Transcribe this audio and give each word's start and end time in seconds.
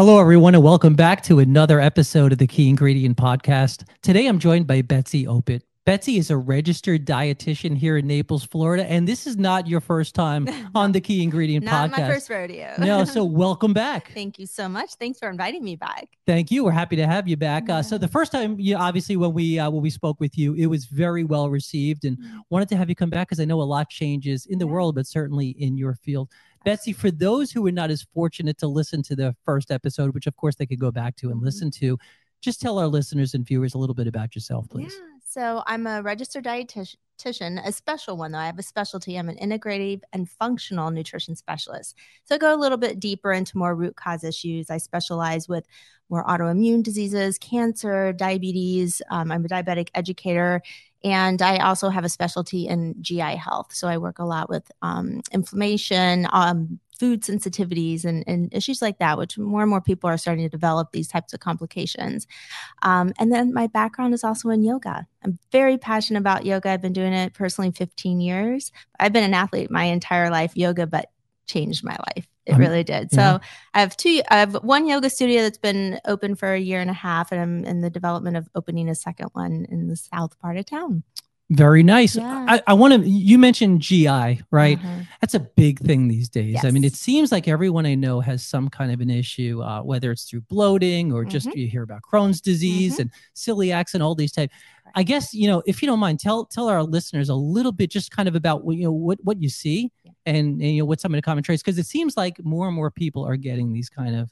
Hello, 0.00 0.18
everyone, 0.18 0.54
and 0.54 0.64
welcome 0.64 0.94
back 0.94 1.22
to 1.24 1.40
another 1.40 1.78
episode 1.78 2.32
of 2.32 2.38
the 2.38 2.46
Key 2.46 2.70
Ingredient 2.70 3.18
Podcast. 3.18 3.86
Today, 4.00 4.28
I'm 4.28 4.38
joined 4.38 4.66
by 4.66 4.80
Betsy 4.80 5.26
Opyt. 5.26 5.60
Betsy 5.84 6.16
is 6.16 6.30
a 6.30 6.38
registered 6.38 7.04
dietitian 7.04 7.76
here 7.76 7.98
in 7.98 8.06
Naples, 8.06 8.42
Florida, 8.42 8.86
and 8.90 9.06
this 9.06 9.26
is 9.26 9.36
not 9.36 9.66
your 9.66 9.82
first 9.82 10.14
time 10.14 10.48
on 10.74 10.92
the 10.92 11.02
Key 11.02 11.22
Ingredient 11.22 11.66
Not 11.66 11.90
Podcast. 11.90 11.98
my 11.98 12.08
first 12.08 12.30
rodeo. 12.30 12.72
no, 12.78 13.04
so 13.04 13.24
welcome 13.26 13.74
back. 13.74 14.10
Thank 14.14 14.38
you 14.38 14.46
so 14.46 14.70
much. 14.70 14.94
Thanks 14.94 15.18
for 15.18 15.28
inviting 15.28 15.62
me 15.62 15.76
back. 15.76 16.08
Thank 16.26 16.50
you. 16.50 16.64
We're 16.64 16.70
happy 16.70 16.96
to 16.96 17.06
have 17.06 17.28
you 17.28 17.36
back. 17.36 17.68
Uh, 17.68 17.82
so 17.82 17.98
the 17.98 18.08
first 18.08 18.32
time, 18.32 18.58
you 18.58 18.76
obviously 18.76 19.18
when 19.18 19.34
we 19.34 19.58
uh, 19.58 19.68
when 19.68 19.82
we 19.82 19.90
spoke 19.90 20.18
with 20.18 20.38
you, 20.38 20.54
it 20.54 20.64
was 20.64 20.86
very 20.86 21.24
well 21.24 21.50
received, 21.50 22.06
and 22.06 22.16
wanted 22.48 22.70
to 22.70 22.76
have 22.78 22.88
you 22.88 22.94
come 22.94 23.10
back 23.10 23.28
because 23.28 23.38
I 23.40 23.44
know 23.44 23.60
a 23.60 23.64
lot 23.64 23.90
changes 23.90 24.46
in 24.46 24.58
the 24.58 24.66
Yeah. 24.66 24.72
world, 24.72 24.94
but 24.94 25.06
certainly 25.06 25.50
in 25.50 25.76
your 25.76 25.94
field. 25.96 26.30
Betsy, 26.64 26.92
for 26.92 27.10
those 27.10 27.50
who 27.50 27.62
were 27.62 27.72
not 27.72 27.90
as 27.90 28.02
fortunate 28.14 28.58
to 28.58 28.66
listen 28.66 29.02
to 29.04 29.16
the 29.16 29.34
first 29.44 29.70
episode, 29.70 30.14
which 30.14 30.26
of 30.26 30.36
course 30.36 30.56
they 30.56 30.66
could 30.66 30.80
go 30.80 30.90
back 30.90 31.16
to 31.16 31.30
and 31.30 31.40
Mhm. 31.40 31.44
listen 31.44 31.70
to, 31.72 31.98
just 32.42 32.60
tell 32.60 32.78
our 32.78 32.88
listeners 32.88 33.34
and 33.34 33.46
viewers 33.46 33.74
a 33.74 33.78
little 33.78 33.94
bit 33.94 34.06
about 34.06 34.34
yourself, 34.34 34.68
please. 34.68 34.94
Yeah. 34.98 35.06
So 35.26 35.62
I'm 35.66 35.86
a 35.86 36.02
registered 36.02 36.44
dietitian, 36.44 36.96
a 37.26 37.72
special 37.72 38.16
one 38.16 38.32
though. 38.32 38.38
I 38.38 38.46
have 38.46 38.58
a 38.58 38.62
specialty. 38.62 39.16
I'm 39.16 39.28
an 39.28 39.36
integrative 39.36 40.02
and 40.12 40.28
functional 40.28 40.90
nutrition 40.90 41.36
specialist. 41.36 41.96
So 42.24 42.34
I 42.34 42.38
go 42.38 42.54
a 42.54 42.56
little 42.56 42.78
bit 42.78 43.00
deeper 43.00 43.32
into 43.32 43.58
more 43.58 43.74
root 43.74 43.96
cause 43.96 44.24
issues. 44.24 44.70
I 44.70 44.78
specialize 44.78 45.48
with 45.48 45.66
more 46.08 46.24
autoimmune 46.24 46.82
diseases, 46.82 47.38
cancer, 47.38 48.12
diabetes. 48.12 49.00
Um, 49.10 49.30
I'm 49.30 49.44
a 49.44 49.48
diabetic 49.48 49.88
educator. 49.94 50.62
And 51.02 51.40
I 51.40 51.58
also 51.58 51.88
have 51.88 52.04
a 52.04 52.10
specialty 52.10 52.66
in 52.66 52.94
GI 53.00 53.36
health. 53.36 53.72
So 53.72 53.88
I 53.88 53.96
work 53.96 54.18
a 54.18 54.24
lot 54.24 54.50
with 54.50 54.70
um, 54.82 55.22
inflammation, 55.32 56.26
um, 56.32 56.78
food 57.00 57.22
sensitivities, 57.22 58.04
and, 58.04 58.22
and 58.26 58.52
issues 58.52 58.82
like 58.82 58.98
that, 58.98 59.16
which 59.16 59.38
more 59.38 59.62
and 59.62 59.70
more 59.70 59.80
people 59.80 60.08
are 60.10 60.18
starting 60.18 60.44
to 60.44 60.50
develop 60.50 60.92
these 60.92 61.08
types 61.08 61.32
of 61.32 61.40
complications. 61.40 62.26
Um, 62.82 63.14
and 63.18 63.32
then 63.32 63.54
my 63.54 63.66
background 63.68 64.12
is 64.12 64.22
also 64.22 64.50
in 64.50 64.62
yoga. 64.62 65.06
I'm 65.24 65.38
very 65.50 65.78
passionate 65.78 66.20
about 66.20 66.44
yoga. 66.44 66.68
I've 66.68 66.82
been 66.82 66.92
doing 66.92 67.14
it 67.14 67.32
personally 67.32 67.70
15 67.70 68.20
years. 68.20 68.70
I've 69.00 69.14
been 69.14 69.24
an 69.24 69.32
athlete 69.32 69.70
my 69.70 69.84
entire 69.84 70.28
life, 70.30 70.52
yoga, 70.54 70.86
but 70.86 71.06
changed 71.46 71.82
my 71.82 71.96
life. 72.14 72.28
It 72.44 72.54
Um, 72.54 72.60
really 72.60 72.84
did. 72.84 73.10
So 73.10 73.20
yeah. 73.20 73.38
I 73.72 73.80
have 73.80 73.96
two, 73.96 74.20
I 74.28 74.38
have 74.38 74.54
one 74.62 74.86
yoga 74.86 75.08
studio 75.08 75.40
that's 75.42 75.58
been 75.58 76.00
open 76.04 76.34
for 76.36 76.52
a 76.52 76.60
year 76.60 76.80
and 76.80 76.90
a 76.90 76.94
half, 76.94 77.32
and 77.32 77.40
I'm 77.40 77.64
in 77.64 77.80
the 77.80 77.90
development 77.90 78.36
of 78.36 78.48
opening 78.54 78.90
a 78.90 78.94
second 78.94 79.30
one 79.32 79.66
in 79.70 79.88
the 79.88 79.96
south 79.96 80.38
part 80.38 80.58
of 80.58 80.66
town. 80.66 81.02
Very 81.50 81.82
nice. 81.82 82.14
Yeah. 82.14 82.46
I, 82.48 82.62
I 82.68 82.74
want 82.74 82.94
to. 83.02 83.08
You 83.08 83.36
mentioned 83.36 83.80
GI, 83.80 84.40
right? 84.52 84.78
Uh-huh. 84.78 85.00
That's 85.20 85.34
a 85.34 85.40
big 85.40 85.80
thing 85.80 86.06
these 86.06 86.28
days. 86.28 86.64
I 86.64 86.70
mean, 86.70 86.84
it 86.84 86.94
seems 86.94 87.32
like 87.32 87.48
everyone 87.48 87.86
I 87.86 87.96
know 87.96 88.20
has 88.20 88.46
some 88.46 88.68
kind 88.68 88.92
of 88.92 89.00
an 89.00 89.10
issue, 89.10 89.60
uh, 89.60 89.82
whether 89.82 90.12
it's 90.12 90.22
through 90.30 90.42
bloating 90.42 91.12
or 91.12 91.24
just 91.24 91.48
Mhm. 91.48 91.56
you 91.56 91.66
hear 91.66 91.82
about 91.82 92.02
Crohn's 92.02 92.40
disease 92.40 92.96
Mhm. 92.96 93.00
and 93.00 93.10
celiacs 93.34 93.94
and 93.94 94.02
all 94.02 94.14
these 94.14 94.30
type. 94.30 94.50
I 94.94 95.02
guess 95.02 95.34
you 95.34 95.48
know, 95.48 95.60
if 95.66 95.82
you 95.82 95.86
don't 95.86 95.98
mind, 95.98 96.20
tell 96.20 96.44
tell 96.44 96.68
our 96.68 96.84
listeners 96.84 97.28
a 97.28 97.34
little 97.34 97.72
bit, 97.72 97.90
just 97.90 98.12
kind 98.12 98.28
of 98.28 98.36
about 98.36 98.64
what 98.64 98.76
you 98.76 98.84
know 98.84 98.92
what 98.92 99.18
what 99.24 99.42
you 99.42 99.48
see 99.48 99.90
Yeah. 100.04 100.12
and, 100.26 100.60
and 100.62 100.70
you 100.76 100.82
know 100.82 100.86
what 100.86 101.00
some 101.00 101.12
of 101.12 101.18
the 101.18 101.22
common 101.22 101.42
traits, 101.42 101.62
because 101.62 101.78
it 101.78 101.86
seems 101.86 102.16
like 102.16 102.42
more 102.44 102.68
and 102.68 102.76
more 102.76 102.92
people 102.92 103.26
are 103.26 103.36
getting 103.36 103.72
these 103.72 103.88
kind 103.88 104.14
of. 104.14 104.30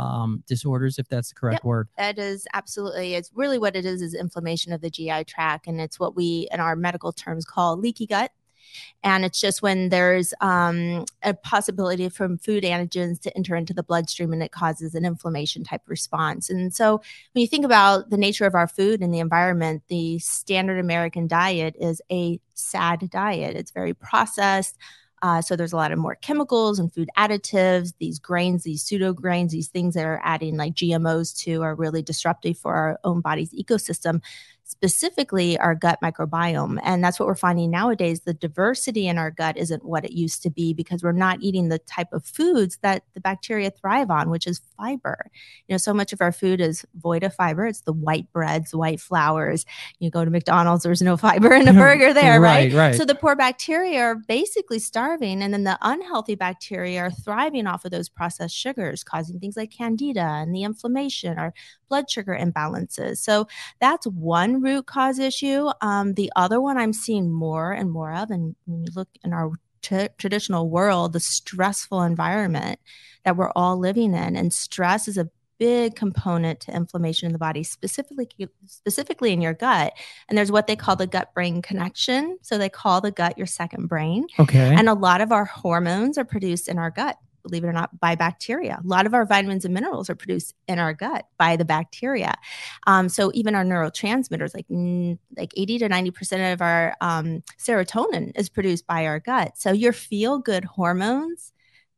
Um, 0.00 0.42
disorders, 0.46 0.98
if 0.98 1.08
that's 1.08 1.28
the 1.28 1.34
correct 1.34 1.56
Yep. 1.56 1.64
word. 1.64 1.88
It 1.98 2.18
is 2.18 2.46
absolutely. 2.54 3.14
It's 3.14 3.30
really 3.34 3.58
what 3.58 3.76
it 3.76 3.84
is 3.84 4.02
is 4.02 4.14
inflammation 4.14 4.72
of 4.72 4.80
the 4.80 4.90
GI 4.90 5.24
tract, 5.24 5.66
and 5.66 5.80
it's 5.80 6.00
what 6.00 6.16
we 6.16 6.48
in 6.52 6.60
our 6.60 6.76
medical 6.76 7.12
terms 7.12 7.44
call 7.44 7.76
leaky 7.76 8.06
gut. 8.06 8.32
And 9.02 9.24
it's 9.24 9.40
just 9.40 9.62
when 9.62 9.88
there's 9.88 10.32
um, 10.40 11.04
a 11.24 11.34
possibility 11.34 12.08
from 12.08 12.38
food 12.38 12.62
antigens 12.62 13.20
to 13.22 13.36
enter 13.36 13.56
into 13.56 13.74
the 13.74 13.82
bloodstream, 13.82 14.32
and 14.32 14.42
it 14.42 14.52
causes 14.52 14.94
an 14.94 15.04
inflammation 15.04 15.64
type 15.64 15.82
response. 15.86 16.50
And 16.50 16.72
so, 16.72 16.98
when 17.32 17.40
you 17.40 17.48
think 17.48 17.64
about 17.64 18.10
the 18.10 18.16
nature 18.16 18.46
of 18.46 18.54
our 18.54 18.68
food 18.68 19.00
and 19.00 19.12
the 19.12 19.18
environment, 19.18 19.82
the 19.88 20.18
standard 20.20 20.78
American 20.78 21.26
diet 21.26 21.74
is 21.80 22.00
a 22.12 22.40
sad 22.54 23.10
diet. 23.10 23.56
It's 23.56 23.72
very 23.72 23.94
processed. 23.94 24.76
Uh, 25.22 25.42
so 25.42 25.54
there's 25.54 25.72
a 25.72 25.76
lot 25.76 25.92
of 25.92 25.98
more 25.98 26.14
chemicals 26.14 26.78
and 26.78 26.92
food 26.92 27.10
additives. 27.16 27.92
These 27.98 28.18
grains, 28.18 28.62
these 28.62 28.82
pseudo 28.82 29.12
grains, 29.12 29.52
these 29.52 29.68
things 29.68 29.94
that 29.94 30.06
are 30.06 30.20
adding 30.24 30.56
like 30.56 30.74
GMOs 30.74 31.36
to 31.44 31.62
are 31.62 31.74
really 31.74 32.02
disruptive 32.02 32.58
for 32.58 32.74
our 32.74 32.98
own 33.04 33.20
body's 33.20 33.52
ecosystem, 33.52 34.22
specifically 34.70 35.58
our 35.58 35.74
gut 35.74 35.98
microbiome. 36.00 36.78
And 36.84 37.02
that's 37.02 37.18
what 37.18 37.26
we're 37.26 37.34
finding 37.34 37.72
nowadays. 37.72 38.20
The 38.20 38.34
diversity 38.34 39.08
in 39.08 39.18
our 39.18 39.32
gut 39.32 39.56
isn't 39.56 39.84
what 39.84 40.04
it 40.04 40.12
used 40.12 40.44
to 40.44 40.50
be 40.50 40.72
because 40.72 41.02
we're 41.02 41.10
not 41.10 41.42
eating 41.42 41.68
the 41.68 41.80
type 41.80 42.12
of 42.12 42.24
foods 42.24 42.78
that 42.82 43.02
the 43.14 43.20
bacteria 43.20 43.72
thrive 43.72 44.10
on, 44.10 44.30
which 44.30 44.46
is 44.46 44.60
fiber. 44.76 45.28
You 45.66 45.74
know, 45.74 45.78
so 45.78 45.92
much 45.92 46.12
of 46.12 46.20
our 46.20 46.30
food 46.30 46.60
is 46.60 46.86
void 46.94 47.24
of 47.24 47.34
fiber. 47.34 47.66
It's 47.66 47.80
the 47.80 47.92
white 47.92 48.32
breads, 48.32 48.72
white 48.72 49.00
flours. 49.00 49.66
You 49.98 50.08
go 50.08 50.24
to 50.24 50.30
McDonald's, 50.30 50.84
there's 50.84 51.02
no 51.02 51.16
fiber 51.16 51.52
in 51.52 51.66
a 51.66 51.72
burger 51.74 52.14
there, 52.14 52.40
right? 52.40 52.72
right, 52.72 52.90
right. 52.90 52.94
So 52.94 53.04
the 53.04 53.16
poor 53.16 53.34
bacteria 53.34 54.00
are 54.02 54.14
basically 54.14 54.78
starving, 54.78 55.42
and 55.42 55.52
then 55.52 55.64
the 55.64 55.78
unhealthy 55.82 56.36
bacteria 56.36 57.00
are 57.00 57.10
thriving 57.10 57.66
off 57.66 57.84
of 57.84 57.90
those 57.90 58.08
processed 58.08 58.56
sugars, 58.56 59.02
causing 59.02 59.40
things 59.40 59.56
like 59.56 59.72
candida 59.72 60.20
and 60.20 60.54
the 60.54 60.62
inflammation 60.62 61.38
or 61.40 61.52
blood 61.88 62.08
sugar 62.08 62.38
imbalances. 62.40 63.18
So 63.18 63.48
that's 63.80 64.06
one 64.06 64.59
root 64.60 64.86
cause 64.86 65.18
issue. 65.18 65.70
Um, 65.80 66.14
the 66.14 66.30
other 66.36 66.60
one 66.60 66.78
I'm 66.78 66.92
seeing 66.92 67.30
more 67.30 67.72
and 67.72 67.90
more 67.90 68.12
of, 68.12 68.30
and 68.30 68.54
when 68.66 68.84
you 68.84 68.88
look 68.94 69.08
in 69.24 69.32
our 69.32 69.52
t- 69.82 70.08
traditional 70.18 70.68
world, 70.68 71.12
the 71.12 71.20
stressful 71.20 72.02
environment 72.02 72.78
that 73.24 73.36
we're 73.36 73.52
all 73.54 73.78
living 73.78 74.14
in, 74.14 74.36
and 74.36 74.52
stress 74.52 75.08
is 75.08 75.18
a 75.18 75.28
big 75.60 75.94
component 75.94 76.58
to 76.58 76.74
inflammation 76.74 77.26
in 77.26 77.32
the 77.32 77.38
body 77.38 77.62
specifically 77.62 78.26
specifically 78.64 79.30
in 79.30 79.42
your 79.42 79.52
gut 79.52 79.92
and 80.26 80.38
there's 80.38 80.50
what 80.50 80.66
they 80.66 80.74
call 80.74 80.96
the 80.96 81.06
gut 81.06 81.34
brain 81.34 81.60
connection 81.60 82.38
so 82.40 82.56
they 82.56 82.70
call 82.70 83.02
the 83.02 83.10
gut 83.10 83.36
your 83.36 83.46
second 83.46 83.86
brain 83.86 84.26
okay. 84.38 84.74
and 84.74 84.88
a 84.88 84.94
lot 84.94 85.20
of 85.20 85.30
our 85.30 85.44
hormones 85.44 86.16
are 86.16 86.24
produced 86.24 86.66
in 86.66 86.78
our 86.78 86.90
gut 86.90 87.18
believe 87.42 87.64
it 87.64 87.68
or 87.68 87.72
not 87.72 87.98
by 88.00 88.14
bacteria 88.14 88.80
a 88.82 88.86
lot 88.86 89.06
of 89.06 89.14
our 89.14 89.24
vitamins 89.24 89.64
and 89.64 89.74
minerals 89.74 90.08
are 90.10 90.14
produced 90.14 90.54
in 90.68 90.78
our 90.78 90.92
gut 90.92 91.26
by 91.38 91.56
the 91.56 91.64
bacteria 91.64 92.34
um, 92.86 93.08
so 93.08 93.30
even 93.34 93.54
our 93.54 93.64
neurotransmitters 93.64 94.54
like 94.54 94.66
like 95.36 95.52
80 95.56 95.78
to 95.78 95.88
90 95.88 96.10
percent 96.10 96.54
of 96.54 96.62
our 96.62 96.94
um, 97.00 97.42
serotonin 97.58 98.32
is 98.36 98.48
produced 98.48 98.86
by 98.86 99.06
our 99.06 99.20
gut 99.20 99.56
so 99.56 99.72
your 99.72 99.92
feel 99.92 100.38
good 100.38 100.64
hormones 100.64 101.52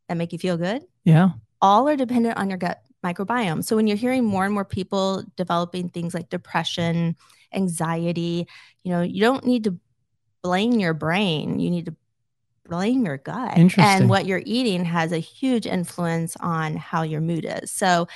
that 0.09 0.17
make 0.17 0.33
you 0.33 0.39
feel 0.39 0.57
good 0.57 0.83
yeah. 1.05 1.31
all 1.61 1.89
are 1.89 1.97
dependent 1.97 2.37
on 2.37 2.49
your 2.49 2.59
gut 2.59 2.83
microbiome. 3.05 3.65
So 3.65 3.77
when 3.77 3.87
you're 3.87 3.97
hearing 3.97 4.25
more 4.25 4.45
and 4.45 4.55
more 4.55 4.65
people 4.65 5.25
developing 5.37 5.89
things 5.89 6.15
like 6.15 6.29
depression, 6.29 7.17
anxiety, 7.53 8.47
you 8.85 8.93
know, 8.93 9.03
you 9.03 9.21
don't 9.21 9.45
need 9.45 9.65
to 9.65 9.79
blame 10.43 10.79
your 10.79 10.95
brain. 10.95 11.59
You 11.59 11.71
need 11.71 11.87
to 11.87 11.97
blame 12.69 13.05
your 13.05 13.19
gut. 13.19 13.57
Interesting. 13.57 14.03
And 14.03 14.09
what 14.09 14.27
you're 14.27 14.43
eating 14.45 14.85
has 14.85 15.13
a 15.13 15.19
huge 15.19 15.67
influence 15.67 16.37
on 16.41 16.77
how 16.77 17.03
your 17.03 17.21
mood 17.21 17.47
is. 17.49 17.71
So 17.71 18.09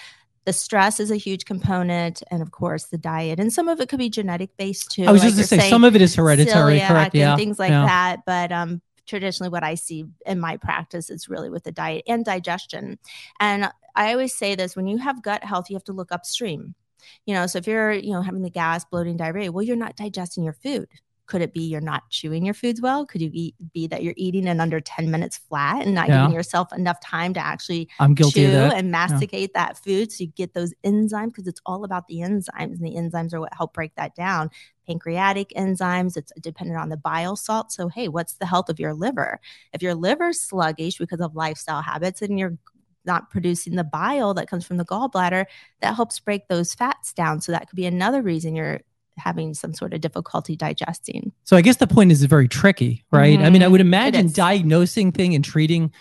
the 0.45 0.53
stress 0.53 1.01
is 1.01 1.11
a 1.11 1.17
huge 1.17 1.45
component, 1.45 2.23
and 2.31 2.41
of 2.41 2.53
course 2.53 2.85
the 2.85 2.99
diet, 2.99 3.41
and 3.41 3.53
some 3.53 3.69
of 3.69 3.81
it 3.81 3.89
could 3.89 3.99
be 3.99 4.09
genetic 4.09 4.57
based 4.57 4.93
too. 4.93 5.05
I 5.05 5.11
was 5.13 5.23
like 5.25 5.35
just 5.35 5.51
to 5.51 5.61
say 5.61 5.69
some 5.69 5.83
of 5.83 5.97
it 5.97 6.03
is 6.03 6.15
hereditary, 6.15 6.79
correct? 6.81 7.15
and 7.15 7.21
Yeah. 7.21 7.37
things 7.37 7.59
like 7.59 7.71
yeah. 7.71 7.85
that. 7.85 8.21
But 8.25 8.53
um, 8.53 8.81
traditionally, 9.07 9.51
what 9.51 9.65
I 9.65 9.75
see 9.75 10.05
in 10.25 10.39
my 10.39 10.57
practice 10.57 11.11
is 11.11 11.29
really 11.29 11.51
with 11.51 11.65
the 11.65 11.73
diet 11.73 12.05
and 12.07 12.25
digestion. 12.25 12.99
And 13.41 13.69
I 13.97 14.13
always 14.13 14.35
say 14.35 14.55
this: 14.55 14.77
when 14.77 14.87
you 14.87 14.99
have 14.99 15.21
gut 15.21 15.43
health, 15.43 15.69
you 15.69 15.75
have 15.75 15.85
to 15.85 15.93
look 15.93 16.13
upstream. 16.13 16.77
You 17.25 17.35
know, 17.35 17.49
so 17.49 17.59
if 17.59 17.67
you're 17.67 17.93
you 17.93 18.13
know 18.13 18.23
having 18.23 18.43
the 18.43 18.51
gas, 18.51 18.85
bloating, 18.85 19.17
diarrhea, 19.17 19.51
well, 19.51 19.65
you're 19.65 19.75
not 19.75 19.97
digesting 19.97 20.45
your 20.45 20.53
food. 20.53 20.89
Could 21.27 21.43
it 21.43 21.53
be 21.53 21.61
you're 21.63 21.81
not 21.81 22.09
chewing 22.11 22.45
your 22.45 22.55
foods 22.55 22.81
well? 22.81 23.05
Could 23.05 23.21
you 23.21 23.31
eat, 23.33 23.55
be 23.73 23.87
that 23.89 24.03
you're 24.03 24.15
eating 24.17 24.47
in 24.47 24.61
under 24.61 24.81
10 24.81 25.11
minutes 25.11 25.37
flat 25.37 25.85
and 25.85 25.95
not 25.95 26.09
Yeah. 26.09 26.23
giving 26.23 26.35
yourself 26.35 26.73
enough 26.73 27.01
time 27.01 27.35
to 27.35 27.41
actually 27.41 27.89
I'm 27.99 28.15
guilty 28.15 28.45
chew 28.47 28.53
and 28.57 28.91
masticate 28.91 29.53
that 29.55 29.77
food 29.77 30.13
so 30.13 30.25
you 30.25 30.29
get 30.31 30.55
those 30.55 30.73
enzymes 30.85 31.27
because 31.27 31.47
it's 31.47 31.61
all 31.67 31.85
about 31.85 32.07
the 32.07 32.19
enzymes 32.19 32.77
and 32.77 32.85
the 32.85 32.95
enzymes 32.95 33.35
are 33.35 33.41
what 33.41 33.53
help 33.55 33.75
break 33.75 33.95
that 33.97 34.15
down. 34.15 34.51
Pancreatic 34.87 35.53
enzymes 35.57 36.17
it's 36.17 36.33
dependent 36.41 36.79
on 36.79 36.89
the 36.91 36.97
bile 36.97 37.35
salt. 37.37 37.73
So 37.73 37.89
hey 37.89 38.09
what's 38.09 38.35
the 38.35 38.47
health 38.47 38.69
of 38.69 38.79
your 38.79 38.95
liver? 38.95 39.41
If 39.73 39.83
your 39.83 39.95
liver's 39.95 40.41
sluggish 40.41 40.99
because 40.99 41.21
of 41.21 41.35
lifestyle 41.35 41.83
habits 41.83 42.23
and 42.23 42.39
you're 42.39 42.57
not 43.05 43.31
producing 43.31 43.77
the 43.77 43.85
bile 43.85 44.35
that 44.35 44.49
comes 44.49 44.67
from 44.67 44.77
the 44.79 44.85
gallbladder 44.85 45.47
that 45.81 45.95
helps 45.95 46.19
break 46.19 46.49
those 46.49 46.75
fats 46.75 47.13
down. 47.13 47.41
So 47.41 47.53
that 47.53 47.69
could 47.69 47.77
be 47.77 47.87
another 47.87 48.21
reason 48.21 48.57
you're 48.57 48.81
having 49.17 49.55
some 49.55 49.73
sort 49.73 49.95
of 49.95 50.01
difficulty 50.01 50.57
digesting 50.57 51.33
So 51.45 51.57
I 51.57 51.63
guess 51.63 51.77
the 51.77 51.87
point 51.87 52.13
is 52.13 52.23
very 52.25 52.49
tricky, 52.49 53.05
right? 53.11 53.39
I 53.41 53.51
mean, 53.51 53.63
I 53.63 53.69
would 53.69 53.81
imagine 53.81 54.31
diagnosing 54.33 55.13
thing 55.13 55.35
and 55.35 55.45
treating 55.45 55.93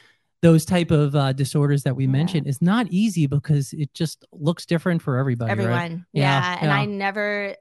those 0.41 0.65
type 0.65 0.91
of 0.91 1.15
uh, 1.15 1.33
disorders 1.33 1.83
that 1.83 1.95
we 1.95 2.03
Yeah. 2.05 2.11
mentioned 2.11 2.45
is 2.47 2.61
not 2.61 2.87
easy 2.89 3.25
because 3.25 3.73
it 3.73 3.93
just 3.93 4.25
looks 4.31 4.65
different 4.65 5.01
for 5.01 5.17
everybody. 5.17 5.49
right? 5.49 5.59
everyone 5.59 6.05
Yeah, 6.13 6.21
yeah, 6.39 6.57
and 6.61 6.69
yeah. 6.69 6.75
i 6.75 6.85
never 6.85 7.55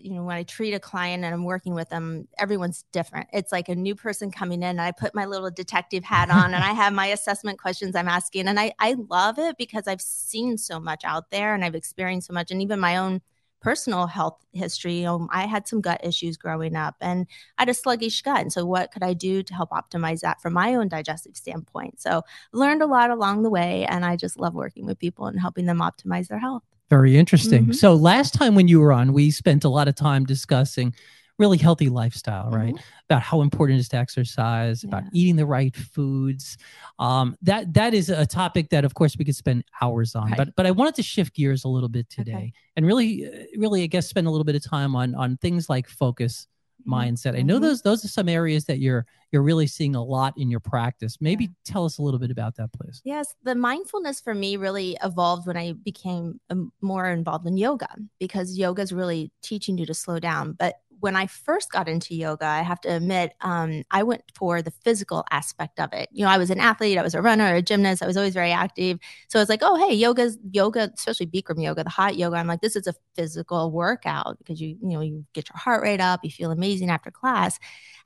you 0.00 0.14
know 0.14 0.22
when 0.22 0.36
i 0.36 0.44
treat 0.44 0.72
a 0.74 0.78
client 0.78 1.24
and 1.24 1.34
i'm 1.34 1.42
working 1.44 1.74
with 1.74 1.88
them 1.88 2.28
everyone's 2.38 2.84
different 2.92 3.26
it's 3.32 3.50
like 3.50 3.68
a 3.68 3.74
new 3.74 3.96
person 3.96 4.30
coming 4.30 4.58
in 4.62 4.68
and 4.68 4.80
i 4.80 4.92
put 4.92 5.14
my 5.14 5.24
little 5.24 5.50
detective 5.50 6.04
hat 6.04 6.30
on 6.30 6.54
and 6.54 6.62
i 6.62 6.72
have 6.72 6.92
my 6.92 7.06
assessment 7.06 7.58
questions 7.58 7.96
i'm 7.96 8.06
asking 8.06 8.46
and 8.46 8.60
i 8.60 8.70
i 8.78 8.94
love 9.08 9.38
it 9.40 9.56
because 9.58 9.88
i've 9.88 10.00
seen 10.02 10.56
so 10.58 10.78
much 10.78 11.02
out 11.04 11.30
there 11.30 11.54
and 11.54 11.64
i've 11.64 11.74
experienced 11.74 12.28
so 12.28 12.34
much 12.34 12.52
and 12.52 12.62
even 12.62 12.78
my 12.78 12.96
own 12.98 13.20
personal 13.60 14.06
health 14.06 14.38
history. 14.52 15.04
Um, 15.04 15.28
I 15.32 15.46
had 15.46 15.66
some 15.66 15.80
gut 15.80 16.00
issues 16.04 16.36
growing 16.36 16.76
up 16.76 16.96
and 17.00 17.26
I 17.56 17.62
had 17.62 17.68
a 17.68 17.74
sluggish 17.74 18.22
gut. 18.22 18.40
And 18.40 18.52
so, 18.52 18.64
what 18.64 18.92
could 18.92 19.02
I 19.02 19.14
do 19.14 19.42
to 19.42 19.54
help 19.54 19.70
optimize 19.70 20.20
that 20.20 20.40
from 20.40 20.52
my 20.52 20.74
own 20.74 20.88
digestive 20.88 21.36
standpoint? 21.36 22.00
So, 22.00 22.22
learned 22.52 22.82
a 22.82 22.86
lot 22.86 23.10
along 23.10 23.42
the 23.42 23.50
way. 23.50 23.86
And 23.86 24.04
I 24.04 24.16
just 24.16 24.38
love 24.38 24.54
working 24.54 24.86
with 24.86 24.98
people 24.98 25.26
and 25.26 25.40
helping 25.40 25.66
them 25.66 25.78
optimize 25.78 26.28
their 26.28 26.38
health. 26.38 26.62
Very 26.90 27.18
interesting. 27.18 27.64
Mm-hmm. 27.64 27.72
So, 27.72 27.94
last 27.94 28.34
time 28.34 28.54
when 28.54 28.68
you 28.68 28.80
were 28.80 28.92
on, 28.92 29.12
we 29.12 29.30
spent 29.30 29.64
a 29.64 29.68
lot 29.68 29.88
of 29.88 29.94
time 29.94 30.24
discussing 30.24 30.94
really 31.38 31.58
healthy 31.58 31.88
lifestyle, 31.88 32.50
right? 32.50 32.74
Mm-hmm. 32.74 33.04
About 33.08 33.22
how 33.22 33.42
important 33.42 33.78
it 33.78 33.80
is 33.80 33.88
to 33.90 33.96
exercise, 33.96 34.82
yeah. 34.82 34.88
about 34.88 35.04
eating 35.12 35.36
the 35.36 35.46
right 35.46 35.74
foods. 35.74 36.58
Um, 36.98 37.36
that 37.42 37.72
that 37.74 37.94
is 37.94 38.10
a 38.10 38.26
topic 38.26 38.70
that, 38.70 38.84
of 38.84 38.94
course, 38.94 39.16
we 39.16 39.24
could 39.24 39.36
spend 39.36 39.64
hours 39.80 40.14
on. 40.14 40.28
Right. 40.28 40.36
But 40.36 40.56
but 40.56 40.66
I 40.66 40.70
wanted 40.70 40.96
to 40.96 41.02
shift 41.02 41.34
gears 41.34 41.64
a 41.64 41.68
little 41.68 41.88
bit 41.88 42.10
today 42.10 42.32
okay. 42.32 42.52
and 42.76 42.84
really, 42.84 43.26
uh, 43.26 43.44
really, 43.56 43.82
I 43.82 43.86
guess, 43.86 44.08
spend 44.08 44.26
a 44.26 44.30
little 44.30 44.44
bit 44.44 44.56
of 44.56 44.64
time 44.64 44.96
on 44.96 45.14
on 45.14 45.36
things 45.38 45.68
like 45.68 45.88
focus 45.88 46.46
mm-hmm. 46.82 46.94
mindset. 46.94 47.38
I 47.38 47.42
know 47.42 47.54
mm-hmm. 47.54 47.64
those 47.64 47.82
those 47.82 48.04
are 48.04 48.08
some 48.08 48.28
areas 48.28 48.64
that 48.64 48.78
you're 48.80 49.06
you're 49.30 49.42
really 49.42 49.66
seeing 49.66 49.94
a 49.94 50.02
lot 50.02 50.34
in 50.36 50.50
your 50.50 50.60
practice. 50.60 51.18
Maybe 51.20 51.44
yeah. 51.44 51.50
tell 51.64 51.84
us 51.84 51.98
a 51.98 52.02
little 52.02 52.20
bit 52.20 52.30
about 52.30 52.56
that, 52.56 52.72
please. 52.72 53.00
Yes, 53.04 53.34
the 53.42 53.54
mindfulness 53.54 54.20
for 54.20 54.34
me 54.34 54.56
really 54.56 54.96
evolved 55.04 55.46
when 55.46 55.56
I 55.56 55.72
became 55.72 56.40
um, 56.50 56.72
more 56.80 57.06
involved 57.06 57.46
in 57.46 57.56
yoga 57.56 57.88
because 58.18 58.58
yoga 58.58 58.82
is 58.82 58.92
really 58.92 59.30
teaching 59.42 59.78
you 59.78 59.86
to 59.86 59.94
slow 59.94 60.18
down. 60.18 60.52
But 60.52 60.76
when 61.00 61.16
I 61.16 61.26
first 61.26 61.70
got 61.70 61.88
into 61.88 62.14
yoga, 62.14 62.46
I 62.46 62.62
have 62.62 62.80
to 62.82 62.96
admit, 62.96 63.32
um, 63.40 63.84
I 63.90 64.02
went 64.02 64.22
for 64.34 64.62
the 64.62 64.70
physical 64.70 65.24
aspect 65.30 65.78
of 65.80 65.92
it. 65.92 66.08
You 66.12 66.24
know, 66.24 66.30
I 66.30 66.38
was 66.38 66.50
an 66.50 66.60
athlete, 66.60 66.98
I 66.98 67.02
was 67.02 67.14
a 67.14 67.22
runner, 67.22 67.54
a 67.54 67.62
gymnast, 67.62 68.02
I 68.02 68.06
was 68.06 68.16
always 68.16 68.34
very 68.34 68.52
active. 68.52 68.98
So 69.28 69.38
I 69.38 69.42
was 69.42 69.48
like, 69.48 69.60
oh, 69.62 69.76
hey, 69.76 69.94
yoga's 69.94 70.38
yoga, 70.50 70.90
especially 70.94 71.26
Bikram 71.26 71.62
yoga, 71.62 71.84
the 71.84 71.90
hot 71.90 72.16
yoga. 72.16 72.36
I'm 72.36 72.46
like, 72.46 72.60
this 72.60 72.76
is 72.76 72.86
a 72.86 72.94
physical 73.14 73.70
workout 73.70 74.38
because 74.38 74.60
you, 74.60 74.76
you 74.80 74.88
know, 74.88 75.00
you 75.00 75.24
get 75.32 75.48
your 75.48 75.58
heart 75.58 75.82
rate 75.82 76.00
up, 76.00 76.20
you 76.22 76.30
feel 76.30 76.50
amazing 76.50 76.90
after 76.90 77.10
class. 77.10 77.58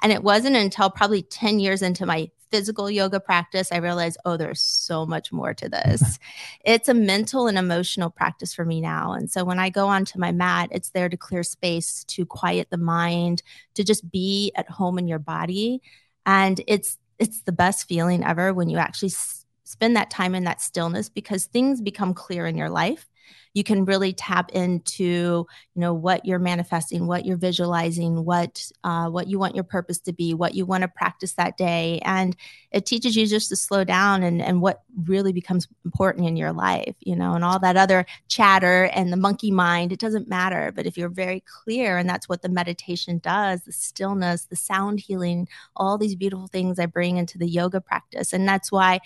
And 0.02 0.12
it 0.12 0.22
wasn't 0.22 0.56
until 0.56 0.90
probably 0.90 1.22
10 1.22 1.60
years 1.60 1.82
into 1.82 2.06
my 2.06 2.30
physical 2.52 2.90
yoga 2.90 3.18
practice, 3.18 3.72
I 3.72 3.78
realized, 3.78 4.18
oh, 4.24 4.36
there's 4.36 4.60
so 4.62 5.06
much 5.06 5.32
more 5.32 5.54
to 5.54 5.68
this. 5.70 6.18
it's 6.64 6.88
a 6.88 6.94
mental 6.94 7.48
and 7.48 7.58
emotional 7.58 8.10
practice 8.10 8.54
for 8.54 8.64
me 8.64 8.80
now. 8.80 9.12
And 9.12 9.30
so 9.30 9.44
when 9.44 9.58
I 9.58 9.70
go 9.70 9.88
onto 9.88 10.18
my 10.18 10.30
mat, 10.30 10.68
it's 10.70 10.90
there 10.90 11.08
to 11.08 11.16
clear 11.16 11.42
space, 11.42 12.04
to 12.04 12.24
quiet 12.26 12.68
the 12.70 12.76
mind, 12.78 13.42
to 13.74 13.82
just 13.82 14.10
be 14.10 14.52
at 14.54 14.70
home 14.70 14.98
in 14.98 15.08
your 15.08 15.18
body. 15.18 15.82
And 16.26 16.60
it's 16.68 16.98
it's 17.18 17.42
the 17.42 17.52
best 17.52 17.88
feeling 17.88 18.24
ever 18.24 18.52
when 18.52 18.68
you 18.68 18.78
actually 18.78 19.10
s- 19.10 19.44
spend 19.64 19.96
that 19.96 20.10
time 20.10 20.34
in 20.34 20.44
that 20.44 20.60
stillness 20.60 21.08
because 21.08 21.46
things 21.46 21.80
become 21.80 22.14
clear 22.14 22.46
in 22.46 22.56
your 22.56 22.70
life 22.70 23.08
you 23.54 23.64
can 23.64 23.84
really 23.84 24.12
tap 24.12 24.50
into 24.52 25.46
you 25.74 25.80
know 25.80 25.94
what 25.94 26.24
you're 26.24 26.38
manifesting 26.38 27.06
what 27.06 27.24
you're 27.26 27.36
visualizing 27.36 28.24
what 28.24 28.70
uh, 28.84 29.08
what 29.08 29.26
you 29.26 29.38
want 29.38 29.54
your 29.54 29.64
purpose 29.64 29.98
to 29.98 30.12
be 30.12 30.34
what 30.34 30.54
you 30.54 30.64
want 30.64 30.82
to 30.82 30.88
practice 30.88 31.34
that 31.34 31.56
day. 31.56 32.00
And 32.04 32.36
it 32.70 32.86
teaches 32.86 33.16
you 33.16 33.26
just 33.26 33.48
to 33.50 33.56
slow 33.56 33.84
down 33.84 34.22
and 34.22 34.40
and 34.42 34.60
what 34.60 34.82
really 35.04 35.32
becomes 35.32 35.68
important 35.84 36.26
in 36.26 36.36
your 36.36 36.52
life 36.52 36.94
you 37.00 37.16
know 37.16 37.34
and 37.34 37.44
all 37.44 37.58
that 37.58 37.76
other 37.76 38.04
chatter 38.28 38.84
and 38.94 39.12
the 39.12 39.16
monkey 39.16 39.50
mind 39.50 39.92
it 39.92 40.00
doesn't 40.00 40.28
matter. 40.28 40.72
But 40.74 40.86
if 40.86 40.96
you're 40.96 41.08
very 41.08 41.42
clear 41.64 41.96
and 41.98 42.08
that's 42.08 42.28
what 42.28 42.42
the 42.42 42.48
meditation 42.48 43.18
does 43.18 43.62
the 43.62 43.72
stillness 43.72 44.44
the 44.44 44.56
sound 44.56 45.00
healing 45.00 45.48
all 45.76 45.98
these 45.98 46.14
beautiful 46.14 46.46
things 46.48 46.78
i 46.78 46.86
bring 46.86 47.16
into 47.16 47.38
the 47.38 47.48
yoga 47.48 47.80
practice. 47.80 48.32
And 48.32 48.46
that's 48.46 48.72
why 48.72 49.00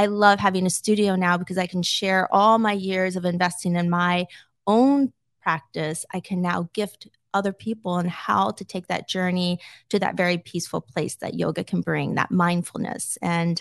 I 0.00 0.06
love 0.06 0.38
having 0.38 0.64
a 0.64 0.70
studio 0.70 1.14
now 1.14 1.36
because 1.36 1.58
I 1.58 1.66
can 1.66 1.82
share 1.82 2.26
all 2.32 2.56
my 2.56 2.72
years 2.72 3.16
of 3.16 3.26
investing 3.26 3.76
in 3.76 3.90
my 3.90 4.28
own 4.66 5.12
practice. 5.42 6.06
I 6.10 6.20
can 6.20 6.40
now 6.40 6.70
gift 6.72 7.08
other 7.34 7.52
people 7.52 7.98
and 7.98 8.08
how 8.08 8.52
to 8.52 8.64
take 8.64 8.86
that 8.86 9.06
journey 9.06 9.58
to 9.90 9.98
that 9.98 10.16
very 10.16 10.38
peaceful 10.38 10.80
place 10.80 11.16
that 11.16 11.34
yoga 11.34 11.64
can 11.64 11.82
bring, 11.82 12.14
that 12.14 12.30
mindfulness. 12.30 13.18
And 13.20 13.60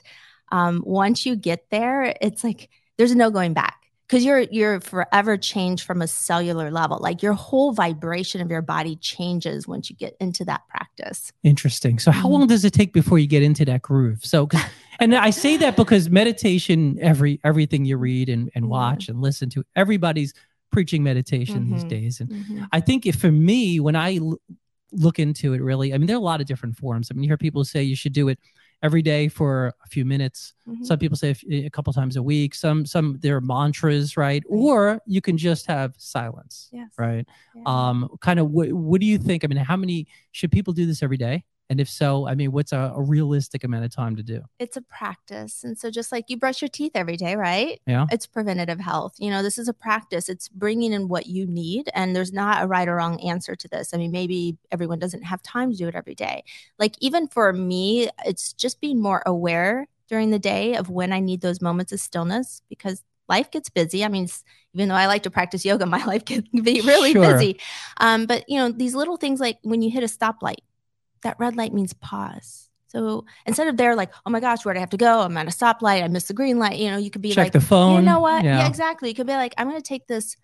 um, 0.49 0.81
once 0.85 1.25
you 1.25 1.35
get 1.35 1.69
there, 1.71 2.15
it's 2.21 2.41
like 2.41 2.69
there's 2.97 3.13
no 3.13 3.31
going 3.31 3.51
back 3.51 3.75
because 4.07 4.23
you're 4.23 4.39
you're 4.39 4.79
forever 4.79 5.35
changed 5.35 5.85
from 5.85 6.01
a 6.01 6.07
cellular 6.07 6.71
level 6.71 6.99
like 6.99 7.21
your 7.21 7.33
whole 7.33 7.73
vibration 7.73 8.41
of 8.41 8.49
your 8.49 8.61
body 8.61 8.95
changes 8.95 9.67
once 9.67 9.89
you 9.89 9.95
get 9.95 10.17
into 10.19 10.43
that 10.43 10.67
practice 10.67 11.31
interesting 11.43 11.99
so 11.99 12.09
how 12.09 12.23
mm-hmm. 12.23 12.31
long 12.31 12.47
does 12.47 12.65
it 12.65 12.73
take 12.73 12.91
before 12.91 13.19
you 13.19 13.27
get 13.27 13.43
into 13.43 13.63
that 13.63 13.83
groove 13.83 14.25
so 14.25 14.49
and 14.99 15.15
i 15.15 15.29
say 15.29 15.57
that 15.57 15.75
because 15.75 16.09
meditation 16.09 16.97
every 17.01 17.39
everything 17.43 17.85
you 17.85 17.97
read 17.97 18.29
and, 18.29 18.49
and 18.55 18.67
watch 18.67 19.09
and 19.09 19.21
listen 19.21 19.49
to 19.49 19.63
everybody's 19.75 20.33
preaching 20.71 21.03
meditation 21.03 21.61
mm-hmm. 21.61 21.73
these 21.73 21.83
days 21.85 22.19
and 22.19 22.29
mm-hmm. 22.29 22.63
i 22.71 22.79
think 22.79 23.05
if 23.05 23.15
for 23.15 23.31
me 23.31 23.79
when 23.79 23.95
I 23.95 24.17
l- 24.17 24.37
look 24.91 25.19
into 25.19 25.53
it 25.53 25.61
really 25.61 25.93
i 25.93 25.97
mean 25.97 26.07
there 26.07 26.15
are 26.15 26.19
a 26.19 26.23
lot 26.23 26.41
of 26.41 26.47
different 26.47 26.75
forms 26.75 27.09
i 27.09 27.13
mean 27.13 27.23
you 27.23 27.29
hear 27.29 27.37
people 27.37 27.63
say 27.63 27.83
you 27.83 27.95
should 27.95 28.13
do 28.13 28.27
it 28.27 28.39
every 28.81 29.01
day 29.01 29.27
for 29.27 29.73
a 29.83 29.87
few 29.87 30.05
minutes. 30.05 30.53
Mm-hmm. 30.67 30.83
Some 30.83 30.99
people 30.99 31.17
say 31.17 31.35
a 31.51 31.69
couple 31.69 31.91
times 31.93 32.15
a 32.15 32.23
week. 32.23 32.55
Some 32.55 32.85
some 32.85 33.17
there 33.21 33.35
are 33.35 33.41
mantras, 33.41 34.17
right? 34.17 34.43
Or 34.47 35.01
you 35.05 35.21
can 35.21 35.37
just 35.37 35.65
have 35.67 35.93
silence, 35.97 36.69
yes. 36.71 36.89
right? 36.97 37.27
Yeah. 37.55 37.63
Um, 37.65 38.09
kind 38.21 38.39
of 38.39 38.51
what 38.51 38.71
what 38.71 39.01
do 39.01 39.07
you 39.07 39.17
think? 39.17 39.43
I 39.43 39.47
mean, 39.47 39.57
how 39.57 39.77
many 39.77 40.07
should 40.31 40.51
people 40.51 40.73
do 40.73 40.85
this 40.85 41.03
every 41.03 41.17
day? 41.17 41.43
And 41.69 41.79
if 41.79 41.87
so, 41.87 42.27
I 42.27 42.33
mean, 42.33 42.51
what's 42.51 42.71
a, 42.71 42.93
a, 42.95 43.01
realistic 43.01 43.63
amount 43.63 43.85
of 43.85 43.91
time 43.91 44.15
to 44.15 44.23
do? 44.23 44.41
It's 44.57 44.75
a 44.75 44.81
practice. 44.81 45.63
And 45.63 45.77
so, 45.77 45.91
just 45.91 46.11
like 46.11 46.25
you 46.27 46.35
brush 46.35 46.61
your 46.63 46.69
teeth 46.69 46.93
every 46.95 47.15
day, 47.15 47.35
right? 47.35 47.79
Yeah. 47.85 48.07
It's 48.11 48.25
preventative 48.25 48.79
health. 48.79 49.13
You 49.19 49.29
know, 49.29 49.43
this 49.43 49.59
is 49.59 49.67
a 49.67 49.73
practice. 49.73 50.29
It's 50.29 50.49
bringing 50.49 50.93
in 50.93 51.07
what 51.07 51.27
you 51.27 51.45
need. 51.45 51.89
And 51.93 52.15
there's 52.15 52.33
not 52.33 52.63
a 52.63 52.67
right 52.67 52.87
or 52.87 52.95
wrong 52.95 53.21
answer 53.21 53.55
to 53.55 53.67
this. 53.67 53.93
I 53.93 53.97
mean, 53.97 54.11
maybe 54.11 54.57
everyone 54.71 54.97
doesn't 54.97 55.21
have 55.21 55.43
time 55.43 55.71
to 55.71 55.77
do 55.77 55.87
it 55.87 55.95
every 55.95 56.15
day. 56.15 56.43
Like, 56.79 56.95
even 57.01 57.27
for 57.27 57.53
me, 57.53 58.09
it's 58.25 58.53
just 58.53 58.81
being 58.81 58.99
more 58.99 59.21
aware 59.27 59.87
during 60.07 60.31
the 60.31 60.39
day 60.39 60.75
of 60.75 60.89
when 60.89 61.13
I 61.13 61.19
need 61.19 61.41
those 61.41 61.61
moments 61.61 61.91
of 61.91 61.99
stillness 61.99 62.63
because 62.67 63.03
life 63.27 63.51
gets 63.51 63.69
busy. 63.69 64.03
I 64.03 64.07
mean, 64.07 64.27
even 64.73 64.89
though 64.89 64.95
I 64.95 65.05
like 65.05 65.23
to 65.23 65.29
practice 65.29 65.63
yoga, 65.63 65.85
my 65.85 66.03
life 66.03 66.25
can 66.25 66.45
be 66.63 66.81
really 66.81 67.13
sure. 67.13 67.33
busy. 67.33 67.59
Um, 67.97 68.25
but, 68.25 68.49
you 68.49 68.57
know, 68.57 68.71
these 68.71 68.95
little 68.95 69.17
things 69.17 69.39
like 69.39 69.59
when 69.61 69.83
you 69.83 69.91
hit 69.91 70.03
a 70.03 70.07
stoplight, 70.07 70.57
that 71.21 71.37
red 71.39 71.55
light 71.55 71.73
means 71.73 71.93
pause. 71.93 72.69
So 72.87 73.25
instead 73.45 73.67
of 73.67 73.77
there, 73.77 73.95
like, 73.95 74.11
oh 74.25 74.31
my 74.31 74.39
gosh, 74.39 74.65
where 74.65 74.73
do 74.73 74.79
I 74.79 74.81
have 74.81 74.89
to 74.91 74.97
go? 74.97 75.21
I'm 75.21 75.37
at 75.37 75.47
a 75.47 75.51
stoplight. 75.51 76.03
I 76.03 76.07
missed 76.07 76.27
the 76.27 76.33
green 76.33 76.57
light. 76.57 76.79
You 76.79 76.89
know, 76.89 76.97
you 76.97 77.11
could 77.11 77.21
be 77.21 77.29
Check 77.29 77.45
like, 77.45 77.53
the 77.53 77.61
phone. 77.61 77.97
You 77.97 78.01
know 78.01 78.19
what? 78.19 78.43
Yeah. 78.43 78.59
yeah, 78.59 78.67
exactly. 78.67 79.09
You 79.09 79.15
could 79.15 79.27
be 79.27 79.33
like, 79.33 79.53
I'm 79.57 79.69
going 79.69 79.79
to 79.79 79.87
take 79.87 80.07
this 80.07 80.35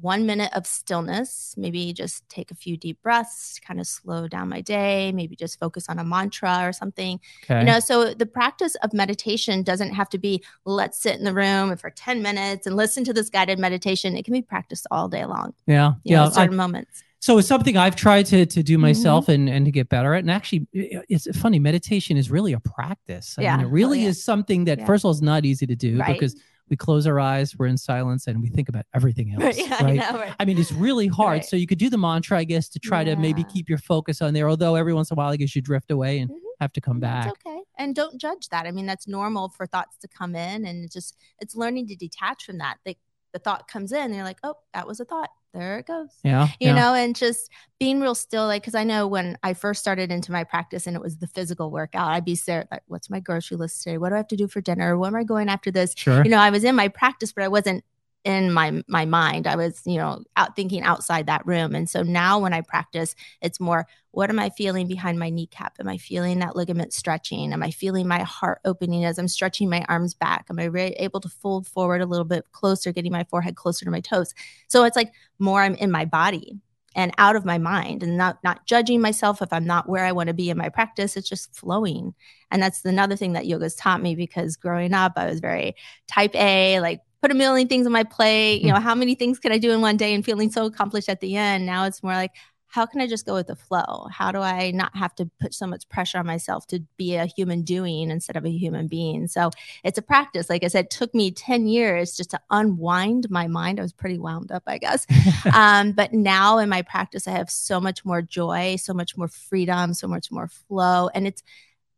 one 0.00 0.26
minute 0.26 0.52
of 0.54 0.66
stillness, 0.66 1.54
maybe 1.56 1.92
just 1.92 2.28
take 2.28 2.50
a 2.50 2.54
few 2.54 2.76
deep 2.76 3.00
breaths, 3.02 3.60
kind 3.64 3.80
of 3.80 3.86
slow 3.86 4.26
down 4.26 4.48
my 4.48 4.60
day, 4.60 5.12
maybe 5.12 5.36
just 5.36 5.58
focus 5.58 5.88
on 5.88 5.98
a 5.98 6.04
mantra 6.04 6.60
or 6.62 6.72
something. 6.72 7.20
Okay. 7.44 7.60
You 7.60 7.64
know, 7.64 7.80
so 7.80 8.12
the 8.12 8.26
practice 8.26 8.74
of 8.82 8.92
meditation 8.92 9.62
doesn't 9.62 9.94
have 9.94 10.08
to 10.10 10.18
be 10.18 10.42
let's 10.64 11.00
sit 11.00 11.16
in 11.16 11.24
the 11.24 11.32
room 11.32 11.76
for 11.76 11.90
10 11.90 12.22
minutes 12.22 12.66
and 12.66 12.76
listen 12.76 13.04
to 13.04 13.12
this 13.12 13.30
guided 13.30 13.58
meditation. 13.58 14.16
It 14.16 14.24
can 14.24 14.32
be 14.32 14.42
practiced 14.42 14.86
all 14.90 15.08
day 15.08 15.24
long. 15.24 15.54
Yeah. 15.66 15.94
yeah. 16.02 16.24
Know, 16.24 16.30
certain 16.30 16.54
I, 16.54 16.56
moments. 16.56 17.04
So 17.24 17.38
it's 17.38 17.48
something 17.48 17.78
I've 17.78 17.96
tried 17.96 18.26
to 18.26 18.44
to 18.44 18.62
do 18.62 18.76
myself 18.76 19.24
mm-hmm. 19.24 19.32
and 19.32 19.48
and 19.48 19.64
to 19.64 19.70
get 19.70 19.88
better 19.88 20.12
at. 20.12 20.18
And 20.18 20.30
actually, 20.30 20.68
it's 20.74 21.26
funny. 21.38 21.58
Meditation 21.58 22.18
is 22.18 22.30
really 22.30 22.52
a 22.52 22.60
practice. 22.60 23.36
I 23.38 23.42
yeah, 23.44 23.56
mean, 23.56 23.64
it 23.64 23.70
really 23.70 24.00
oh, 24.00 24.02
yeah. 24.02 24.08
is 24.10 24.22
something 24.22 24.66
that 24.66 24.80
yeah. 24.80 24.84
first 24.84 25.00
of 25.00 25.06
all 25.06 25.12
is 25.12 25.22
not 25.22 25.46
easy 25.46 25.66
to 25.66 25.74
do 25.74 25.98
right. 25.98 26.12
because 26.12 26.36
we 26.68 26.76
close 26.76 27.06
our 27.06 27.18
eyes, 27.18 27.56
we're 27.56 27.68
in 27.68 27.78
silence, 27.78 28.26
and 28.26 28.42
we 28.42 28.50
think 28.50 28.68
about 28.68 28.84
everything 28.94 29.32
else. 29.40 29.56
yeah, 29.56 29.82
right? 29.82 29.98
I, 30.02 30.10
know, 30.12 30.18
right? 30.18 30.34
I, 30.38 30.44
mean, 30.44 30.58
it's 30.58 30.70
really 30.70 31.06
hard. 31.06 31.38
Right. 31.38 31.44
So 31.46 31.56
you 31.56 31.66
could 31.66 31.78
do 31.78 31.88
the 31.88 31.96
mantra, 31.96 32.36
I 32.36 32.44
guess, 32.44 32.68
to 32.68 32.78
try 32.78 33.04
to 33.04 33.16
maybe 33.16 33.42
keep 33.44 33.70
your 33.70 33.78
focus 33.78 34.20
on 34.20 34.34
there. 34.34 34.50
Although 34.50 34.74
every 34.74 34.92
once 34.92 35.10
in 35.10 35.14
a 35.14 35.16
while, 35.16 35.30
I 35.30 35.36
guess 35.36 35.56
you 35.56 35.62
drift 35.62 35.90
away 35.90 36.18
and 36.18 36.30
mm-hmm. 36.30 36.38
have 36.60 36.74
to 36.74 36.82
come 36.82 37.00
back. 37.00 37.24
That's 37.24 37.38
okay, 37.46 37.62
and 37.78 37.94
don't 37.94 38.20
judge 38.20 38.50
that. 38.50 38.66
I 38.66 38.70
mean, 38.70 38.84
that's 38.84 39.08
normal 39.08 39.48
for 39.48 39.66
thoughts 39.66 39.96
to 40.02 40.08
come 40.08 40.36
in, 40.36 40.66
and 40.66 40.92
just 40.92 41.16
it's 41.38 41.56
learning 41.56 41.86
to 41.86 41.96
detach 41.96 42.44
from 42.44 42.58
that. 42.58 42.76
They, 42.84 42.98
the 43.34 43.38
thought 43.38 43.68
comes 43.68 43.92
in, 43.92 44.14
you're 44.14 44.24
like, 44.24 44.38
oh, 44.42 44.54
that 44.72 44.86
was 44.86 45.00
a 45.00 45.04
thought 45.04 45.28
there 45.52 45.78
it 45.78 45.86
goes. 45.86 46.08
Yeah. 46.22 46.48
You 46.58 46.68
yeah. 46.68 46.74
know, 46.74 46.94
and 46.94 47.14
just 47.14 47.50
being 47.78 48.00
real 48.00 48.14
still, 48.14 48.46
like, 48.46 48.64
cause 48.64 48.74
I 48.74 48.84
know 48.84 49.06
when 49.06 49.38
I 49.42 49.54
first 49.54 49.80
started 49.80 50.10
into 50.10 50.32
my 50.32 50.44
practice 50.44 50.86
and 50.86 50.96
it 50.96 51.02
was 51.02 51.18
the 51.18 51.26
physical 51.26 51.70
workout, 51.70 52.08
I'd 52.08 52.24
be 52.24 52.38
there, 52.46 52.66
like, 52.70 52.82
what's 52.86 53.08
my 53.08 53.20
grocery 53.20 53.56
list 53.56 53.82
today? 53.82 53.98
What 53.98 54.08
do 54.08 54.16
I 54.16 54.18
have 54.18 54.28
to 54.28 54.36
do 54.36 54.48
for 54.48 54.60
dinner? 54.60 54.98
What 54.98 55.08
am 55.08 55.16
I 55.16 55.24
going 55.24 55.48
after 55.48 55.70
this? 55.70 55.94
Sure. 55.96 56.24
You 56.24 56.30
know, 56.30 56.38
I 56.38 56.50
was 56.50 56.64
in 56.64 56.74
my 56.74 56.88
practice, 56.88 57.32
but 57.32 57.44
I 57.44 57.48
wasn't 57.48 57.84
in 58.24 58.52
my 58.52 58.82
my 58.88 59.04
mind. 59.04 59.46
I 59.46 59.56
was 59.56 59.82
you 59.84 59.98
know 59.98 60.24
out 60.36 60.56
thinking 60.56 60.82
outside 60.82 61.26
that 61.26 61.46
room. 61.46 61.74
And 61.74 61.88
so 61.88 62.02
now 62.02 62.38
when 62.38 62.52
i 62.52 62.60
practice 62.62 63.14
it's 63.40 63.60
more 63.60 63.86
what 64.10 64.30
am 64.30 64.38
i 64.38 64.48
feeling 64.50 64.86
behind 64.88 65.18
my 65.18 65.30
kneecap? 65.30 65.76
Am 65.78 65.88
i 65.88 65.98
feeling 65.98 66.38
that 66.38 66.56
ligament 66.56 66.92
stretching? 66.92 67.52
Am 67.52 67.62
i 67.62 67.70
feeling 67.70 68.08
my 68.08 68.20
heart 68.20 68.60
opening 68.64 69.04
as 69.04 69.18
i'm 69.18 69.28
stretching 69.28 69.68
my 69.68 69.84
arms 69.88 70.14
back? 70.14 70.46
Am 70.50 70.58
i 70.58 70.64
re- 70.64 70.96
able 70.98 71.20
to 71.20 71.28
fold 71.28 71.66
forward 71.66 72.00
a 72.00 72.06
little 72.06 72.24
bit 72.24 72.50
closer 72.52 72.92
getting 72.92 73.12
my 73.12 73.24
forehead 73.24 73.56
closer 73.56 73.84
to 73.84 73.90
my 73.90 74.00
toes? 74.00 74.34
So 74.68 74.84
it's 74.84 74.96
like 74.96 75.12
more 75.38 75.62
i'm 75.62 75.74
in 75.76 75.90
my 75.90 76.04
body 76.04 76.58
and 76.94 77.12
out 77.18 77.36
of 77.36 77.44
my 77.44 77.58
mind 77.58 78.02
and 78.02 78.16
not 78.16 78.38
not 78.44 78.66
judging 78.66 79.00
myself 79.00 79.42
if 79.42 79.52
I'm 79.52 79.66
not 79.66 79.88
where 79.88 80.04
I 80.04 80.12
want 80.12 80.28
to 80.28 80.34
be 80.34 80.50
in 80.50 80.56
my 80.56 80.68
practice. 80.68 81.16
It's 81.16 81.28
just 81.28 81.54
flowing. 81.54 82.14
And 82.50 82.62
that's 82.62 82.84
another 82.84 83.16
thing 83.16 83.32
that 83.32 83.46
yoga's 83.46 83.74
taught 83.74 84.00
me 84.02 84.14
because 84.14 84.56
growing 84.56 84.94
up 84.94 85.12
I 85.16 85.26
was 85.26 85.40
very 85.40 85.74
type 86.06 86.34
A, 86.36 86.80
like 86.80 87.00
put 87.24 87.30
a 87.30 87.34
million 87.34 87.66
things 87.66 87.86
on 87.86 87.92
my 87.92 88.04
plate. 88.04 88.60
You 88.60 88.70
know, 88.70 88.78
how 88.78 88.94
many 88.94 89.14
things 89.14 89.38
can 89.38 89.50
I 89.50 89.56
do 89.56 89.70
in 89.70 89.80
one 89.80 89.96
day 89.96 90.12
and 90.12 90.22
feeling 90.22 90.50
so 90.50 90.66
accomplished 90.66 91.08
at 91.08 91.20
the 91.22 91.36
end? 91.36 91.64
Now 91.64 91.86
it's 91.86 92.02
more 92.02 92.12
like, 92.12 92.32
how 92.66 92.84
can 92.84 93.00
I 93.00 93.06
just 93.06 93.24
go 93.24 93.32
with 93.32 93.46
the 93.46 93.56
flow? 93.56 94.08
How 94.12 94.30
do 94.30 94.40
I 94.40 94.72
not 94.72 94.94
have 94.94 95.14
to 95.14 95.30
put 95.40 95.54
so 95.54 95.66
much 95.66 95.88
pressure 95.88 96.18
on 96.18 96.26
myself 96.26 96.66
to 96.66 96.80
be 96.98 97.14
a 97.14 97.24
human 97.24 97.62
doing 97.62 98.10
instead 98.10 98.36
of 98.36 98.44
a 98.44 98.50
human 98.50 98.88
being? 98.88 99.26
So 99.26 99.52
it's 99.84 99.96
a 99.96 100.02
practice. 100.02 100.50
Like 100.50 100.64
I 100.64 100.68
said, 100.68 100.84
it 100.84 100.90
took 100.90 101.14
me 101.14 101.30
10 101.30 101.66
years 101.66 102.14
just 102.14 102.32
to 102.32 102.40
unwind 102.50 103.30
my 103.30 103.46
mind. 103.46 103.78
I 103.78 103.82
was 103.84 103.94
pretty 103.94 104.18
wound 104.18 104.52
up, 104.52 104.64
I 104.66 104.76
guess. 104.76 105.06
um, 105.54 105.92
but 105.92 106.12
now 106.12 106.58
in 106.58 106.68
my 106.68 106.82
practice, 106.82 107.26
I 107.26 107.30
have 107.30 107.48
so 107.48 107.80
much 107.80 108.04
more 108.04 108.20
joy, 108.20 108.76
so 108.76 108.92
much 108.92 109.16
more 109.16 109.28
freedom, 109.28 109.94
so 109.94 110.08
much 110.08 110.30
more 110.30 110.48
flow. 110.48 111.08
And 111.14 111.26
it's 111.26 111.42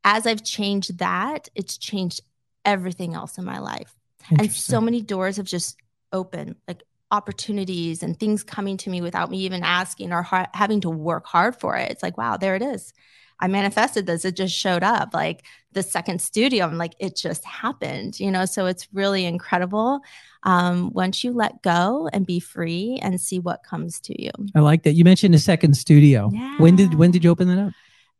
as 0.04 0.24
I've 0.24 0.44
changed 0.44 0.98
that, 0.98 1.48
it's 1.56 1.76
changed 1.76 2.20
everything 2.64 3.14
else 3.14 3.38
in 3.38 3.44
my 3.44 3.58
life. 3.58 3.92
And 4.30 4.52
so 4.52 4.80
many 4.80 5.02
doors 5.02 5.36
have 5.36 5.46
just 5.46 5.76
opened. 6.12 6.56
Like 6.66 6.82
opportunities 7.10 8.02
and 8.02 8.18
things 8.18 8.42
coming 8.42 8.76
to 8.76 8.90
me 8.90 9.00
without 9.00 9.30
me 9.30 9.38
even 9.38 9.62
asking 9.62 10.12
or 10.12 10.22
ha- 10.22 10.50
having 10.54 10.80
to 10.80 10.90
work 10.90 11.26
hard 11.26 11.54
for 11.56 11.76
it. 11.76 11.90
It's 11.90 12.02
like, 12.02 12.18
wow, 12.18 12.36
there 12.36 12.56
it 12.56 12.62
is. 12.62 12.92
I 13.38 13.48
manifested 13.48 14.06
this. 14.06 14.24
It 14.24 14.34
just 14.34 14.56
showed 14.56 14.82
up. 14.82 15.10
Like 15.12 15.44
the 15.72 15.82
second 15.82 16.20
studio, 16.20 16.64
I'm 16.64 16.78
like, 16.78 16.94
it 16.98 17.16
just 17.16 17.44
happened, 17.44 18.18
you 18.18 18.30
know? 18.30 18.46
So 18.46 18.66
it's 18.66 18.88
really 18.92 19.26
incredible 19.26 20.00
um, 20.42 20.90
once 20.92 21.22
you 21.22 21.32
let 21.32 21.62
go 21.62 22.08
and 22.12 22.26
be 22.26 22.40
free 22.40 22.98
and 23.02 23.20
see 23.20 23.38
what 23.38 23.62
comes 23.62 24.00
to 24.00 24.20
you. 24.20 24.30
I 24.54 24.60
like 24.60 24.84
that. 24.84 24.92
You 24.92 25.04
mentioned 25.04 25.34
a 25.34 25.38
second 25.38 25.74
studio. 25.74 26.30
Yeah. 26.32 26.56
When 26.58 26.76
did 26.76 26.94
when 26.94 27.10
did 27.10 27.24
you 27.24 27.30
open 27.30 27.48
that 27.48 27.58
up? 27.58 27.72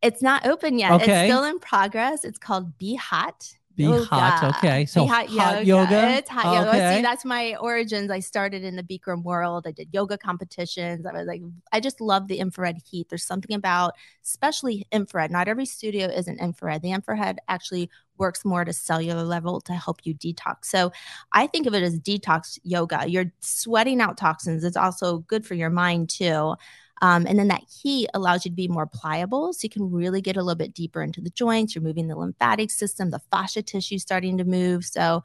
It's 0.02 0.20
not 0.20 0.46
open 0.46 0.78
yet. 0.78 0.92
Okay. 0.92 1.26
It's 1.26 1.32
still 1.32 1.44
in 1.44 1.58
progress. 1.58 2.24
It's 2.24 2.38
called 2.38 2.76
Be 2.76 2.96
Hot. 2.96 3.54
Be 3.76 3.84
Yoga. 3.84 4.04
hot. 4.06 4.56
Okay. 4.56 4.86
So 4.86 5.04
Be 5.04 5.08
hot, 5.08 5.26
hot 5.28 5.66
yoga. 5.66 5.90
yoga. 5.90 6.16
It's 6.16 6.30
hot 6.30 6.54
yoga. 6.54 6.68
Okay. 6.70 6.96
See, 6.96 7.02
that's 7.02 7.24
my 7.26 7.56
origins. 7.56 8.10
I 8.10 8.20
started 8.20 8.64
in 8.64 8.74
the 8.74 8.82
Bikram 8.82 9.22
world. 9.22 9.66
I 9.66 9.72
did 9.72 9.88
yoga 9.92 10.16
competitions. 10.16 11.04
I 11.04 11.12
was 11.12 11.26
like, 11.26 11.42
I 11.72 11.80
just 11.80 12.00
love 12.00 12.26
the 12.26 12.38
infrared 12.38 12.78
heat. 12.90 13.10
There's 13.10 13.22
something 13.22 13.54
about, 13.54 13.92
especially 14.24 14.86
infrared. 14.90 15.30
Not 15.30 15.46
every 15.46 15.66
studio 15.66 16.06
is 16.06 16.26
an 16.26 16.38
infrared. 16.38 16.80
The 16.80 16.92
infrared 16.92 17.38
actually 17.48 17.90
works 18.18 18.46
more 18.46 18.62
at 18.62 18.68
a 18.68 18.72
cellular 18.72 19.24
level 19.24 19.60
to 19.60 19.74
help 19.74 20.00
you 20.04 20.14
detox. 20.14 20.64
So 20.64 20.90
I 21.32 21.46
think 21.46 21.66
of 21.66 21.74
it 21.74 21.82
as 21.82 21.98
detox 22.00 22.58
yoga. 22.62 23.04
You're 23.06 23.30
sweating 23.40 24.00
out 24.00 24.16
toxins. 24.16 24.64
It's 24.64 24.76
also 24.76 25.18
good 25.18 25.44
for 25.44 25.54
your 25.54 25.70
mind 25.70 26.08
too. 26.08 26.54
Um, 27.02 27.26
and 27.26 27.38
then 27.38 27.48
that 27.48 27.62
heat 27.82 28.08
allows 28.14 28.44
you 28.44 28.50
to 28.50 28.56
be 28.56 28.68
more 28.68 28.86
pliable. 28.86 29.52
So 29.52 29.60
you 29.64 29.70
can 29.70 29.90
really 29.90 30.20
get 30.20 30.36
a 30.36 30.42
little 30.42 30.56
bit 30.56 30.72
deeper 30.72 31.02
into 31.02 31.20
the 31.20 31.30
joints. 31.30 31.74
You're 31.74 31.84
moving 31.84 32.08
the 32.08 32.16
lymphatic 32.16 32.70
system, 32.70 33.10
the 33.10 33.20
fascia 33.30 33.62
tissue 33.62 33.98
starting 33.98 34.38
to 34.38 34.44
move. 34.44 34.84
So 34.84 35.22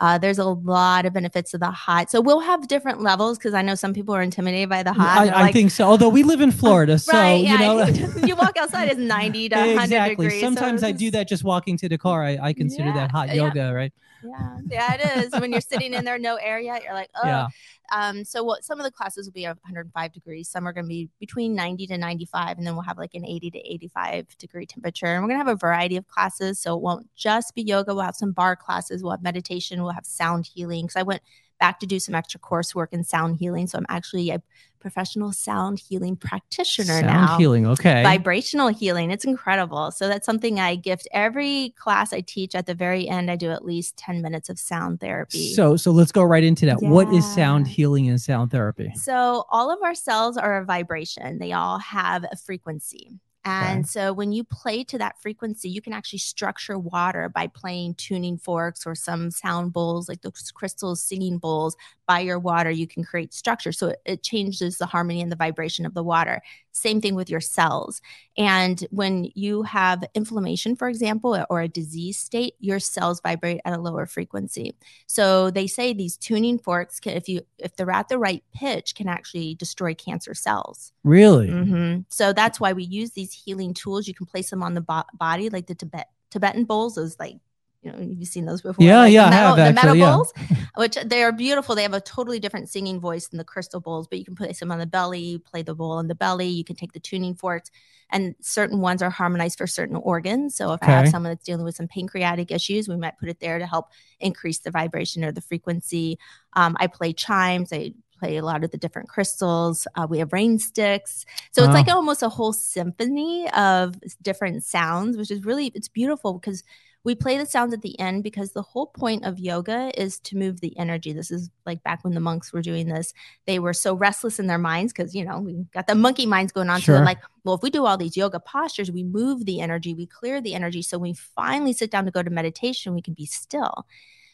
uh, 0.00 0.16
there's 0.16 0.38
a 0.38 0.44
lot 0.44 1.04
of 1.04 1.12
benefits 1.12 1.52
of 1.52 1.60
the 1.60 1.70
hot. 1.70 2.10
So 2.10 2.22
we'll 2.22 2.40
have 2.40 2.66
different 2.68 3.02
levels 3.02 3.36
because 3.36 3.52
I 3.52 3.60
know 3.60 3.74
some 3.74 3.92
people 3.92 4.14
are 4.14 4.22
intimidated 4.22 4.70
by 4.70 4.82
the 4.82 4.94
hot. 4.94 5.18
I, 5.18 5.28
I 5.28 5.42
like, 5.42 5.52
think 5.52 5.70
so. 5.70 5.84
Although 5.84 6.08
we 6.08 6.22
live 6.22 6.40
in 6.40 6.50
Florida, 6.60 6.98
so 6.98 7.12
right, 7.12 7.34
you 7.34 7.44
yeah, 7.44 7.56
know. 7.58 7.86
you 8.26 8.34
walk 8.34 8.56
outside, 8.56 8.88
it's 8.88 8.98
90 8.98 9.50
to 9.50 9.56
100 9.56 9.82
exactly. 9.82 10.16
degrees. 10.16 10.40
so 10.40 10.46
Sometimes 10.46 10.82
I 10.82 10.88
it's 10.88 10.98
do 10.98 11.10
that 11.10 11.28
just 11.28 11.44
walking 11.44 11.76
to 11.78 11.88
the 11.88 11.98
car. 11.98 12.24
I, 12.24 12.38
I 12.40 12.52
consider 12.54 12.88
Yeah, 12.88 12.94
that 12.94 13.10
hot 13.10 13.28
yeah. 13.28 13.34
yoga, 13.34 13.74
right? 13.74 13.92
Yeah, 14.24 14.56
yeah, 14.70 14.94
it 14.94 15.24
is. 15.24 15.40
when 15.40 15.52
you're 15.52 15.60
sitting 15.60 15.92
in 15.92 16.04
there, 16.04 16.18
no 16.18 16.36
air 16.36 16.58
yet, 16.60 16.82
you're 16.82 16.94
like, 16.94 17.10
oh. 17.16 17.20
Yeah. 17.26 17.48
Um, 17.90 18.24
so 18.24 18.44
what 18.44 18.64
some 18.64 18.78
of 18.78 18.84
the 18.84 18.90
classes 18.90 19.26
will 19.26 19.32
be 19.32 19.44
105 19.44 20.12
degrees, 20.12 20.48
some 20.48 20.66
are 20.66 20.72
going 20.72 20.84
to 20.84 20.88
be 20.88 21.08
between 21.18 21.54
90 21.54 21.88
to 21.88 21.98
95, 21.98 22.58
and 22.58 22.66
then 22.66 22.74
we'll 22.74 22.84
have 22.84 22.98
like 22.98 23.14
an 23.14 23.24
80 23.24 23.50
to 23.52 23.58
85 23.58 24.38
degree 24.38 24.66
temperature. 24.66 25.06
And 25.06 25.22
we're 25.22 25.28
going 25.28 25.40
to 25.40 25.44
have 25.44 25.54
a 25.54 25.58
variety 25.58 25.96
of 25.96 26.06
classes. 26.08 26.60
So 26.60 26.76
it 26.76 26.82
won't 26.82 27.08
just 27.16 27.54
be 27.54 27.62
yoga. 27.62 27.94
We'll 27.94 28.04
have 28.04 28.16
some 28.16 28.32
barre 28.32 28.56
classes, 28.56 29.02
we'll 29.02 29.12
have 29.12 29.22
meditation, 29.22 29.82
we'll 29.82 29.92
have 29.92 30.06
sound 30.06 30.46
healing. 30.46 30.84
Because 30.84 30.96
I 30.96 31.02
went 31.02 31.22
back 31.60 31.78
to 31.80 31.86
do 31.86 32.00
some 32.00 32.14
extra 32.14 32.40
coursework 32.40 32.88
in 32.92 33.04
sound 33.04 33.36
healing. 33.36 33.66
So 33.66 33.78
I'm 33.78 33.86
actually 33.88 34.30
a 34.30 34.42
professional 34.80 35.30
sound 35.30 35.78
healing 35.78 36.16
practitioner 36.16 36.94
Sound 36.94 37.06
now 37.06 37.26
Sound 37.26 37.40
healing. 37.40 37.66
Okay. 37.66 38.02
vibrational 38.02 38.68
healing. 38.68 39.10
It's 39.10 39.24
incredible. 39.24 39.90
So 39.90 40.08
that's 40.08 40.26
something 40.26 40.58
I 40.58 40.74
gift 40.74 41.06
every 41.12 41.74
class 41.76 42.12
I 42.12 42.22
teach. 42.22 42.54
At 42.54 42.66
the 42.66 42.74
very 42.74 43.06
end, 43.06 43.30
I 43.30 43.36
do 43.36 43.50
at 43.50 43.64
least 43.64 43.96
10 43.98 44.22
minutes 44.22 44.48
of 44.48 44.58
sound 44.58 45.00
therapy. 45.00 45.52
So 45.54 45.76
so 45.76 45.90
let's 45.90 46.12
go 46.12 46.22
right 46.22 46.42
into 46.42 46.66
that. 46.66 46.82
What 46.82 47.12
is 47.12 47.30
sound 47.34 47.68
healing 47.68 48.08
and 48.08 48.20
sound 48.20 48.50
therapy? 48.50 48.92
So 48.96 49.44
all 49.50 49.70
of 49.70 49.78
our 49.84 49.94
cells 49.94 50.36
are 50.36 50.58
a 50.58 50.64
vibration. 50.64 51.38
They 51.38 51.52
all 51.52 51.78
have 51.78 52.24
a 52.24 52.36
frequency. 52.36 53.20
And 53.42 53.86
Okay. 53.86 53.88
so 53.88 54.12
when 54.12 54.32
you 54.32 54.44
play 54.44 54.84
to 54.84 54.98
that 54.98 55.20
frequency, 55.22 55.70
you 55.70 55.80
can 55.80 55.94
actually 55.94 56.18
structure 56.18 56.78
water 56.78 57.30
by 57.30 57.46
playing 57.46 57.94
tuning 57.94 58.36
forks 58.36 58.86
or 58.86 58.94
some 58.94 59.30
sound 59.30 59.72
bowls, 59.72 60.10
like 60.10 60.20
those 60.20 60.50
crystals, 60.54 61.02
singing 61.02 61.38
bowls 61.38 61.74
by 62.06 62.20
your 62.20 62.38
water. 62.38 62.70
You 62.70 62.86
can 62.86 63.02
create 63.02 63.32
structure. 63.32 63.72
So 63.72 63.88
it, 63.88 64.00
it 64.04 64.22
changes 64.22 64.76
the 64.76 64.84
harmony 64.84 65.22
and 65.22 65.32
the 65.32 65.36
vibration 65.36 65.86
of 65.86 65.94
the 65.94 66.04
water. 66.04 66.42
Same 66.72 67.00
thing 67.00 67.14
with 67.14 67.28
your 67.28 67.40
cells. 67.40 68.00
And 68.38 68.86
when 68.90 69.30
you 69.34 69.62
have 69.62 70.04
inflammation, 70.14 70.76
for 70.76 70.88
example, 70.88 71.44
or 71.50 71.60
a 71.60 71.68
disease 71.68 72.18
state, 72.18 72.54
your 72.60 72.78
cells 72.78 73.20
vibrate 73.20 73.60
at 73.64 73.72
a 73.72 73.80
lower 73.80 74.06
frequency. 74.06 74.74
So 75.06 75.50
they 75.50 75.66
say 75.66 75.92
these 75.92 76.16
tuning 76.16 76.58
forks, 76.58 77.00
can, 77.00 77.16
if 77.16 77.28
you 77.28 77.42
if 77.58 77.76
they're 77.76 77.90
at 77.90 78.08
the 78.08 78.18
right 78.18 78.44
pitch, 78.54 78.94
can 78.94 79.08
actually 79.08 79.54
destroy 79.56 79.94
cancer 79.94 80.34
cells. 80.34 80.92
Really? 81.04 81.48
Mhm. 81.50 82.04
So 82.08 82.32
that's 82.32 82.60
why 82.60 82.72
we 82.72 82.84
use 82.84 83.10
these 83.10 83.32
healing 83.32 83.74
tools. 83.74 84.06
You 84.06 84.14
can 84.14 84.26
place 84.26 84.50
them 84.50 84.62
on 84.62 84.74
the 84.74 84.80
bo- 84.80 85.02
body, 85.14 85.50
like 85.50 85.66
the 85.66 85.74
Tibet 85.74 86.08
Tibetan 86.30 86.64
bowls. 86.64 86.96
Is 86.96 87.18
like 87.18 87.38
you 87.82 87.90
know 87.92 87.98
you've 87.98 88.28
seen 88.28 88.44
those 88.44 88.60
before. 88.62 88.84
Yeah, 88.84 89.00
like 89.00 89.12
yeah, 89.12 89.26
I 89.26 89.30
the 89.30 89.30
metal, 89.30 89.56
have 89.56 89.56
the 89.56 89.72
metal 89.72 89.90
actually, 89.90 89.98
yeah. 90.00 90.14
bowls, 90.14 90.32
which 90.76 90.98
they 91.06 91.22
are 91.22 91.32
beautiful. 91.32 91.74
They 91.74 91.82
have 91.82 91.94
a 91.94 92.00
totally 92.00 92.38
different 92.38 92.68
singing 92.68 93.00
voice 93.00 93.28
than 93.28 93.38
the 93.38 93.44
crystal 93.44 93.80
bowls, 93.80 94.06
but 94.06 94.18
you 94.18 94.24
can 94.24 94.34
place 94.36 94.60
them 94.60 94.70
on 94.70 94.78
the 94.78 94.86
belly. 94.86 95.38
Play 95.38 95.62
the 95.62 95.74
bowl 95.74 95.92
on 95.92 96.08
the 96.08 96.14
belly. 96.14 96.46
You 96.48 96.64
can 96.64 96.76
take 96.76 96.92
the 96.92 97.00
tuning 97.00 97.34
forks, 97.34 97.70
and 98.10 98.34
certain 98.40 98.80
ones 98.80 99.02
are 99.02 99.10
harmonized 99.10 99.58
for 99.58 99.66
certain 99.66 99.96
organs. 99.96 100.56
So 100.56 100.72
if 100.72 100.82
I 100.82 100.86
have 100.86 101.08
someone 101.08 101.30
that's 101.32 101.44
dealing 101.44 101.64
with 101.64 101.76
some 101.76 101.88
pancreatic 101.88 102.50
issues, 102.50 102.88
we 102.88 102.96
might 102.96 103.18
put 103.18 103.28
it 103.30 103.40
there 103.40 103.58
to 103.58 103.66
help 103.66 103.86
increase 104.20 104.58
the 104.58 104.70
vibration 104.70 105.24
or 105.24 105.32
the 105.32 105.40
frequency. 105.40 106.18
Um, 106.52 106.76
I 106.78 106.86
play 106.86 107.12
chimes. 107.14 107.72
I 107.72 107.94
play 108.18 108.36
a 108.36 108.44
lot 108.44 108.62
of 108.62 108.70
the 108.70 108.76
different 108.76 109.08
crystals. 109.08 109.86
Uh, 109.94 110.06
we 110.08 110.18
have 110.18 110.30
rain 110.34 110.58
sticks. 110.58 111.24
So 111.52 111.62
it's 111.62 111.68
Wow. 111.68 111.74
like 111.74 111.88
almost 111.88 112.22
a 112.22 112.28
whole 112.28 112.52
symphony 112.52 113.48
of 113.52 113.94
different 114.20 114.62
sounds, 114.62 115.16
which 115.16 115.30
is 115.30 115.42
really 115.46 115.72
it's 115.74 115.88
beautiful 115.88 116.34
because 116.34 116.62
we 117.02 117.14
play 117.14 117.38
the 117.38 117.46
sounds 117.46 117.72
at 117.72 117.80
the 117.80 117.98
end 117.98 118.22
because 118.22 118.52
the 118.52 118.62
whole 118.62 118.86
point 118.86 119.24
of 119.24 119.38
yoga 119.38 119.90
is 120.00 120.18
to 120.20 120.36
move 120.36 120.60
the 120.60 120.76
energy. 120.78 121.12
This 121.12 121.30
is 121.30 121.48
like 121.64 121.82
back 121.82 122.04
when 122.04 122.14
the 122.14 122.20
monks 122.20 122.52
were 122.52 122.60
doing 122.60 122.88
this. 122.88 123.14
They 123.46 123.58
were 123.58 123.72
so 123.72 123.94
restless 123.94 124.38
in 124.38 124.48
their 124.48 124.58
minds 124.58 124.92
because 124.92 125.14
you 125.14 125.24
know 125.24 125.38
we 125.38 125.64
got 125.72 125.86
the 125.86 125.94
monkey 125.94 126.26
minds 126.26 126.52
going 126.52 126.68
on. 126.68 126.80
So 126.80 126.92
they're 126.92 127.04
like, 127.04 127.20
well, 127.44 127.54
if 127.54 127.62
we 127.62 127.70
do 127.70 127.86
all 127.86 127.96
these 127.96 128.16
yoga 128.16 128.38
postures, 128.38 128.90
we 128.90 129.02
move 129.02 129.46
the 129.46 129.60
energy, 129.60 129.94
we 129.94 130.06
clear 130.06 130.40
the 130.40 130.54
energy. 130.54 130.82
So 130.82 130.98
when 130.98 131.10
we 131.10 131.14
finally 131.14 131.72
sit 131.72 131.90
down 131.90 132.04
to 132.04 132.10
go 132.10 132.22
to 132.22 132.30
meditation, 132.30 132.94
we 132.94 133.02
can 133.02 133.14
be 133.14 133.26
still. 133.26 133.86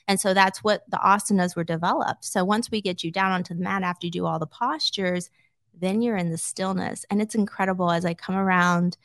And 0.09 0.21
so 0.21 0.35
that's 0.35 0.63
what 0.63 0.83
the 0.89 0.99
asanas 0.99 1.57
were 1.57 1.65
developed. 1.65 2.25
So 2.25 2.45
once 2.45 2.71
we 2.71 2.81
get 2.81 3.03
you 3.03 3.11
down 3.11 3.33
onto 3.33 3.55
the 3.55 3.63
mat 3.63 3.83
after 3.83 4.07
you 4.07 4.11
do 4.11 4.27
all 4.27 4.39
the 4.39 4.47
postures, 4.47 5.31
then 5.79 6.01
you're 6.01 6.17
in 6.17 6.31
the 6.31 6.39
stillness. 6.39 7.05
And 7.11 7.21
it's 7.21 7.35
incredible 7.35 7.91
as 7.91 8.05
I 8.05 8.15
come 8.15 8.37
around 8.37 8.97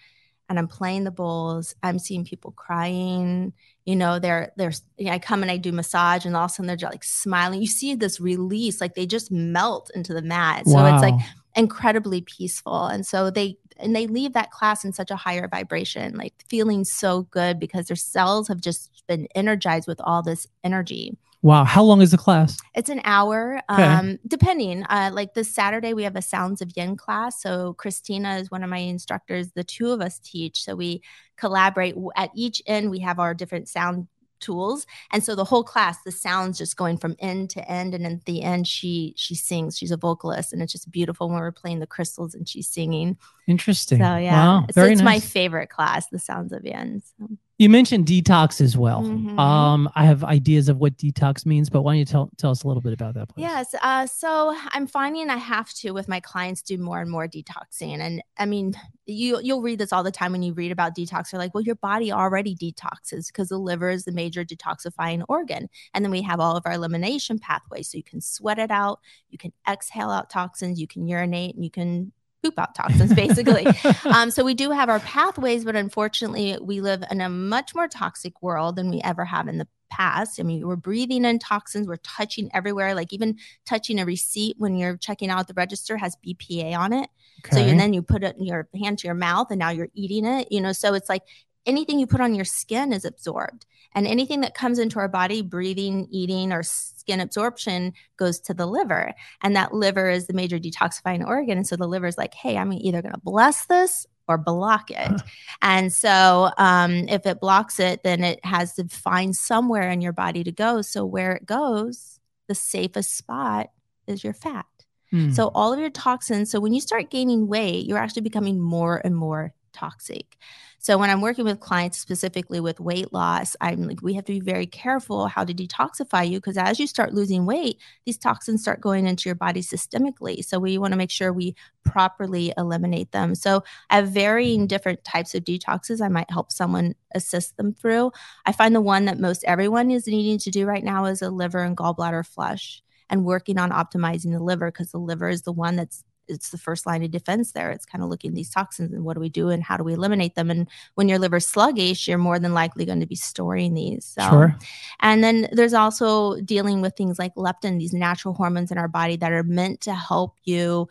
and 0.51 0.59
I'm 0.59 0.67
playing 0.67 1.05
the 1.05 1.11
bowls, 1.11 1.73
I'm 1.81 1.97
seeing 1.97 2.25
people 2.25 2.51
crying. 2.51 3.53
You 3.85 3.95
know, 3.95 4.19
they're 4.19 4.51
they're 4.57 4.73
you 4.97 5.05
know, 5.05 5.13
I 5.13 5.19
come 5.19 5.41
and 5.41 5.51
I 5.51 5.55
do 5.55 5.71
massage 5.71 6.25
and 6.25 6.35
all 6.35 6.45
of 6.45 6.51
a 6.51 6.53
sudden 6.53 6.67
they're 6.67 6.75
just 6.75 6.91
like 6.91 7.05
smiling. 7.05 7.61
You 7.61 7.67
see 7.67 7.95
this 7.95 8.19
release, 8.19 8.81
like 8.81 8.93
they 8.93 9.05
just 9.05 9.31
melt 9.31 9.89
into 9.95 10.13
the 10.13 10.21
mat. 10.21 10.67
So 10.67 10.85
it's 10.85 11.01
like 11.01 11.15
incredibly 11.55 12.21
peaceful. 12.21 12.85
And 12.85 13.05
so 13.05 13.31
they 13.31 13.57
and 13.77 13.95
they 13.95 14.07
leave 14.07 14.33
that 14.33 14.51
class 14.51 14.83
in 14.83 14.91
such 14.91 15.09
a 15.09 15.15
higher 15.15 15.47
vibration, 15.47 16.15
like 16.15 16.33
feeling 16.49 16.83
so 16.83 17.23
good 17.31 17.57
because 17.57 17.87
their 17.87 17.95
cells 17.95 18.49
have 18.49 18.59
just 18.59 19.03
been 19.07 19.27
energized 19.33 19.87
with 19.87 20.01
all 20.03 20.21
this 20.21 20.47
energy. 20.65 21.17
Wow. 21.43 21.63
How 21.63 21.81
long 21.83 22.01
is 22.01 22.11
the 22.11 22.17
class? 22.17 22.57
It's 22.75 22.89
an 22.89 23.01
hour, 23.03 23.61
Okay. 23.71 23.83
um, 23.83 24.19
depending. 24.27 24.83
Uh, 24.83 25.09
like 25.11 25.33
this 25.33 25.53
Saturday, 25.53 25.93
we 25.93 26.03
have 26.03 26.15
a 26.15 26.21
Sounds 26.21 26.61
of 26.61 26.71
Yin 26.75 26.95
class. 26.95 27.41
So 27.41 27.73
Christina 27.73 28.35
is 28.37 28.51
one 28.51 28.63
of 28.63 28.69
my 28.69 28.77
instructors. 28.77 29.51
The 29.51 29.63
two 29.63 29.91
of 29.91 30.01
us 30.01 30.19
teach. 30.19 30.63
So 30.63 30.75
we 30.75 31.01
collaborate. 31.37 31.95
At 32.15 32.29
each 32.35 32.61
end, 32.67 32.91
we 32.91 32.99
have 32.99 33.17
our 33.19 33.33
different 33.33 33.67
sound 33.69 34.07
tools, 34.39 34.87
and 35.11 35.23
so 35.23 35.35
the 35.35 35.43
whole 35.43 35.63
class, 35.63 35.97
the 36.03 36.11
sounds 36.11 36.57
just 36.57 36.75
going 36.75 36.97
from 36.97 37.15
end 37.19 37.51
to 37.51 37.71
end. 37.71 37.93
And 37.93 38.05
at 38.07 38.25
the 38.25 38.41
end, 38.41 38.67
she 38.67 39.13
she 39.17 39.33
sings. 39.35 39.77
She's 39.77 39.91
a 39.91 39.97
vocalist, 39.97 40.53
and 40.53 40.61
it's 40.61 40.71
just 40.71 40.89
beautiful 40.91 41.27
when 41.29 41.39
we're 41.39 41.51
playing 41.51 41.79
the 41.79 41.87
crystals 41.87 42.33
and 42.35 42.47
she's 42.49 42.67
singing. 42.67 43.17
Interesting. 43.47 43.99
So 43.99 44.15
yeah, 44.17 44.33
Wow. 44.59 44.65
it's, 44.67 44.75
Very 44.75 44.93
it's 44.93 45.01
my 45.01 45.19
favorite 45.19 45.69
class, 45.69 46.07
the 46.11 46.19
Sounds 46.19 46.51
of 46.53 46.65
Yin. 46.65 47.01
So. 47.19 47.29
You 47.61 47.69
mentioned 47.69 48.07
detox 48.07 48.59
as 48.59 48.75
well. 48.75 49.03
Mhm. 49.03 49.37
Um, 49.37 49.87
I 49.93 50.05
have 50.05 50.23
ideas 50.23 50.67
of 50.67 50.79
what 50.79 50.97
detox 50.97 51.45
means, 51.45 51.69
but 51.69 51.83
why 51.83 51.91
don't 51.91 51.99
you 51.99 52.05
tell 52.05 52.31
tell 52.37 52.49
us 52.49 52.63
a 52.63 52.67
little 52.67 52.81
bit 52.81 52.91
about 52.91 53.13
that, 53.13 53.29
please? 53.29 53.43
Yes. 53.43 53.75
Uh, 53.83 54.07
so 54.07 54.57
I'm 54.71 54.87
finding 54.87 55.29
I 55.29 55.37
have 55.37 55.71
to 55.75 55.91
with 55.91 56.07
my 56.07 56.19
clients 56.19 56.63
do 56.63 56.79
more 56.79 57.01
and 57.01 57.11
more 57.11 57.27
detoxing. 57.27 57.99
And 57.99 58.23
I 58.39 58.47
mean, 58.47 58.73
you 59.05 59.39
you'll 59.43 59.61
read 59.61 59.77
this 59.77 59.93
all 59.93 60.01
the 60.01 60.09
time 60.09 60.31
when 60.31 60.41
you 60.41 60.53
read 60.53 60.71
about 60.71 60.95
detox. 60.95 61.29
They're 61.29 61.39
like, 61.39 61.53
well, 61.53 61.63
your 61.63 61.75
body 61.75 62.11
already 62.11 62.55
detoxes 62.55 63.27
because 63.27 63.49
the 63.49 63.59
liver 63.59 63.91
is 63.91 64.05
the 64.05 64.11
major 64.11 64.43
detoxifying 64.43 65.23
organ. 65.29 65.69
And 65.93 66.03
then 66.03 66.11
we 66.11 66.23
have 66.23 66.39
all 66.39 66.57
of 66.57 66.63
our 66.65 66.71
elimination 66.73 67.37
pathways. 67.37 67.91
So 67.91 67.97
you 67.97 68.03
can 68.03 68.21
sweat 68.21 68.57
it 68.57 68.71
out, 68.71 69.01
you 69.29 69.37
can 69.37 69.53
exhale 69.69 70.09
out 70.09 70.31
toxins, 70.31 70.79
you 70.79 70.87
can 70.87 71.07
urinate, 71.07 71.53
and 71.53 71.63
you 71.63 71.69
can 71.69 72.11
poop 72.43 72.57
out 72.57 72.75
toxins, 72.75 73.13
basically. 73.13 73.67
um, 74.05 74.31
so 74.31 74.43
we 74.43 74.53
do 74.53 74.71
have 74.71 74.89
our 74.89 74.99
pathways, 75.01 75.63
but 75.63 75.75
unfortunately, 75.75 76.57
we 76.61 76.81
live 76.81 77.03
in 77.11 77.21
a 77.21 77.29
much 77.29 77.75
more 77.75 77.87
toxic 77.87 78.41
world 78.41 78.75
than 78.75 78.89
we 78.89 79.01
ever 79.01 79.25
have 79.25 79.47
in 79.47 79.57
the 79.57 79.67
past. 79.89 80.39
I 80.39 80.43
mean, 80.43 80.65
we're 80.65 80.75
breathing 80.75 81.25
in 81.25 81.37
toxins, 81.37 81.87
we're 81.87 81.97
touching 81.97 82.49
everywhere. 82.53 82.95
Like 82.95 83.13
even 83.13 83.37
touching 83.65 83.99
a 83.99 84.05
receipt 84.05 84.55
when 84.57 84.75
you're 84.75 84.97
checking 84.97 85.29
out 85.29 85.47
the 85.47 85.53
register 85.53 85.97
has 85.97 86.17
BPA 86.25 86.75
on 86.77 86.93
it. 86.93 87.09
So 87.51 87.59
Okay. 87.59 87.69
and 87.69 87.79
then 87.79 87.91
you 87.93 88.01
put 88.01 88.23
it 88.23 88.37
in 88.37 88.45
your 88.45 88.67
hand 88.79 88.99
to 88.99 89.07
your 89.07 89.15
mouth, 89.15 89.47
and 89.49 89.59
now 89.59 89.69
you're 89.69 89.89
eating 89.93 90.25
it. 90.25 90.51
You 90.51 90.61
know, 90.61 90.73
so 90.73 90.93
it's 90.93 91.09
like 91.09 91.23
anything 91.65 91.99
you 91.99 92.07
put 92.07 92.21
on 92.21 92.35
your 92.35 92.45
skin 92.45 92.93
is 92.93 93.05
absorbed, 93.05 93.65
and 93.93 94.07
anything 94.07 94.41
that 94.41 94.53
comes 94.53 94.79
into 94.79 94.99
our 94.99 95.09
body, 95.09 95.41
breathing, 95.41 96.07
eating, 96.11 96.53
or 96.53 96.63
skin 96.63 97.19
absorption 97.19 97.93
goes 98.17 98.39
to 98.39 98.53
the 98.53 98.65
liver, 98.65 99.13
and 99.41 99.55
that 99.55 99.73
liver 99.73 100.09
is 100.09 100.27
the 100.27 100.33
major 100.33 100.59
detoxifying 100.59 101.25
organ. 101.25 101.57
And 101.57 101.67
so 101.67 101.75
the 101.75 101.87
liver 101.87 102.07
is 102.07 102.17
like, 102.17 102.33
hey, 102.33 102.57
I'm 102.57 102.71
either 102.71 103.01
going 103.01 103.13
to 103.13 103.21
bless 103.21 103.65
this 103.65 104.07
or 104.27 104.37
block 104.37 104.91
it. 104.91 104.97
Huh. 104.97 105.17
And 105.61 105.91
so 105.91 106.51
um, 106.57 107.07
if 107.09 107.25
it 107.25 107.41
blocks 107.41 107.79
it, 107.79 108.03
then 108.03 108.23
it 108.23 108.43
has 108.45 108.73
to 108.75 108.87
find 108.87 109.35
somewhere 109.35 109.89
in 109.89 109.99
your 109.99 110.13
body 110.13 110.43
to 110.43 110.51
go. 110.51 110.81
So 110.81 111.05
where 111.05 111.33
it 111.33 111.45
goes, 111.45 112.19
the 112.47 112.55
safest 112.55 113.17
spot 113.17 113.71
is 114.07 114.23
your 114.23 114.33
fat. 114.33 114.65
Hmm. 115.09 115.31
So 115.31 115.51
all 115.53 115.73
of 115.73 115.79
your 115.79 115.89
toxins. 115.89 116.49
So 116.49 116.61
when 116.61 116.73
you 116.73 116.79
start 116.79 117.09
gaining 117.09 117.47
weight, 117.47 117.85
you're 117.85 117.97
actually 117.97 118.21
becoming 118.21 118.59
more 118.59 119.01
and 119.03 119.15
more 119.15 119.53
toxic. 119.73 120.37
So 120.79 120.97
when 120.97 121.09
I'm 121.09 121.21
working 121.21 121.45
with 121.45 121.59
clients 121.59 121.99
specifically 121.99 122.59
with 122.59 122.79
weight 122.79 123.13
loss, 123.13 123.55
I'm 123.61 123.87
like, 123.87 124.01
we 124.01 124.13
have 124.15 124.25
to 124.25 124.33
be 124.33 124.39
very 124.39 124.65
careful 124.65 125.27
how 125.27 125.43
to 125.43 125.53
detoxify 125.53 126.27
you 126.27 126.37
because 126.37 126.57
as 126.57 126.79
you 126.79 126.87
start 126.87 127.13
losing 127.13 127.45
weight, 127.45 127.77
these 128.05 128.17
toxins 128.17 128.61
start 128.61 128.81
going 128.81 129.05
into 129.05 129.29
your 129.29 129.35
body 129.35 129.61
systemically. 129.61 130.43
So 130.43 130.59
we 130.59 130.77
want 130.77 130.93
to 130.93 130.97
make 130.97 131.11
sure 131.11 131.31
we 131.31 131.55
properly 131.85 132.53
eliminate 132.57 133.11
them. 133.11 133.35
So 133.35 133.63
I 133.89 133.97
have 133.97 134.09
varying 134.09 134.67
different 134.67 135.03
types 135.03 135.35
of 135.35 135.43
detoxes 135.43 136.01
I 136.01 136.07
might 136.07 136.31
help 136.31 136.51
someone 136.51 136.95
assist 137.13 137.57
them 137.57 137.73
through. 137.73 138.11
I 138.45 138.51
find 138.51 138.73
the 138.73 138.81
one 138.81 139.05
that 139.05 139.19
most 139.19 139.43
everyone 139.45 139.91
is 139.91 140.07
needing 140.07 140.39
to 140.39 140.51
do 140.51 140.65
right 140.65 140.83
now 140.83 141.05
is 141.05 141.21
a 141.21 141.29
liver 141.29 141.63
and 141.63 141.77
gallbladder 141.77 142.25
flush 142.25 142.81
and 143.09 143.25
working 143.25 143.59
on 143.59 143.71
optimizing 143.71 144.31
the 144.31 144.43
liver 144.43 144.71
because 144.71 144.91
the 144.91 144.97
liver 144.97 145.29
is 145.29 145.43
the 145.43 145.51
one 145.51 145.75
that's 145.75 146.03
it's 146.31 146.49
the 146.49 146.57
first 146.57 146.85
line 146.85 147.03
of 147.03 147.11
defense 147.11 147.51
there. 147.51 147.69
It's 147.71 147.85
kind 147.85 148.03
of 148.03 148.09
looking 148.09 148.31
at 148.31 148.35
these 148.35 148.49
toxins 148.49 148.93
and 148.93 149.03
what 149.03 149.13
do 149.13 149.19
we 149.19 149.29
do 149.29 149.49
and 149.49 149.61
how 149.61 149.77
do 149.77 149.83
we 149.83 149.93
eliminate 149.93 150.35
them? 150.35 150.49
And 150.49 150.67
when 150.95 151.09
your 151.09 151.19
liver's 151.19 151.45
sluggish, 151.45 152.07
you're 152.07 152.17
more 152.17 152.39
than 152.39 152.53
likely 152.53 152.85
going 152.85 153.01
to 153.01 153.05
be 153.05 153.15
storing 153.15 153.73
these. 153.73 154.05
So 154.05 154.27
sure. 154.29 154.57
and 155.01 155.23
then 155.23 155.47
there's 155.51 155.73
also 155.73 156.39
dealing 156.41 156.81
with 156.81 156.95
things 156.95 157.19
like 157.19 157.35
leptin, 157.35 157.77
these 157.77 157.93
natural 157.93 158.33
hormones 158.33 158.71
in 158.71 158.77
our 158.77 158.87
body 158.87 159.17
that 159.17 159.31
are 159.31 159.43
meant 159.43 159.81
to 159.81 159.93
help 159.93 160.35
you 160.43 160.87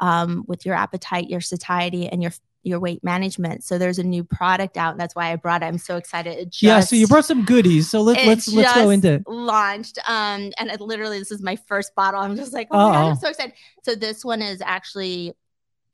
um, 0.00 0.44
with 0.46 0.66
your 0.66 0.74
appetite, 0.74 1.28
your 1.28 1.40
satiety, 1.40 2.08
and 2.08 2.22
your 2.22 2.32
your 2.62 2.78
weight 2.78 3.02
management. 3.02 3.64
So 3.64 3.78
there's 3.78 3.98
a 3.98 4.02
new 4.02 4.22
product 4.22 4.76
out, 4.76 4.92
and 4.92 5.00
that's 5.00 5.14
why 5.14 5.32
I 5.32 5.36
brought 5.36 5.62
it. 5.62 5.66
I'm 5.66 5.78
so 5.78 5.96
excited. 5.96 6.38
It 6.38 6.50
just, 6.50 6.62
yeah. 6.62 6.80
So 6.80 6.96
you 6.96 7.06
brought 7.06 7.24
some 7.24 7.44
goodies. 7.44 7.88
So 7.88 8.02
let, 8.02 8.18
it 8.18 8.26
let's 8.26 8.52
let's 8.52 8.74
go 8.74 8.90
into. 8.90 9.22
launched. 9.26 9.98
Um, 10.06 10.52
and 10.58 10.70
it 10.70 10.80
literally, 10.80 11.18
this 11.18 11.30
is 11.30 11.42
my 11.42 11.56
first 11.56 11.94
bottle. 11.94 12.20
I'm 12.20 12.36
just 12.36 12.52
like, 12.52 12.68
oh 12.70 12.76
my 12.76 12.94
god, 12.94 13.00
Uh-oh. 13.00 13.10
I'm 13.10 13.16
so 13.16 13.28
excited. 13.28 13.54
So 13.82 13.94
this 13.94 14.24
one 14.24 14.42
is 14.42 14.60
actually 14.60 15.32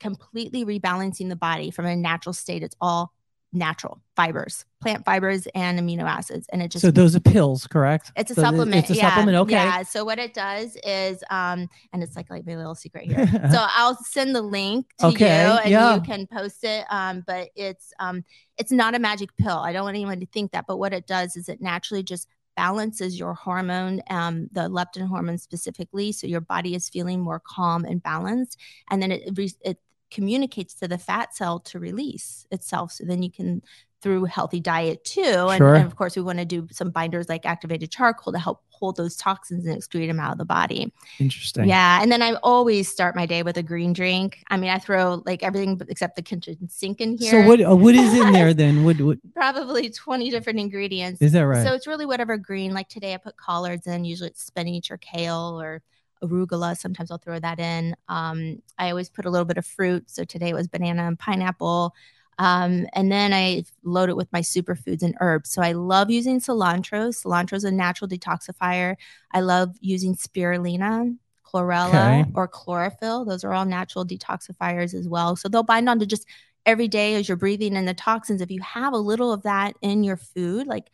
completely 0.00 0.64
rebalancing 0.64 1.28
the 1.28 1.36
body 1.36 1.70
from 1.70 1.86
a 1.86 1.96
natural 1.96 2.32
state. 2.32 2.62
It's 2.62 2.76
all 2.80 3.12
natural 3.52 4.00
fibers, 4.16 4.64
plant 4.82 5.04
fibers, 5.04 5.46
and 5.54 5.78
amino 5.78 6.02
acids, 6.02 6.46
and 6.52 6.62
it 6.62 6.70
just 6.70 6.82
So 6.82 6.90
those 6.90 7.16
are 7.16 7.20
pills, 7.20 7.66
correct? 7.66 8.12
it's 8.16 8.30
a 8.30 8.34
So 8.34 8.42
supplement. 8.42 8.74
It's 8.76 8.90
a 8.90 8.94
yeah, 8.94 9.08
supplement. 9.08 9.36
Okay. 9.38 9.52
Yeah. 9.52 9.82
So 9.82 10.04
what 10.04 10.18
it 10.18 10.34
does 10.34 10.76
is, 10.84 11.22
um, 11.30 11.68
and 11.92 12.02
it's 12.02 12.16
like 12.16 12.28
like 12.30 12.46
my 12.46 12.56
little 12.56 12.74
secret 12.74 13.04
here. 13.04 13.26
so 13.50 13.66
I'll 13.70 13.96
send 13.96 14.34
the 14.34 14.42
link 14.42 14.86
to 14.98 15.06
Okay, 15.08 15.44
you, 15.46 15.52
and 15.58 15.70
yeah. 15.70 15.94
you 15.94 16.00
can 16.02 16.26
post 16.26 16.64
it. 16.64 16.84
Um, 16.90 17.24
but 17.26 17.48
it's 17.56 17.92
um, 17.98 18.24
it's 18.58 18.72
not 18.72 18.94
a 18.94 18.98
magic 18.98 19.36
pill. 19.36 19.58
I 19.58 19.72
don't 19.72 19.84
want 19.84 19.96
anyone 19.96 20.20
to 20.20 20.26
think 20.26 20.52
that. 20.52 20.66
But 20.66 20.78
what 20.78 20.92
it 20.92 21.06
does 21.06 21.36
is 21.36 21.48
it 21.48 21.60
naturally 21.60 22.02
just 22.02 22.28
balances 22.56 23.18
your 23.18 23.34
hormone, 23.34 24.00
um, 24.08 24.48
the 24.52 24.62
leptin 24.62 25.06
hormone 25.06 25.36
specifically, 25.38 26.10
so 26.10 26.26
your 26.26 26.40
body 26.40 26.74
is 26.74 26.88
feeling 26.88 27.20
more 27.20 27.40
calm 27.46 27.84
and 27.84 28.02
balanced, 28.02 28.58
and 28.90 29.00
then 29.02 29.12
it 29.12 29.30
re- 29.36 29.52
it 29.62 29.78
communicates 30.10 30.74
to 30.74 30.88
the 30.88 30.98
fat 30.98 31.34
cell 31.34 31.60
to 31.60 31.78
release 31.78 32.46
itself. 32.50 32.92
So 32.92 33.04
then 33.04 33.22
you 33.22 33.30
can 33.30 33.62
through 34.02 34.24
healthy 34.24 34.60
diet 34.60 35.02
too. 35.04 35.20
And, 35.22 35.56
Sure. 35.58 35.74
and 35.74 35.84
of 35.86 35.96
course, 35.96 36.16
we 36.16 36.22
want 36.22 36.38
to 36.38 36.44
do 36.44 36.68
some 36.70 36.90
binders 36.90 37.28
like 37.28 37.46
activated 37.46 37.90
charcoal 37.90 38.32
to 38.32 38.38
help 38.38 38.62
hold 38.68 38.96
those 38.96 39.16
toxins 39.16 39.64
and 39.66 39.76
excrete 39.76 40.06
them 40.06 40.20
out 40.20 40.32
of 40.32 40.38
the 40.38 40.44
body. 40.44 40.92
Interesting. 41.18 41.66
Yeah. 41.66 42.00
And 42.02 42.12
then 42.12 42.20
I 42.20 42.34
always 42.42 42.88
start 42.88 43.16
my 43.16 43.24
day 43.24 43.42
with 43.42 43.56
a 43.56 43.62
green 43.62 43.94
drink. 43.94 44.44
I 44.50 44.58
mean, 44.58 44.68
I 44.68 44.78
throw 44.78 45.22
like 45.24 45.42
everything 45.42 45.80
except 45.88 46.14
the 46.14 46.22
kitchen 46.22 46.68
sink 46.68 47.00
in 47.00 47.16
here. 47.16 47.30
So 47.42 47.48
what 47.48 47.60
uh, 47.60 47.74
what 47.74 47.94
is 47.94 48.12
in 48.14 48.32
there 48.32 48.52
then? 48.62 48.84
What, 48.84 49.00
what 49.00 49.18
Probably 49.34 49.88
20 49.90 50.30
different 50.30 50.60
ingredients. 50.60 51.22
is 51.22 51.32
that 51.32 51.46
right? 51.46 51.66
So 51.66 51.72
it's 51.72 51.86
really 51.86 52.06
whatever 52.06 52.36
green. 52.36 52.74
Like 52.74 52.90
today, 52.90 53.14
I 53.14 53.16
put 53.16 53.38
collards 53.38 53.86
in. 53.86 54.04
Usually 54.04 54.28
it's 54.28 54.44
spinach 54.44 54.90
or 54.90 54.98
kale 54.98 55.58
or 55.60 55.82
arugula. 56.22 56.76
Sometimes 56.76 57.10
I'll 57.10 57.18
throw 57.18 57.38
that 57.38 57.58
in. 57.60 57.96
Um, 58.08 58.62
I 58.78 58.90
always 58.90 59.08
put 59.08 59.26
a 59.26 59.30
little 59.30 59.44
bit 59.44 59.58
of 59.58 59.66
fruit. 59.66 60.10
So 60.10 60.24
today 60.24 60.50
it 60.50 60.54
was 60.54 60.68
banana 60.68 61.06
and 61.06 61.18
pineapple. 61.18 61.94
Um, 62.38 62.86
and 62.92 63.10
then 63.10 63.32
I 63.32 63.64
load 63.82 64.10
it 64.10 64.16
with 64.16 64.30
my 64.32 64.40
superfoods 64.42 65.02
and 65.02 65.16
herbs. 65.20 65.50
So 65.50 65.62
I 65.62 65.72
love 65.72 66.10
using 66.10 66.38
cilantro. 66.40 67.08
Cilantro 67.08 67.54
is 67.54 67.64
a 67.64 67.70
natural 67.70 68.08
detoxifier. 68.08 68.96
I 69.32 69.40
love 69.40 69.74
using 69.80 70.14
spirulina, 70.14 71.16
chlorella, 71.46 72.20
Okay. 72.20 72.30
or 72.34 72.46
chlorophyll. 72.46 73.24
Those 73.24 73.42
are 73.42 73.54
all 73.54 73.64
natural 73.64 74.04
detoxifiers 74.04 74.92
as 74.92 75.08
well. 75.08 75.36
So 75.36 75.48
they'll 75.48 75.62
bind 75.62 75.88
onto 75.88 76.04
just 76.04 76.26
every 76.66 76.88
day 76.88 77.14
as 77.14 77.28
you're 77.28 77.36
breathing 77.36 77.74
in 77.74 77.86
the 77.86 77.94
toxins. 77.94 78.40
If 78.42 78.50
you 78.50 78.60
have 78.60 78.92
a 78.92 78.98
little 78.98 79.32
of 79.32 79.42
that 79.44 79.74
in 79.80 80.04
your 80.04 80.16
food, 80.16 80.66
like 80.66 80.90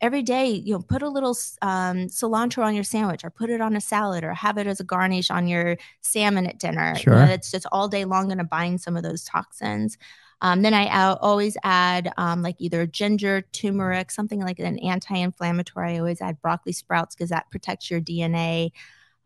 every 0.00 0.22
day, 0.22 0.48
you 0.48 0.74
know, 0.74 0.80
put 0.82 1.02
a 1.02 1.08
little 1.08 1.36
um, 1.62 2.08
cilantro 2.08 2.64
on 2.64 2.74
your 2.74 2.84
sandwich 2.84 3.24
or 3.24 3.30
put 3.30 3.50
it 3.50 3.60
on 3.60 3.76
a 3.76 3.80
salad 3.80 4.24
or 4.24 4.34
have 4.34 4.58
it 4.58 4.66
as 4.66 4.80
a 4.80 4.84
garnish 4.84 5.30
on 5.30 5.48
your 5.48 5.76
salmon 6.02 6.46
at 6.46 6.58
dinner. 6.58 6.94
You 7.12 7.18
know, 7.26 7.32
it's 7.32 7.50
just 7.50 7.66
all 7.72 7.88
day 7.88 8.04
long 8.04 8.26
going 8.26 8.38
to 8.38 8.44
bind 8.44 8.80
some 8.80 8.96
of 8.96 9.02
those 9.02 9.24
toxins. 9.24 9.96
Um, 10.40 10.62
then 10.62 10.74
I 10.74 10.86
al- 10.88 11.16
always 11.22 11.56
add 11.62 12.12
um, 12.18 12.42
like 12.42 12.56
either 12.58 12.86
ginger, 12.86 13.42
turmeric, 13.52 14.10
something 14.10 14.40
like 14.40 14.58
an 14.58 14.78
anti-inflammatory. 14.80 15.94
I 15.94 15.98
always 15.98 16.20
add 16.20 16.42
broccoli 16.42 16.72
sprouts 16.72 17.14
because 17.14 17.30
that 17.30 17.50
protects 17.50 17.90
your 17.90 18.00
DNA. 18.00 18.72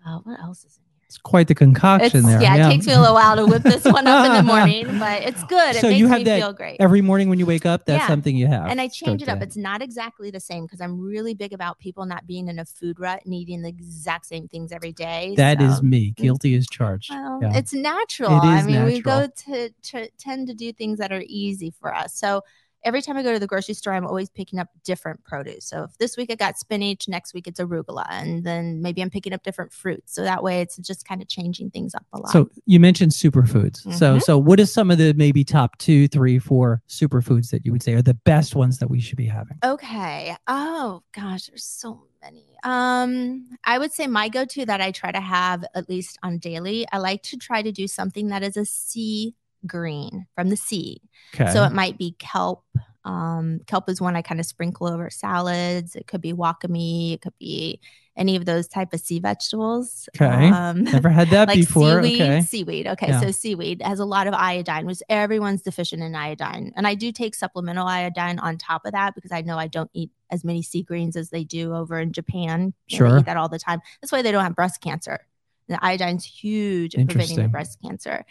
Uh, 0.07 0.19
what 0.19 0.39
else 0.39 0.65
is 0.65 0.77
in 0.77 0.85
here? 0.85 0.88
It's 1.09 1.17
quite 1.17 1.49
the 1.49 1.55
concoction 1.55 2.19
It's, 2.19 2.27
there. 2.27 2.43
yeah, 2.43 2.67
it 2.67 2.71
takes 2.71 2.87
me 2.87 2.93
a 2.93 3.01
little 3.01 3.15
while 3.15 3.35
to 3.37 3.47
whip 3.47 3.63
this 3.63 3.83
one 3.83 4.07
up 4.07 4.27
in 4.27 4.33
the 4.35 4.43
morning, 4.53 4.99
but 4.99 5.23
it's 5.23 5.43
good. 5.45 5.75
It 5.75 5.81
So 5.81 5.89
makes 5.89 5.99
you 6.01 6.07
have 6.09 6.19
me 6.19 6.25
that 6.25 6.39
feel 6.39 6.53
great. 6.53 6.77
Every 6.81 7.01
morning 7.01 7.31
when 7.31 7.39
you 7.39 7.47
wake 7.47 7.65
up, 7.65 7.87
that's 7.87 8.03
Yeah. 8.03 8.07
something 8.09 8.37
you 8.37 8.47
have. 8.47 8.67
and 8.67 8.79
I 8.79 8.89
change 8.89 9.23
it 9.23 9.29
up. 9.31 9.41
It's 9.41 9.57
not 9.57 9.81
exactly 9.81 10.31
the 10.31 10.39
same 10.41 10.65
because 10.67 10.83
I'm 10.83 11.01
really 11.01 11.33
big 11.33 11.55
about 11.55 11.79
people 11.79 12.05
not 12.05 12.27
being 12.27 12.49
in 12.49 12.59
a 12.59 12.67
food 12.67 13.01
rut 13.01 13.23
and 13.25 13.33
eating 13.33 13.63
the 13.63 13.71
exact 13.71 14.27
same 14.27 14.49
things 14.49 14.71
every 14.71 14.93
day. 14.93 15.33
That 15.39 15.63
is 15.63 15.77
so- 15.77 15.83
me. 15.83 16.11
Mm. 16.11 16.17
Guilty 16.17 16.55
as 16.57 16.67
charged. 16.67 17.11
Well, 17.11 17.39
Yeah. 17.41 17.57
it's 17.57 17.73
natural. 17.73 18.37
It 18.37 18.45
I 18.45 18.59
is 18.61 18.67
mean, 18.67 18.85
we 18.85 19.01
go 19.01 19.29
to, 19.47 19.71
to 19.71 20.11
tend 20.19 20.49
to 20.49 20.55
do 20.55 20.75
things 20.75 20.99
that 20.99 21.11
are 21.11 21.25
easy 21.27 21.71
for 21.81 21.95
us. 21.95 22.13
So 22.15 22.43
every 22.89 23.03
time 23.03 23.19
I 23.19 23.23
go 23.23 23.35
to 23.35 23.39
the 23.39 23.47
grocery 23.47 23.75
store, 23.75 23.93
I'm 23.93 24.07
always 24.07 24.31
picking 24.31 24.59
up 24.59 24.69
different 24.83 25.23
produce. 25.23 25.67
So 25.67 25.85
if 25.85 25.99
this 25.99 26.17
week 26.17 26.31
I 26.33 26.37
got 26.37 26.59
spinach, 26.59 27.07
next 27.07 27.35
week 27.35 27.47
it's 27.47 27.61
arugula, 27.61 28.07
and 28.09 28.45
then 28.45 28.81
maybe 28.81 29.03
I'm 29.03 29.11
picking 29.11 29.35
up 29.35 29.43
different 29.43 29.75
fruits. 29.75 30.15
So 30.15 30.23
that 30.23 30.43
way, 30.43 30.63
it's 30.63 30.79
just 30.79 31.07
kind 31.07 31.21
of 31.21 31.29
changing 31.29 31.71
things 31.71 31.95
up 31.95 32.07
a 32.15 32.19
lot. 32.19 32.33
So 32.33 32.49
you 32.65 32.81
mentioned 32.81 33.13
superfoods. 33.13 33.77
So 33.93 34.17
Mhm. 34.17 34.23
so 34.23 34.39
what 34.39 34.59
is 34.59 34.73
some 34.73 34.91
of 34.91 34.97
the 34.97 35.13
maybe 35.13 35.45
top 35.45 35.77
two, 35.77 36.09
three, 36.09 36.39
four 36.39 36.83
superfoods 36.89 37.51
that 37.51 37.67
you 37.67 37.73
would 37.73 37.83
say 37.83 37.93
are 37.93 38.03
the 38.03 38.15
best 38.15 38.57
ones 38.57 38.79
that 38.79 38.89
we 38.89 39.01
should 39.01 39.19
be 39.19 39.27
having? 39.27 39.59
Okay. 39.63 40.35
Oh 40.47 41.03
gosh, 41.13 41.47
there's 41.49 41.65
so 41.65 42.05
many. 42.23 42.47
Um, 42.65 43.51
I 43.65 43.79
would 43.79 43.93
say 43.93 44.07
my 44.07 44.29
go-to 44.31 44.65
that 44.67 44.81
I 44.81 44.93
try 44.93 45.13
to 45.13 45.21
have 45.21 45.65
at 45.75 45.89
least 45.89 46.19
on 46.23 46.39
daily. 46.39 46.87
I 46.91 46.99
like 46.99 47.23
to 47.25 47.37
try 47.37 47.61
to 47.63 47.71
do 47.71 47.87
something 47.87 48.29
that 48.29 48.43
is 48.43 48.57
a 48.57 48.65
sea 48.65 49.35
green 49.67 50.27
from 50.35 50.49
the 50.51 50.57
sea. 50.57 51.01
Okay. 51.35 51.53
So 51.53 51.65
it 51.65 51.73
might 51.73 51.99
be 51.99 52.15
kelp. 52.19 52.65
Um, 53.05 53.61
kelp 53.67 53.89
is 53.89 54.01
one 54.01 54.17
I 54.17 54.23
kind 54.23 54.41
of 54.41 54.47
sprinkle 54.47 54.87
over 54.87 55.09
salads. 55.11 55.97
It 55.97 56.07
could 56.07 56.21
be 56.21 56.33
wakame. 56.33 57.15
It 57.15 57.23
could 57.23 57.37
be 57.39 57.81
any 58.17 58.35
of 58.35 58.45
those 58.45 58.67
type 58.67 58.93
of 58.93 59.01
sea 59.01 59.21
vegetables. 59.21 60.09
Okay. 60.17 60.49
Um, 60.51 60.83
Never 60.83 61.09
had 61.09 61.31
that 61.31 61.47
like 61.49 61.59
before. 61.61 62.03
seaweed, 62.03 62.21
Okay. 62.21 62.41
seaweed. 62.43 62.87
Okay, 62.89 63.09
Yeah. 63.09 63.21
so 63.21 63.31
seaweed 63.31 63.81
has 63.83 64.01
a 64.01 64.05
lot 64.05 64.27
of 64.27 64.35
iodine, 64.35 64.87
which 64.87 65.01
everyone's 65.09 65.63
deficient 65.63 66.03
in 66.03 66.17
iodine, 66.17 66.73
and 66.77 66.85
I 66.87 66.95
do 66.97 67.13
take 67.13 67.37
supplemental 67.37 67.87
iodine 67.87 68.41
on 68.41 68.59
top 68.59 68.85
of 68.85 68.93
that 68.93 69.15
because 69.15 69.31
I 69.31 69.43
know 69.43 69.57
I 69.57 69.69
don't 69.69 69.91
eat 69.95 70.11
as 70.31 70.43
many 70.45 70.63
sea 70.63 70.83
greens 70.83 71.15
as 71.17 71.31
they 71.31 71.45
do 71.45 71.75
over 71.75 71.99
in 72.01 72.13
Japan. 72.13 72.75
You 72.89 72.99
know, 72.99 73.07
Sure. 73.07 73.11
they 73.13 73.21
eat 73.21 73.27
that 73.27 73.37
all 73.37 73.49
the 73.49 73.59
time. 73.61 73.81
That's 74.03 74.11
why 74.11 74.21
they 74.23 74.33
don't 74.33 74.43
have 74.45 74.57
breast 74.57 74.81
cancer. 74.81 75.21
The 75.69 75.83
iodine's 75.85 76.25
huge 76.25 76.95
in 76.95 77.07
preventing 77.07 77.37
the 77.43 77.49
breast 77.49 77.79
cancer. 77.83 78.25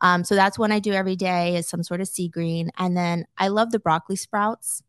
Um, 0.00 0.24
so 0.24 0.34
that's 0.34 0.58
one 0.58 0.72
I 0.72 0.78
do 0.78 0.92
every 0.92 1.16
day 1.16 1.56
is 1.56 1.68
some 1.68 1.82
sort 1.82 2.00
of 2.00 2.08
sea 2.08 2.28
green, 2.28 2.70
and 2.78 2.96
then 2.96 3.26
I 3.36 3.48
love 3.48 3.72
the 3.72 3.80
broccoli 3.80 4.16
sprouts 4.16 4.82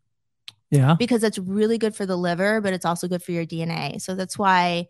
Yeah. 0.69 0.95
because 0.99 1.23
it's 1.23 1.39
really 1.39 1.77
good 1.77 1.95
for 1.95 2.05
the 2.05 2.17
liver, 2.17 2.61
but 2.61 2.73
it's 2.73 2.85
also 2.85 3.07
good 3.07 3.23
for 3.23 3.31
your 3.31 3.45
DNA. 3.45 3.99
So 4.01 4.13
that's 4.15 4.37
why 4.37 4.87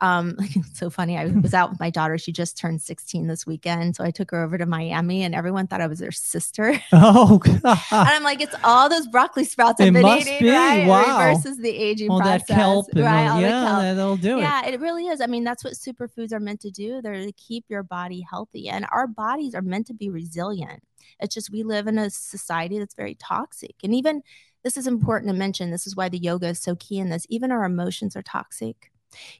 um 0.00 0.36
it's 0.40 0.78
so 0.78 0.90
funny. 0.90 1.16
I 1.18 1.26
was 1.26 1.54
out 1.54 1.70
with 1.70 1.80
my 1.80 1.90
daughter. 1.90 2.18
She 2.18 2.32
just 2.32 2.56
turned 2.56 2.80
16 2.80 3.26
this 3.26 3.46
weekend. 3.46 3.96
So 3.96 4.04
I 4.04 4.10
took 4.10 4.30
her 4.30 4.42
over 4.42 4.56
to 4.58 4.66
Miami 4.66 5.22
and 5.22 5.34
everyone 5.34 5.66
thought 5.66 5.80
I 5.80 5.86
was 5.86 5.98
their 5.98 6.12
sister. 6.12 6.80
Oh, 6.92 7.40
and 7.44 7.60
Oh, 7.64 7.82
I'm 7.92 8.22
like, 8.22 8.40
it's 8.40 8.54
all 8.64 8.88
those 8.88 9.06
broccoli 9.06 9.44
sprouts 9.44 9.80
I've 9.80 9.88
It 9.88 9.92
been 9.94 10.02
must 10.02 10.26
eating, 10.26 10.40
be. 10.42 10.50
right? 10.50 10.74
It 10.84 10.86
Wow. 10.88 11.18
reverses 11.18 11.58
the 11.58 11.70
aging 11.70 12.10
all 12.10 12.20
process. 12.20 12.46
that 12.48 12.54
kelp. 12.54 12.86
Right, 12.94 13.26
all, 13.28 13.40
yeah, 13.40 13.94
that'll 13.94 14.16
do 14.16 14.38
it. 14.38 14.42
Yeah, 14.42 14.66
it 14.66 14.80
really 14.80 15.06
is. 15.06 15.20
I 15.20 15.26
mean, 15.26 15.44
that's 15.44 15.64
what 15.64 15.74
superfoods 15.74 16.32
are 16.32 16.40
meant 16.40 16.60
to 16.60 16.70
do. 16.70 17.00
They're 17.02 17.24
to 17.24 17.32
keep 17.32 17.64
your 17.68 17.82
body 17.82 18.20
healthy. 18.28 18.68
And 18.68 18.86
our 18.92 19.06
bodies 19.06 19.54
are 19.54 19.62
meant 19.62 19.86
to 19.88 19.94
be 19.94 20.10
resilient. 20.10 20.82
It's 21.20 21.34
just 21.34 21.50
we 21.50 21.62
live 21.62 21.86
in 21.86 21.98
a 21.98 22.10
society 22.10 22.78
that's 22.78 22.94
very 22.94 23.14
toxic. 23.14 23.74
And 23.82 23.94
even 23.94 24.22
this 24.64 24.76
is 24.76 24.86
important 24.86 25.30
to 25.30 25.36
mention. 25.36 25.70
This 25.70 25.86
is 25.86 25.96
why 25.96 26.08
the 26.08 26.18
yoga 26.18 26.48
is 26.48 26.58
so 26.60 26.76
key 26.76 26.98
in 26.98 27.10
this. 27.10 27.26
Even 27.28 27.50
our 27.52 27.64
emotions 27.64 28.16
are 28.16 28.22
toxic. 28.22 28.90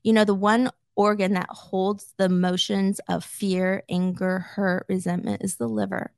You 0.02 0.12
know, 0.12 0.24
the 0.24 0.34
one 0.34 0.70
organ 0.96 1.34
that 1.34 1.48
holds 1.48 2.12
the 2.18 2.24
emotions 2.24 3.00
of 3.08 3.24
fear, 3.24 3.84
anger, 3.88 4.40
hurt, 4.40 4.84
resentment 4.88 5.42
is 5.42 5.56
the 5.56 5.68
liver. 5.68 6.12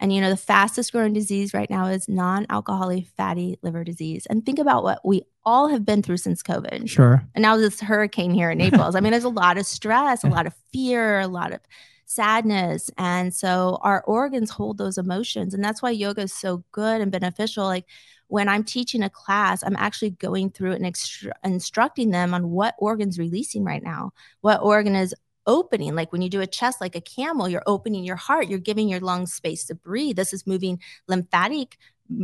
And 0.00 0.12
you 0.12 0.20
know, 0.20 0.30
the 0.30 0.36
fastest 0.36 0.92
growing 0.92 1.12
disease 1.12 1.54
right 1.54 1.68
now 1.70 1.86
is 1.86 2.08
non 2.08 2.46
alcoholic 2.50 3.06
fatty 3.16 3.58
liver 3.62 3.84
disease. 3.84 4.26
And 4.26 4.44
think 4.44 4.58
about 4.58 4.82
what 4.82 5.00
we 5.04 5.22
all 5.44 5.68
have 5.68 5.84
been 5.84 6.02
through 6.02 6.18
since 6.18 6.42
COVID. 6.42 6.88
Sure. 6.88 7.22
And 7.34 7.42
now 7.42 7.56
this 7.56 7.80
hurricane 7.80 8.32
here 8.32 8.50
in 8.50 8.58
Naples. 8.58 8.94
I 8.94 9.00
mean, 9.00 9.12
there's 9.12 9.24
a 9.24 9.28
lot 9.30 9.58
of 9.58 9.66
stress, 9.66 10.24
a 10.24 10.28
lot 10.28 10.46
of 10.46 10.54
fear, 10.72 11.20
a 11.20 11.28
lot 11.28 11.52
of 11.52 11.60
sadness. 12.04 12.90
And 12.98 13.32
so 13.34 13.78
our 13.82 14.02
organs 14.04 14.50
hold 14.50 14.78
those 14.78 14.98
emotions. 14.98 15.54
And 15.54 15.64
that's 15.64 15.82
why 15.82 15.90
yoga 15.90 16.22
is 16.22 16.32
so 16.32 16.64
good 16.72 17.00
and 17.00 17.10
beneficial. 17.10 17.64
Like 17.64 17.86
when 18.32 18.48
I'm 18.48 18.64
teaching 18.64 19.02
a 19.02 19.10
class, 19.10 19.62
I'm 19.62 19.76
actually 19.76 20.12
going 20.12 20.48
through 20.48 20.72
and 20.72 20.86
extru- 20.86 21.32
instructing 21.44 22.12
them 22.12 22.32
on 22.32 22.48
what 22.48 22.74
organ's 22.78 23.18
releasing 23.18 23.62
right 23.62 23.82
now, 23.82 24.14
what 24.40 24.62
organ 24.62 24.96
is 24.96 25.14
opening. 25.46 25.94
Like 25.94 26.12
when 26.12 26.22
you 26.22 26.30
do 26.30 26.40
a 26.40 26.46
chest 26.46 26.80
like 26.80 26.96
a 26.96 27.02
camel, 27.02 27.46
you're 27.46 27.62
opening 27.66 28.04
your 28.04 28.16
heart, 28.16 28.48
you're 28.48 28.58
giving 28.58 28.88
your 28.88 29.00
lungs 29.00 29.34
space 29.34 29.66
to 29.66 29.74
breathe. 29.74 30.16
This 30.16 30.32
is 30.32 30.46
moving 30.46 30.80
lymphatic 31.08 31.76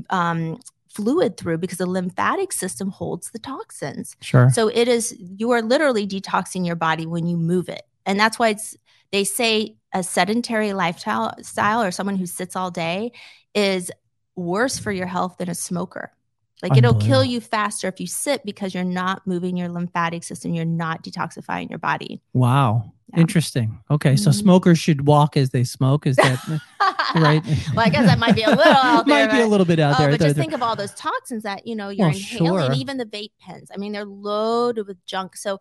um, 0.09 0.59
fluid 0.89 1.37
through 1.37 1.59
because 1.59 1.77
the 1.77 1.85
lymphatic 1.85 2.55
system 2.55 2.89
holds 2.89 3.31
the 3.31 3.39
toxins. 3.39 4.17
Sure. 4.23 4.49
So 4.49 4.69
it 4.69 4.89
is 4.89 5.15
you 5.19 5.51
are 5.51 5.61
literally 5.61 6.07
detoxing 6.07 6.67
your 6.67 6.77
body 6.77 7.05
when 7.05 7.27
you 7.27 7.37
move 7.37 7.69
it. 7.69 7.83
And 8.07 8.19
that's 8.19 8.39
why 8.39 8.49
it's 8.49 8.79
they 9.13 9.25
say 9.25 9.77
a 9.93 10.03
sedentary 10.03 10.73
lifestyle 10.73 11.35
style 11.43 11.83
or 11.83 11.91
someone 11.91 12.17
who 12.17 12.25
sits 12.25 12.57
all 12.57 12.71
day 12.71 13.13
is 13.55 13.91
worse 14.39 14.79
for 14.79 14.93
your 14.93 15.07
health 15.07 15.37
than 15.39 15.51
a 15.51 15.55
smoker. 15.55 16.13
Like 16.63 16.77
it'll 16.77 16.95
kill 16.95 17.23
you 17.23 17.41
faster 17.41 17.87
if 17.87 18.01
you 18.01 18.09
sit 18.09 18.45
because 18.45 18.75
you're 18.75 18.83
not 18.83 19.25
moving 19.27 19.57
your 19.57 19.69
lymphatic 19.69 20.25
system, 20.25 20.55
you're 20.55 20.65
not 20.65 21.05
detoxifying 21.05 21.71
your 21.71 21.79
body. 21.79 22.21
Wow. 22.33 22.93
Yeah. 23.15 23.21
Interesting. 23.21 23.79
Okay. 23.91 24.17
So 24.17 24.31
Mhm. 24.31 24.35
smokers 24.35 24.79
should 24.79 25.07
walk 25.07 25.37
as 25.37 25.51
they 25.51 25.63
smoke. 25.63 26.05
Is 26.07 26.17
that 26.17 26.41
right? 27.15 27.43
well, 27.75 27.87
I 27.87 27.89
guess 27.91 28.07
that 28.07 28.19
might 28.19 28.35
be 28.35 28.43
a 28.43 28.51
little 28.51 28.65
out 28.73 29.07
there. 29.07 29.29
Might 29.29 29.37
be 29.37 29.41
a 29.41 29.47
little 29.47 29.67
bit 29.67 29.79
out 29.79 29.95
oh, 29.95 30.03
there. 30.03 30.11
but 30.11 30.21
just 30.21 30.37
think 30.37 30.53
of 30.53 30.63
all 30.63 30.75
those 30.75 30.93
toxins 30.95 31.45
that 31.45 31.65
you 31.67 31.77
know 31.77 31.91
you're 31.91 32.09
Well, 32.09 32.17
inhaling, 32.17 32.67
sure. 32.67 32.73
even 32.75 32.97
the 32.97 33.07
vape 33.07 33.33
pens. 33.41 33.71
I 33.73 33.77
mean, 33.77 33.93
they're 33.93 34.05
loaded 34.05 34.87
with 34.89 35.05
junk. 35.07 35.37
So, 35.37 35.61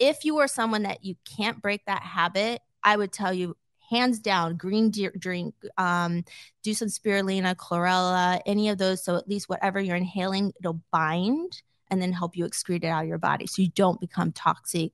if 0.00 0.24
you 0.24 0.38
are 0.38 0.48
someone 0.48 0.82
that 0.82 1.04
you 1.04 1.14
can't 1.24 1.62
break 1.62 1.84
that 1.86 2.02
habit, 2.02 2.60
I 2.82 2.96
would 2.96 3.12
tell 3.12 3.32
you, 3.32 3.56
hands 3.92 4.18
down, 4.18 4.56
green 4.56 4.90
de- 4.90 5.10
drink, 5.26 5.54
um, 5.78 6.24
do 6.62 6.72
some 6.74 6.88
spirulina, 6.88 7.54
chlorella, 7.54 8.40
any 8.46 8.68
of 8.70 8.78
those. 8.78 9.04
So 9.04 9.16
at 9.16 9.28
least 9.28 9.48
whatever 9.48 9.78
you're 9.80 9.96
inhaling, 9.96 10.52
it'll 10.58 10.80
bind 10.90 11.62
and 11.90 12.00
then 12.00 12.12
help 12.12 12.36
you 12.36 12.44
excrete 12.46 12.84
it 12.84 12.92
out 12.94 13.02
of 13.04 13.08
your 13.08 13.18
body, 13.18 13.46
so 13.46 13.60
you 13.62 13.68
don't 13.82 14.00
become 14.00 14.32
toxic 14.32 14.92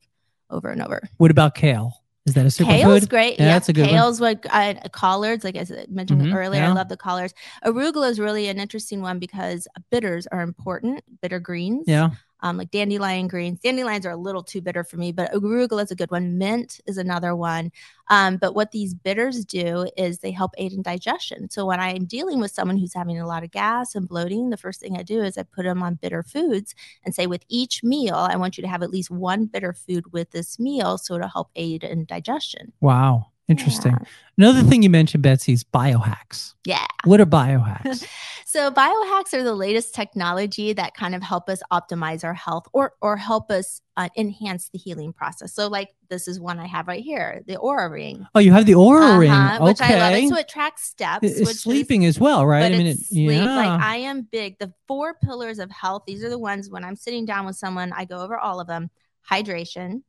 over 0.51 0.69
and 0.71 0.83
over. 0.83 1.01
what 1.19 1.31
about 1.31 1.55
kale? 1.55 1.93
Is 2.27 2.35
that 2.35 2.45
a 2.45 2.49
superfood? 2.49 2.67
Kale's 2.67 3.05
superfood? 3.05 3.09
great. 3.09 3.39
Yeah, 3.39 3.47
Yeah, 3.47 3.53
that's 3.55 3.69
a 3.69 3.73
good 3.73 3.83
one. 3.87 3.91
Kale's 3.91 4.21
what 4.21 4.47
uh, 4.51 4.75
collards, 4.93 5.45
like 5.45 5.57
I 5.57 5.65
mentioned 5.89 6.21
Mhm, 6.23 6.35
earlier. 6.35 6.61
yeah. 6.63 6.71
I 6.71 6.73
love 6.75 6.89
the 6.89 6.97
collards. 6.97 7.33
Arugula 7.65 8.11
is 8.11 8.19
really 8.21 8.49
an 8.49 8.59
interesting 8.59 9.01
one 9.01 9.19
because 9.19 9.67
bitters 9.91 10.27
are 10.33 10.43
important. 10.43 11.03
Bitter 11.23 11.41
greens, 11.41 11.85
Yeah. 11.87 12.11
Um, 12.40 12.57
like 12.57 12.70
dandelion 12.70 13.29
greens. 13.29 13.61
Dandelions 13.61 14.07
are 14.07 14.12
a 14.12 14.16
little 14.16 14.42
too 14.42 14.61
bitter 14.61 14.85
for 14.85 14.96
me, 14.96 15.12
but 15.12 15.33
arugula 15.33 15.83
is 15.83 15.90
a 15.90 15.96
good 15.96 16.11
one. 16.11 16.38
Mint 16.38 16.81
is 16.87 16.98
another 16.98 17.35
one. 17.35 17.72
Um, 18.11 18.37
but 18.37 18.55
what 18.55 18.70
these 18.70 18.94
bitters 18.94 19.44
do 19.44 19.88
is 19.96 20.18
they 20.18 20.31
help 20.31 20.53
aid 20.57 20.72
in 20.72 20.83
digestion. 20.83 21.51
So 21.51 21.66
when 21.66 21.81
I'm 21.81 22.05
dealing 22.07 22.40
with 22.40 22.51
someone 22.51 22.79
who's 22.79 22.94
having 22.94 23.20
a 23.20 23.27
lot 23.27 23.44
of 23.44 23.51
gas 23.51 23.94
and 23.94 24.09
bloating, 24.09 24.51
the 24.51 24.57
first 24.57 24.81
thing 24.81 24.96
I 24.96 25.03
do 25.03 25.22
is 25.22 25.37
I 25.37 25.42
put 25.42 25.64
them 25.64 25.83
on 25.83 25.94
bitter 25.96 26.22
foods 26.22 26.74
and 27.05 27.14
say, 27.14 27.27
with 27.27 27.44
each 27.48 27.83
meal, 27.83 28.14
I 28.14 28.37
want 28.37 28.57
you 28.57 28.62
to 28.62 28.68
have 28.68 28.83
at 28.83 28.90
least 28.90 29.11
one 29.11 29.46
bitter 29.46 29.72
food 29.72 30.12
with 30.12 30.31
this 30.31 30.59
meal, 30.59 30.98
so 30.98 31.14
it'll 31.14 31.29
help 31.29 31.51
aid 31.57 31.85
in 31.85 32.05
digestion. 32.07 32.72
Wow. 32.81 33.27
Interesting. 33.49 33.93
Yeah. 33.93 34.07
Another 34.37 34.63
thing 34.63 34.83
you 34.83 34.91
mentioned, 34.91 35.23
Betsy, 35.23 35.53
is 35.55 35.65
biohacks. 35.65 36.55
Yeah. 36.65 36.87
What 37.05 37.21
are 37.21 37.27
biohacks? 37.27 38.07
So 38.51 38.71
biohacks 38.71 39.35
are 39.35 39.43
the 39.43 39.55
latest 39.55 39.95
technology 39.95 40.73
that 40.73 40.95
kind 40.95 41.15
of 41.15 41.23
help 41.23 41.51
us 41.51 41.61
optimize 41.71 42.25
our 42.25 42.33
health 42.33 42.67
or 42.73 42.95
or 43.03 43.19
help 43.19 43.51
us 43.51 43.83
uh, 43.99 44.09
enhance 44.17 44.71
the 44.71 44.79
healing 44.79 45.13
process. 45.13 45.53
So 45.53 45.69
like 45.69 45.91
this 46.09 46.27
is 46.29 46.41
one 46.41 46.59
I 46.59 46.67
have 46.67 46.89
right 46.89 47.05
here, 47.05 47.43
the 47.47 47.57
Oura 47.57 47.91
Ring. 47.91 48.27
oh, 48.35 48.39
you 48.41 48.51
have 48.53 48.65
the 48.65 48.73
Oura 48.73 49.19
ring. 49.19 49.31
Uh-huh, 49.31 49.65
Which 49.67 49.83
I 49.83 49.99
love. 49.99 50.13
Okay. 50.15 50.25
It. 50.25 50.29
So 50.31 50.37
it 50.39 50.49
tracks 50.49 50.85
steps. 50.85 51.19
It's 51.25 51.41
which 51.41 51.51
is- 51.51 51.61
sleeping 51.61 52.07
as 52.07 52.19
well, 52.19 52.47
right? 52.47 52.65
I 52.65 52.71
mean, 52.71 52.87
it's 52.87 53.03
it, 53.03 53.09
sleep. 53.09 53.33
yeah. 53.33 53.55
Like 53.55 53.83
I 53.83 53.97
am 53.97 54.23
big. 54.23 54.59
The 54.59 54.73
four 54.87 55.13
pillars 55.23 55.59
of 55.59 55.71
health. 55.71 56.05
These 56.07 56.25
are 56.25 56.31
the 56.31 56.39
ones 56.39 56.71
when 56.71 56.85
I'm 56.85 56.97
sitting 56.97 57.27
down 57.27 57.45
with 57.45 57.57
someone, 57.57 57.93
I 57.93 58.07
go 58.07 58.23
over 58.23 58.39
all 58.39 58.61
of 58.61 58.67
them: 58.67 58.89
hydration, 59.31 60.01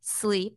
sleep, 0.00 0.56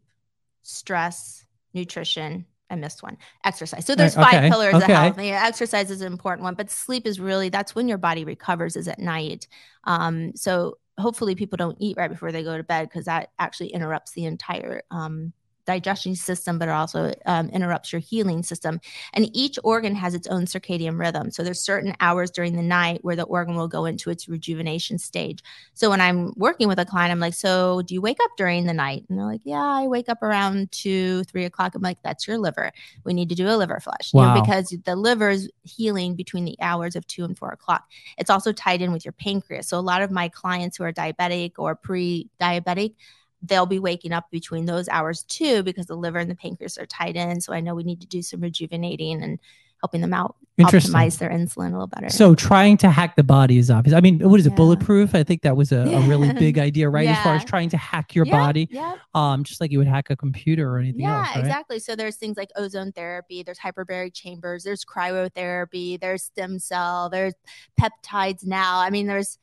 stress, 0.62 1.46
nutrition. 1.76 2.46
I 2.70 2.76
missed 2.76 3.04
one. 3.04 3.18
Exercise. 3.44 3.86
So 3.86 3.94
there's 3.94 4.18
Right, 4.18 4.32
five 4.32 4.52
pillars 4.52 4.74
okay. 4.74 4.84
of 4.86 4.90
health. 4.90 5.22
Yeah, 5.22 5.46
exercise 5.46 5.92
is 5.92 6.02
an 6.02 6.12
important 6.12 6.44
one, 6.44 6.56
but 6.56 6.72
sleep 6.72 7.06
is 7.06 7.20
really 7.20 7.50
that's 7.50 7.76
when 7.76 7.88
your 7.88 8.00
body 8.00 8.26
recovers 8.26 8.76
is 8.76 8.88
at 8.88 8.98
night. 8.98 9.48
Um, 9.84 10.36
so 10.36 10.78
hopefully 10.98 11.36
people 11.36 11.58
don't 11.58 11.78
eat 11.80 11.98
right 11.98 12.10
before 12.10 12.32
they 12.32 12.44
go 12.44 12.58
to 12.58 12.64
bed 12.64 12.90
because 12.90 13.06
that 13.06 13.30
actually 13.38 13.68
interrupts 13.70 14.14
the 14.14 14.26
entire 14.26 14.82
um, 14.90 15.34
digestion 15.66 16.16
system, 16.16 16.58
but 16.60 16.68
it 16.68 16.72
also 16.72 17.12
um, 17.26 17.50
interrupts 17.50 17.92
your 17.92 18.00
healing 18.00 18.44
system. 18.44 18.80
And 19.14 19.30
each 19.34 19.58
organ 19.64 19.96
has 19.96 20.14
its 20.14 20.28
own 20.28 20.46
circadian 20.46 21.00
rhythm. 21.00 21.32
So 21.32 21.44
there's 21.44 21.62
certain 21.62 21.96
hours 22.00 22.32
during 22.32 22.56
the 22.56 22.62
night 22.62 23.04
where 23.04 23.16
the 23.16 23.24
organ 23.24 23.56
will 23.56 23.68
go 23.68 23.86
into 23.86 24.10
its 24.10 24.28
rejuvenation 24.28 24.98
stage. 24.98 25.44
So 25.74 25.90
when 25.90 26.02
I'm 26.02 26.34
working 26.36 26.68
with 26.68 26.80
a 26.80 26.86
client, 26.86 27.12
I'm 27.12 27.20
like, 27.20 27.34
"So 27.34 27.82
do 27.82 27.94
you 27.94 28.02
wake 28.02 28.18
up 28.24 28.32
during 28.38 28.66
the 28.66 28.74
night?" 28.74 29.06
And 29.10 29.18
they're 29.18 29.26
like, 29.26 29.42
"Yeah, 29.44 29.62
I 29.62 29.88
wake 29.88 30.10
up 30.10 30.22
around 30.22 30.72
two, 30.72 31.24
three 31.26 31.46
o'clock." 31.46 31.76
I'm 31.76 31.82
like, 31.82 32.02
"That's 32.04 32.28
your 32.28 32.38
liver. 32.38 32.72
We 33.04 33.14
need 33.14 33.30
to 33.30 33.36
do 33.36 33.48
a 33.48 33.58
liver 33.58 33.80
flush, 33.80 34.14
you 34.14 34.22
know, 34.22 34.42
because 34.42 34.70
the 34.86 34.96
liver 34.96 35.30
is 35.30 35.50
healing 35.64 36.16
between 36.16 36.46
the 36.46 36.58
hours 36.62 36.96
of 36.96 37.06
two 37.08 37.24
and 37.26 37.38
four 37.38 37.50
o'clock. 37.50 37.90
It's 38.18 38.30
also 38.30 38.52
tied 38.52 38.82
in 38.82 38.92
with 38.92 39.06
your 39.06 39.12
pancreas. 39.14 39.68
So 39.68 39.78
a 39.78 39.82
lot 39.82 40.02
of 40.02 40.12
my 40.12 40.30
clients 40.30 40.78
who 40.78 40.84
are 40.84 40.94
diabetic 40.94 41.54
or 41.58 41.76
pre-diabetic, 41.76 42.96
they'll 43.42 43.66
be 43.66 43.80
waking 43.80 44.12
up 44.12 44.30
between 44.32 44.66
those 44.66 44.90
hours 44.90 45.24
too 45.24 45.62
because 45.64 45.86
the 45.86 45.96
liver 45.96 46.20
and 46.20 46.30
the 46.32 46.36
pancreas 46.36 46.78
are 46.78 46.86
tied 46.86 47.16
in. 47.16 47.42
So 47.42 47.54
I 47.54 47.60
know 47.60 47.76
we 47.76 47.84
need 47.84 48.02
to 48.02 48.08
do 48.08 48.22
some 48.22 48.42
rejuvenating 48.42 49.22
and 49.22 49.40
helping 49.82 50.02
them 50.02 50.14
out 50.14 50.36
optimize 50.60 51.18
their 51.18 51.30
insulin 51.30 51.68
a 51.70 51.72
little 51.74 51.86
better. 51.88 52.10
So 52.10 52.34
trying 52.34 52.78
to 52.78 52.90
hack 52.90 53.18
the 53.18 53.24
body 53.24 53.58
is 53.58 53.70
obvious. 53.70 53.94
I 53.94 54.00
mean, 54.00 54.20
what 54.20 54.40
is 54.40 54.46
it? 54.48 54.52
Yeah. 54.52 54.56
Bulletproof? 54.56 55.14
I 55.14 55.24
think 55.24 55.42
that 55.42 55.58
was 55.58 55.74
a, 55.74 55.80
a 55.80 56.00
really 56.08 56.32
big 56.40 56.58
idea, 56.58 56.90
right? 56.90 57.10
As 57.10 57.22
far 57.24 57.36
as 57.36 57.44
trying 57.44 57.70
to 57.70 57.78
hack 57.78 58.16
your 58.16 58.26
Yeah, 58.26 58.32
body, 58.32 58.70
Yeah. 58.72 58.96
um, 59.14 59.44
just 59.44 59.60
like 59.60 59.72
you 59.72 59.80
would 59.80 59.88
hack 59.88 60.10
a 60.12 60.16
computer 60.16 60.70
or 60.70 60.80
anything 60.80 61.02
Yeah, 61.02 61.20
else, 61.20 61.36
right? 61.36 61.40
exactly. 61.42 61.80
So 61.80 61.96
there's 61.96 62.16
things 62.16 62.38
like 62.38 62.52
ozone 62.56 62.94
therapy, 62.94 63.44
there's 63.44 63.60
hyperbaric 63.60 64.14
chambers, 64.14 64.64
there's 64.64 64.86
cryotherapy, 64.86 66.00
there's 66.00 66.24
stem 66.24 66.58
cell, 66.58 67.10
there's 67.10 67.34
peptides 67.80 68.46
now. 68.46 68.80
I 68.80 68.90
mean, 68.90 69.08
there's 69.08 69.38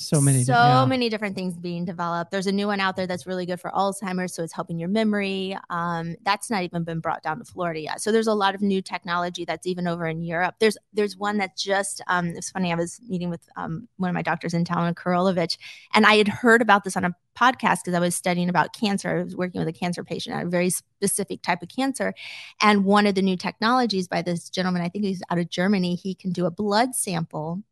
So 0.00 0.20
many. 0.20 0.44
so 0.44 0.52
yeah. 0.52 0.84
many 0.84 1.08
different 1.08 1.34
things 1.34 1.54
being 1.58 1.84
developed. 1.84 2.30
There's 2.30 2.46
a 2.46 2.52
new 2.52 2.68
one 2.68 2.78
out 2.78 2.94
there 2.94 3.08
that's 3.08 3.26
really 3.26 3.46
good 3.46 3.60
for 3.60 3.72
Alzheimer's, 3.72 4.32
so 4.32 4.44
it's 4.44 4.52
helping 4.52 4.78
your 4.78 4.88
memory. 4.88 5.58
Um, 5.70 6.14
that's 6.22 6.50
not 6.50 6.62
even 6.62 6.84
been 6.84 7.00
brought 7.00 7.24
down 7.24 7.40
to 7.40 7.44
Florida 7.44 7.80
yet. 7.80 8.00
So 8.00 8.12
there's 8.12 8.28
a 8.28 8.34
lot 8.34 8.54
of 8.54 8.62
new 8.62 8.80
technology 8.80 9.44
that's 9.44 9.66
even 9.66 9.88
over 9.88 10.06
in 10.06 10.22
Europe. 10.22 10.54
There's 10.60 10.78
there's 10.92 11.16
one 11.16 11.38
that 11.38 11.56
just 11.56 12.00
um, 12.06 12.28
it's 12.28 12.50
funny. 12.50 12.72
I 12.72 12.76
was 12.76 13.00
meeting 13.08 13.28
with 13.28 13.40
um, 13.56 13.88
one 13.96 14.08
of 14.08 14.14
my 14.14 14.22
doctors 14.22 14.54
in 14.54 14.64
town, 14.64 14.94
Karolovich, 14.94 15.58
and 15.92 16.06
I 16.06 16.14
had 16.14 16.28
heard 16.28 16.62
about 16.62 16.84
this 16.84 16.96
on 16.96 17.04
a 17.04 17.12
podcast 17.36 17.80
because 17.84 17.94
I 17.94 18.00
was 18.00 18.14
studying 18.14 18.48
about 18.48 18.74
cancer. 18.74 19.18
I 19.18 19.24
was 19.24 19.34
working 19.34 19.58
with 19.58 19.68
a 19.68 19.72
cancer 19.72 20.04
patient, 20.04 20.40
a 20.40 20.48
very 20.48 20.70
specific 20.70 21.42
type 21.42 21.60
of 21.60 21.70
cancer, 21.70 22.14
and 22.62 22.84
one 22.84 23.08
of 23.08 23.16
the 23.16 23.22
new 23.22 23.36
technologies 23.36 24.06
by 24.06 24.22
this 24.22 24.48
gentleman, 24.48 24.80
I 24.80 24.90
think 24.90 25.04
he's 25.04 25.22
out 25.28 25.38
of 25.38 25.50
Germany, 25.50 25.96
he 25.96 26.14
can 26.14 26.30
do 26.30 26.46
a 26.46 26.52
blood 26.52 26.94
sample 26.94 27.64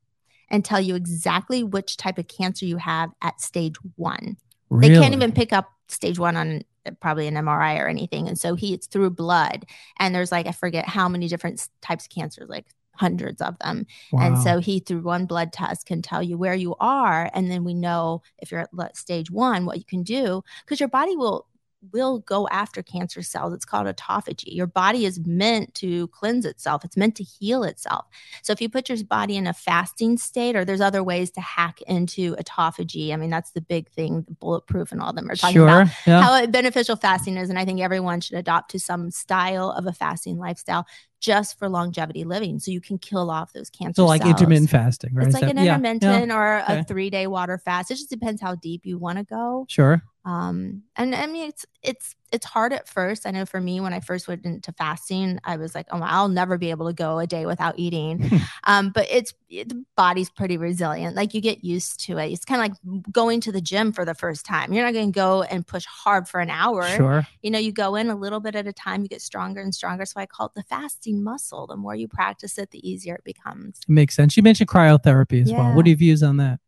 and 0.48 0.64
tell 0.64 0.80
you 0.80 0.94
exactly 0.94 1.62
which 1.62 1.96
type 1.96 2.18
of 2.18 2.28
cancer 2.28 2.64
you 2.66 2.76
have 2.76 3.10
at 3.22 3.40
stage 3.40 3.76
one. 3.96 4.36
really? 4.70 4.94
They 4.94 5.00
can't 5.00 5.14
even 5.14 5.32
pick 5.32 5.52
up 5.52 5.72
stage 5.88 6.18
one 6.18 6.36
on 6.36 6.62
uh, 6.84 6.90
probably 7.00 7.26
an 7.26 7.34
MRI 7.34 7.80
or 7.80 7.88
anything. 7.88 8.28
And 8.28 8.38
so 8.38 8.54
he 8.54 8.74
it's 8.74 8.86
through 8.86 9.10
blood. 9.10 9.66
And 9.98 10.14
there's 10.14 10.32
like, 10.32 10.46
I 10.46 10.52
forget 10.52 10.86
how 10.88 11.08
many 11.08 11.28
different 11.28 11.68
types 11.82 12.04
of 12.04 12.10
cancers, 12.10 12.48
like 12.48 12.66
hundreds 12.92 13.42
of 13.42 13.58
them. 13.58 13.86
And 14.12 14.38
so 14.38 14.58
he 14.58 14.80
through 14.80 15.02
one 15.02 15.26
blood 15.26 15.52
test 15.52 15.86
can 15.86 16.02
tell 16.02 16.22
you 16.22 16.38
where 16.38 16.54
you 16.54 16.74
are. 16.80 17.30
And 17.34 17.50
then 17.50 17.62
we 17.62 17.74
know 17.74 18.22
if 18.38 18.50
you're 18.50 18.66
at 18.78 18.96
stage 18.96 19.30
one, 19.30 19.66
what 19.66 19.78
you 19.78 19.84
can 19.84 20.02
do, 20.02 20.42
because 20.64 20.80
your 20.80 20.88
body 20.88 21.14
will 21.14 21.46
will 21.92 22.20
go 22.20 22.48
after 22.48 22.82
cancer 22.82 23.22
cells. 23.22 23.52
It's 23.52 23.64
called 23.64 23.86
autophagy. 23.86 24.54
Your 24.54 24.66
body 24.66 25.04
is 25.04 25.20
meant 25.26 25.74
to 25.74 26.08
cleanse 26.08 26.44
itself. 26.44 26.84
It's 26.84 26.96
meant 26.96 27.16
to 27.16 27.24
heal 27.24 27.64
itself. 27.64 28.06
So 28.42 28.52
if 28.52 28.60
you 28.60 28.68
put 28.68 28.88
your 28.88 28.98
body 29.04 29.36
in 29.36 29.46
a 29.46 29.52
fasting 29.52 30.16
state, 30.18 30.56
or 30.56 30.64
there's 30.64 30.80
other 30.80 31.02
ways 31.02 31.30
to 31.32 31.40
hack 31.40 31.80
into 31.82 32.36
autophagy. 32.36 33.12
I 33.12 33.16
mean, 33.16 33.30
that's 33.30 33.50
the 33.52 33.60
big 33.60 33.88
thing. 33.90 34.24
The 34.26 34.34
bulletproof 34.34 34.92
and 34.92 35.00
all 35.00 35.10
of 35.10 35.16
them 35.16 35.30
are 35.30 35.36
talking 35.36 35.54
sure. 35.54 35.68
about 35.68 35.88
yeah. 36.06 36.22
how 36.22 36.46
beneficial 36.46 36.96
fasting 36.96 37.36
is. 37.36 37.50
And 37.50 37.58
I 37.58 37.64
think 37.64 37.80
everyone 37.80 38.20
should 38.20 38.38
adopt 38.38 38.70
to 38.72 38.80
some 38.80 39.10
style 39.10 39.70
of 39.70 39.86
a 39.86 39.92
fasting 39.92 40.38
lifestyle 40.38 40.86
just 41.20 41.58
for 41.58 41.68
longevity 41.68 42.24
living. 42.24 42.58
So 42.58 42.70
you 42.70 42.80
can 42.80 42.98
kill 42.98 43.30
off 43.30 43.52
those 43.52 43.70
cancer 43.70 44.02
so 44.02 44.06
like 44.06 44.22
cells. 44.22 44.32
intermittent 44.32 44.70
fasting, 44.70 45.14
right? 45.14 45.26
It's 45.26 45.34
like 45.34 45.42
that- 45.42 45.50
an 45.50 45.56
yeah, 45.58 45.64
yeah. 45.64 45.74
intermittent 45.76 46.32
or 46.32 46.60
okay. 46.62 46.78
a 46.80 46.84
three 46.84 47.10
day 47.10 47.26
water 47.26 47.58
fast. 47.58 47.90
It 47.90 47.94
just 47.94 48.10
depends 48.10 48.40
how 48.40 48.54
deep 48.54 48.84
you 48.84 48.98
want 48.98 49.18
to 49.18 49.24
go. 49.24 49.66
Sure. 49.68 50.02
Um, 50.26 50.82
and 50.96 51.14
I 51.14 51.28
mean, 51.28 51.48
it's 51.48 51.64
it's 51.82 52.16
it's 52.32 52.44
hard 52.44 52.72
at 52.72 52.88
first. 52.88 53.26
I 53.26 53.30
know 53.30 53.46
for 53.46 53.60
me, 53.60 53.80
when 53.80 53.92
I 53.92 54.00
first 54.00 54.26
went 54.26 54.44
into 54.44 54.72
fasting, 54.72 55.38
I 55.44 55.56
was 55.56 55.72
like, 55.72 55.86
oh, 55.92 56.00
I'll 56.02 56.28
never 56.28 56.58
be 56.58 56.70
able 56.70 56.88
to 56.88 56.92
go 56.92 57.20
a 57.20 57.28
day 57.28 57.46
without 57.46 57.78
eating. 57.78 58.28
um, 58.64 58.90
but 58.90 59.06
it's 59.08 59.32
it, 59.48 59.68
the 59.68 59.84
body's 59.96 60.28
pretty 60.28 60.56
resilient. 60.56 61.14
Like 61.14 61.32
you 61.32 61.40
get 61.40 61.62
used 61.62 62.00
to 62.06 62.18
it. 62.18 62.32
It's 62.32 62.44
kind 62.44 62.60
of 62.60 62.76
like 62.92 63.12
going 63.12 63.40
to 63.42 63.52
the 63.52 63.60
gym 63.60 63.92
for 63.92 64.04
the 64.04 64.14
first 64.14 64.44
time. 64.44 64.72
You're 64.72 64.84
not 64.84 64.94
going 64.94 65.12
to 65.12 65.16
go 65.16 65.44
and 65.44 65.64
push 65.64 65.84
hard 65.86 66.26
for 66.26 66.40
an 66.40 66.50
hour. 66.50 66.82
Sure. 66.88 67.24
You 67.42 67.52
know, 67.52 67.60
you 67.60 67.70
go 67.70 67.94
in 67.94 68.10
a 68.10 68.16
little 68.16 68.40
bit 68.40 68.56
at 68.56 68.66
a 68.66 68.72
time. 68.72 69.02
You 69.02 69.08
get 69.08 69.22
stronger 69.22 69.60
and 69.60 69.72
stronger. 69.72 70.04
So 70.06 70.18
I 70.18 70.26
call 70.26 70.46
it 70.46 70.54
the 70.56 70.64
fasting 70.64 71.22
muscle. 71.22 71.68
The 71.68 71.76
more 71.76 71.94
you 71.94 72.08
practice 72.08 72.58
it, 72.58 72.72
the 72.72 72.88
easier 72.88 73.14
it 73.14 73.22
becomes. 73.22 73.82
Makes 73.86 74.16
sense. 74.16 74.36
You 74.36 74.42
mentioned 74.42 74.68
cryotherapy 74.68 75.40
as 75.42 75.52
well. 75.52 75.72
What 75.72 75.86
are 75.86 75.90
your 75.90 75.98
views 75.98 76.24
on 76.24 76.38
that? 76.38 76.58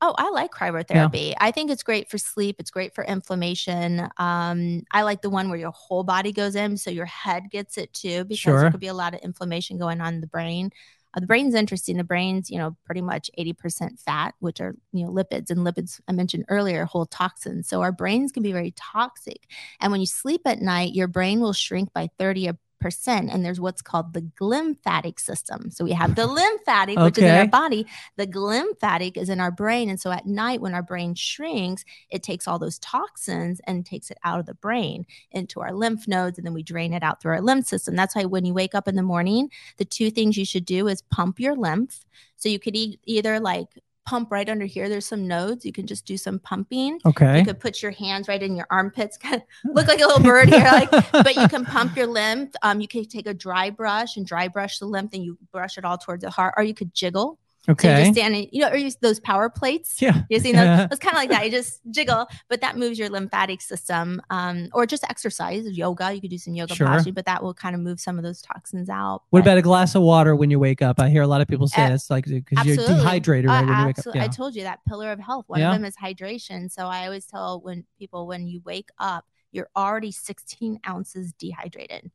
Oh, 0.00 0.14
I 0.16 0.30
like 0.30 0.52
cryotherapy. 0.52 1.34
I 1.40 1.50
think 1.50 1.70
it's 1.72 1.82
great 1.82 2.08
for 2.08 2.18
sleep. 2.18 2.56
It's 2.60 2.70
great 2.70 2.94
for 2.94 3.02
inflammation. 3.04 4.08
Um, 4.16 4.84
I 4.92 5.02
like 5.02 5.22
the 5.22 5.30
one 5.30 5.48
where 5.50 5.58
your 5.58 5.72
whole 5.72 6.04
body 6.04 6.32
goes 6.32 6.54
in, 6.54 6.76
so 6.76 6.90
your 6.90 7.06
head 7.06 7.50
gets 7.50 7.76
it 7.76 7.92
too, 7.94 8.24
because 8.24 8.38
Sure. 8.38 8.60
there 8.60 8.70
could 8.70 8.78
be 8.80 8.86
a 8.86 8.94
lot 8.94 9.14
of 9.14 9.20
inflammation 9.20 9.76
going 9.76 10.00
on 10.00 10.14
in 10.14 10.20
the 10.20 10.28
brain. 10.28 10.70
Uh, 11.14 11.20
the 11.20 11.26
brain's 11.26 11.54
interesting. 11.54 11.96
The 11.96 12.04
brain's, 12.04 12.48
you 12.48 12.58
know, 12.58 12.76
pretty 12.84 13.00
much 13.00 13.28
80% 13.36 13.98
fat, 13.98 14.34
which 14.38 14.60
are, 14.60 14.76
you 14.92 15.04
know, 15.04 15.10
lipids. 15.10 15.50
And 15.50 15.60
lipids, 15.66 16.00
I 16.06 16.12
mentioned 16.12 16.44
earlier, 16.48 16.84
hold 16.84 17.10
toxins. 17.10 17.68
So 17.68 17.80
our 17.82 17.90
brains 17.92 18.30
can 18.30 18.44
be 18.44 18.52
very 18.52 18.72
toxic. 18.76 19.48
And 19.80 19.90
when 19.90 20.00
you 20.00 20.06
sleep 20.06 20.42
at 20.44 20.60
night, 20.60 20.94
your 20.94 21.08
brain 21.08 21.40
will 21.40 21.52
shrink 21.54 21.92
by 21.92 22.08
30 22.18 22.46
percent 22.46 22.58
and 22.80 23.44
there's 23.44 23.60
what's 23.60 23.82
called 23.82 24.12
the 24.12 24.22
glymphatic 24.22 25.18
system. 25.18 25.70
So 25.70 25.84
we 25.84 25.92
have 25.92 26.14
the 26.14 26.26
lymphatic 26.38 26.98
which 26.98 27.18
is 27.18 27.24
in 27.24 27.30
our 27.30 27.46
body. 27.46 27.86
The 28.16 28.26
glymphatic 28.26 29.16
is 29.16 29.28
in 29.28 29.40
our 29.40 29.50
brain 29.50 29.88
and 29.88 30.00
so 30.00 30.10
at 30.10 30.26
night 30.26 30.60
when 30.60 30.74
our 30.74 30.82
brain 30.82 31.14
shrinks 31.14 31.84
it 32.10 32.22
takes 32.22 32.46
all 32.46 32.58
those 32.58 32.78
toxins 32.78 33.60
and 33.66 33.84
takes 33.84 34.10
it 34.10 34.18
out 34.24 34.40
of 34.40 34.46
the 34.46 34.54
brain 34.54 35.06
into 35.30 35.60
our 35.60 35.72
lymph 35.72 36.08
nodes 36.08 36.38
and 36.38 36.46
then 36.46 36.54
we 36.54 36.62
drain 36.62 36.92
it 36.92 37.02
out 37.02 37.20
through 37.20 37.32
our 37.32 37.42
lymph 37.42 37.66
system. 37.66 37.96
That's 37.96 38.14
why 38.14 38.24
when 38.24 38.44
you 38.44 38.54
wake 38.54 38.74
up 38.74 38.88
in 38.88 38.96
the 38.96 39.02
morning 39.02 39.50
the 39.76 39.84
two 39.84 40.10
things 40.10 40.36
you 40.36 40.44
should 40.44 40.64
do 40.64 40.88
is 40.88 41.02
pump 41.02 41.40
your 41.40 41.54
lymph. 41.56 42.04
So 42.36 42.48
you 42.48 42.58
could 42.58 42.76
e- 42.76 43.00
either 43.04 43.40
like 43.40 43.68
pump 44.08 44.32
right 44.32 44.48
under 44.48 44.64
here 44.64 44.88
there's 44.88 45.06
some 45.06 45.26
nodes 45.26 45.64
you 45.64 45.72
can 45.72 45.86
just 45.86 46.04
do 46.06 46.16
some 46.16 46.38
pumping 46.38 46.98
Okay. 47.04 47.38
you 47.38 47.44
could 47.44 47.60
put 47.60 47.82
your 47.82 47.92
hands 47.92 48.28
right 48.28 48.42
in 48.42 48.56
your 48.56 48.66
armpits, 48.70 49.16
kind 49.24 49.36
of 49.36 49.42
look 49.74 49.86
like 49.86 50.00
a 50.00 50.06
little 50.06 50.22
bird 50.22 50.48
here. 50.48 50.64
Like, 50.64 50.90
but 51.12 51.36
you 51.36 51.48
can 51.48 51.64
pump 51.64 51.96
your 51.96 52.06
lymph. 52.06 52.54
Um, 52.62 52.80
you 52.80 52.88
could 52.88 53.10
take 53.10 53.26
a 53.26 53.34
dry 53.34 53.70
brush 53.70 54.16
and 54.16 54.26
dry 54.26 54.48
brush 54.48 54.78
the 54.78 54.86
lymph, 54.86 55.12
and 55.14 55.24
you 55.24 55.36
brush 55.52 55.78
it 55.78 55.84
all 55.84 55.98
towards 55.98 56.22
the 56.24 56.30
heart, 56.30 56.54
or 56.56 56.62
you 56.62 56.74
could 56.74 56.92
jiggle. 56.94 57.38
So 57.68 57.72
you 57.88 57.90
Okay. 57.90 58.04
just 58.04 58.18
stand, 58.18 58.34
in, 58.34 58.48
you 58.50 58.62
know, 58.62 58.70
or 58.70 58.76
use 58.76 58.96
those 58.96 59.20
power 59.20 59.50
plates. 59.50 60.00
yeah. 60.00 60.22
You 60.30 60.40
see, 60.40 60.52
those? 60.52 60.88
It's 60.90 60.98
kind 61.00 61.12
of 61.14 61.18
like 61.18 61.28
that. 61.30 61.44
You 61.44 61.50
just 61.50 61.80
jiggle, 61.90 62.26
but 62.48 62.62
that 62.62 62.78
moves 62.78 62.98
your 62.98 63.10
lymphatic 63.10 63.60
system. 63.60 64.22
Um, 64.30 64.68
or 64.72 64.86
just 64.86 65.04
exercise, 65.10 65.66
yoga. 65.70 66.12
You 66.14 66.20
could 66.22 66.30
do 66.30 66.38
some 66.38 66.54
yoga 66.54 66.74
Sure. 66.74 66.86
posture, 66.86 67.12
but 67.12 67.26
that 67.26 67.42
will 67.42 67.52
kind 67.52 67.74
of 67.74 67.82
move 67.82 68.00
some 68.00 68.16
of 68.16 68.24
those 68.24 68.40
toxins 68.40 68.88
out. 68.88 69.22
What 69.30 69.40
But- 69.40 69.48
about 69.50 69.58
a 69.58 69.62
glass 69.62 69.94
of 69.94 70.02
water 70.02 70.34
when 70.34 70.50
you 70.50 70.58
wake 70.58 70.80
up? 70.80 70.98
I 70.98 71.10
hear 71.10 71.22
a 71.22 71.26
lot 71.26 71.40
of 71.42 71.48
people 71.48 71.68
say 71.68 71.84
Uh, 71.84 71.94
it's 71.94 72.08
like 72.10 72.24
because 72.24 72.64
you're 72.64 72.76
dehydrated 72.76 73.50
right 73.50 73.58
Uh, 73.64 73.66
when 73.66 73.78
you 73.80 73.86
wake 73.86 73.98
up. 73.98 73.98
absolutely. 73.98 74.20
Yeah. 74.20 74.24
I 74.24 74.28
told 74.28 74.54
you 74.56 74.62
that 74.62 74.80
pillar 74.88 75.12
of 75.12 75.20
health. 75.20 75.44
One 75.48 75.60
Yeah. 75.60 75.68
of 75.68 75.74
them 75.74 75.84
is 75.84 75.94
hydration. 75.96 76.70
So 76.70 76.86
I 76.86 77.04
always 77.04 77.26
tell 77.26 77.60
when 77.60 77.84
people 77.98 78.26
when 78.26 78.48
you 78.48 78.62
wake 78.64 78.88
up, 78.98 79.26
you're 79.52 79.68
already 79.76 80.10
16 80.10 80.80
ounces 80.88 81.32
dehydrated. 81.34 82.10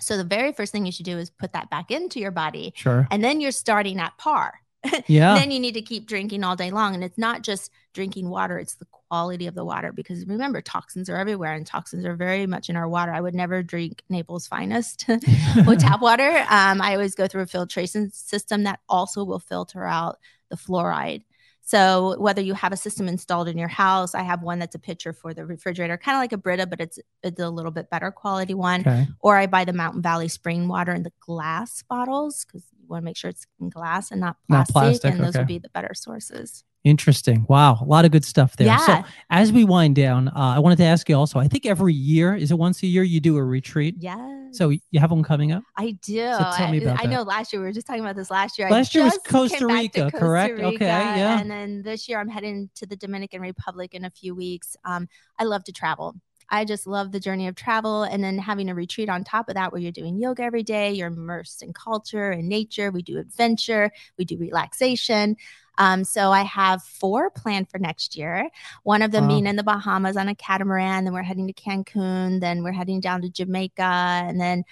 So 0.00 0.16
the 0.16 0.24
very 0.24 0.52
first 0.52 0.72
thing 0.72 0.84
you 0.86 0.90
should 0.92 1.04
do 1.06 1.18
is 1.18 1.30
put 1.30 1.52
that 1.52 1.70
back 1.70 1.92
into 1.92 2.18
your 2.18 2.32
body, 2.32 2.72
Sure. 2.74 3.06
and 3.12 3.22
then 3.22 3.40
you're 3.40 3.52
starting 3.52 4.00
at 4.00 4.18
par. 4.18 4.54
Yeah. 5.06 5.34
Then 5.34 5.50
you 5.50 5.60
need 5.60 5.74
to 5.74 5.82
keep 5.82 6.06
drinking 6.06 6.44
all 6.44 6.56
day 6.56 6.70
long, 6.70 6.94
and 6.94 7.04
it's 7.04 7.18
not 7.18 7.42
just 7.42 7.70
drinking 7.92 8.30
water; 8.30 8.58
it's 8.58 8.74
the 8.74 8.86
quality 9.08 9.46
of 9.46 9.54
the 9.54 9.64
water. 9.64 9.92
Because 9.92 10.26
remember, 10.26 10.60
toxins 10.60 11.08
are 11.10 11.16
everywhere, 11.16 11.54
and 11.54 11.66
toxins 11.66 12.04
are 12.04 12.16
very 12.16 12.46
much 12.46 12.70
in 12.70 12.76
our 12.76 12.88
water. 12.88 13.12
I 13.12 13.20
would 13.20 13.34
never 13.34 13.62
drink 13.62 14.02
Naples 14.08 14.46
Finest 14.46 15.04
with 15.66 15.80
tap 15.80 16.00
water. 16.02 16.44
Um, 16.48 16.80
I 16.80 16.94
always 16.94 17.14
go 17.14 17.26
through 17.26 17.42
a 17.42 17.46
filtration 17.46 18.10
system 18.12 18.64
that 18.64 18.80
also 18.88 19.24
will 19.24 19.38
filter 19.40 19.84
out 19.84 20.18
the 20.48 20.56
fluoride. 20.56 21.22
So 21.66 22.16
whether 22.18 22.42
you 22.42 22.52
have 22.54 22.72
a 22.72 22.76
system 22.76 23.08
installed 23.08 23.48
in 23.48 23.56
your 23.56 23.68
house, 23.68 24.14
I 24.14 24.22
have 24.22 24.42
one 24.42 24.58
that's 24.58 24.74
a 24.74 24.78
pitcher 24.78 25.14
for 25.14 25.32
the 25.32 25.46
refrigerator, 25.46 25.96
kind 25.96 26.16
of 26.16 26.20
like 26.20 26.32
a 26.32 26.36
Brita, 26.36 26.66
but 26.66 26.80
it's 26.80 26.98
it's 27.22 27.40
a 27.40 27.48
little 27.48 27.70
bit 27.70 27.88
better 27.88 28.10
quality 28.10 28.52
one. 28.52 28.82
okay. 28.82 29.08
Or 29.20 29.38
I 29.38 29.46
buy 29.46 29.64
the 29.64 29.72
Mountain 29.72 30.02
Valley 30.02 30.28
spring 30.28 30.68
water 30.68 30.92
in 30.92 31.04
the 31.04 31.12
glass 31.20 31.82
bottles 31.88 32.44
because 32.44 32.64
you 32.78 32.86
want 32.86 33.00
to 33.00 33.04
make 33.04 33.16
sure 33.16 33.30
it's 33.30 33.46
in 33.60 33.70
glass 33.70 34.10
and 34.10 34.20
not 34.20 34.36
Not 34.48 34.68
plastic, 34.68 35.00
plastic, 35.00 35.12
and 35.12 35.20
those 35.24 35.30
okay. 35.30 35.38
would 35.40 35.48
be 35.48 35.58
the 35.58 35.70
better 35.70 35.94
sources. 35.94 36.64
Interesting. 36.84 37.46
Wow. 37.48 37.78
A 37.80 37.84
lot 37.84 38.04
of 38.04 38.10
good 38.10 38.26
stuff 38.26 38.56
there. 38.56 38.66
Yeah. 38.66 38.76
So 38.76 39.02
as 39.30 39.50
we 39.50 39.64
wind 39.64 39.96
down, 39.96 40.28
uh, 40.28 40.32
I 40.34 40.58
wanted 40.58 40.76
to 40.76 40.84
ask 40.84 41.08
you 41.08 41.16
also, 41.16 41.38
I 41.38 41.48
think 41.48 41.64
every 41.64 41.94
year, 41.94 42.34
is 42.34 42.50
it 42.50 42.58
once 42.58 42.82
a 42.82 42.86
year 42.86 43.02
you 43.02 43.20
do 43.20 43.38
a 43.38 43.42
retreat? 43.42 43.96
Yes. 43.98 44.18
So 44.52 44.68
you 44.68 45.00
have 45.00 45.10
one 45.10 45.22
coming 45.22 45.50
up? 45.50 45.64
I 45.78 45.92
do. 46.02 46.16
tell 46.56 46.70
me 46.70 46.78
I, 46.78 46.82
about 46.82 47.00
I 47.00 47.06
that. 47.06 47.12
know 47.12 47.22
last 47.22 47.52
year 47.52 47.60
we 47.60 47.66
were 47.66 47.72
just 47.72 47.86
talking 47.86 48.02
about 48.02 48.16
this 48.16 48.30
last 48.30 48.58
year. 48.58 48.70
Last 48.70 48.94
I 48.94 48.98
year 48.98 49.04
was 49.06 49.18
Costa 49.26 49.58
came 49.58 49.68
back 49.68 49.76
to 49.76 49.82
Rica, 49.82 50.10
Costa 50.10 50.18
correct? 50.18 50.60
Okay, 50.60 50.84
yeah. 50.84 51.40
And 51.40 51.50
then 51.50 51.82
this 51.82 52.06
year 52.06 52.20
I'm 52.20 52.28
heading 52.28 52.68
to 52.74 52.86
the 52.86 52.96
Dominican 52.96 53.40
Republic 53.40 53.94
in 53.94 54.04
a 54.04 54.10
few 54.10 54.34
weeks. 54.34 54.76
Um, 54.84 55.08
I 55.38 55.44
love 55.44 55.64
to 55.64 55.72
travel. 55.72 56.14
I 56.50 56.64
just 56.64 56.86
love 56.86 57.10
the 57.10 57.20
journey 57.20 57.48
of 57.48 57.54
travel 57.54 58.02
and 58.02 58.22
then 58.22 58.38
having 58.38 58.68
a 58.68 58.74
retreat 58.74 59.08
on 59.08 59.24
top 59.24 59.48
of 59.48 59.54
that 59.54 59.72
where 59.72 59.80
you're 59.80 59.90
doing 59.90 60.18
yoga 60.18 60.42
every 60.42 60.62
day, 60.62 60.92
you're 60.92 61.08
immersed 61.08 61.62
in 61.62 61.72
culture 61.72 62.30
and 62.30 62.48
nature. 62.48 62.90
We 62.90 63.02
do 63.02 63.18
adventure, 63.18 63.90
we 64.18 64.24
do 64.24 64.36
relaxation. 64.36 65.36
Um, 65.78 66.04
so 66.04 66.30
I 66.30 66.42
have 66.42 66.82
four 66.82 67.30
planned 67.30 67.68
for 67.70 67.78
next 67.78 68.16
year. 68.16 68.48
One 68.82 69.02
of 69.02 69.10
them 69.10 69.24
Wow. 69.24 69.28
being 69.28 69.46
in 69.46 69.56
the 69.56 69.62
Bahamas 69.62 70.16
on 70.16 70.28
a 70.28 70.34
catamaran. 70.34 71.04
Then 71.04 71.12
we're 71.12 71.22
heading 71.22 71.46
to 71.46 71.52
Cancun. 71.52 72.40
Then 72.40 72.62
we're 72.62 72.72
heading 72.72 73.00
down 73.00 73.22
to 73.22 73.30
Jamaica, 73.30 73.82
and 73.82 74.40
then 74.40 74.64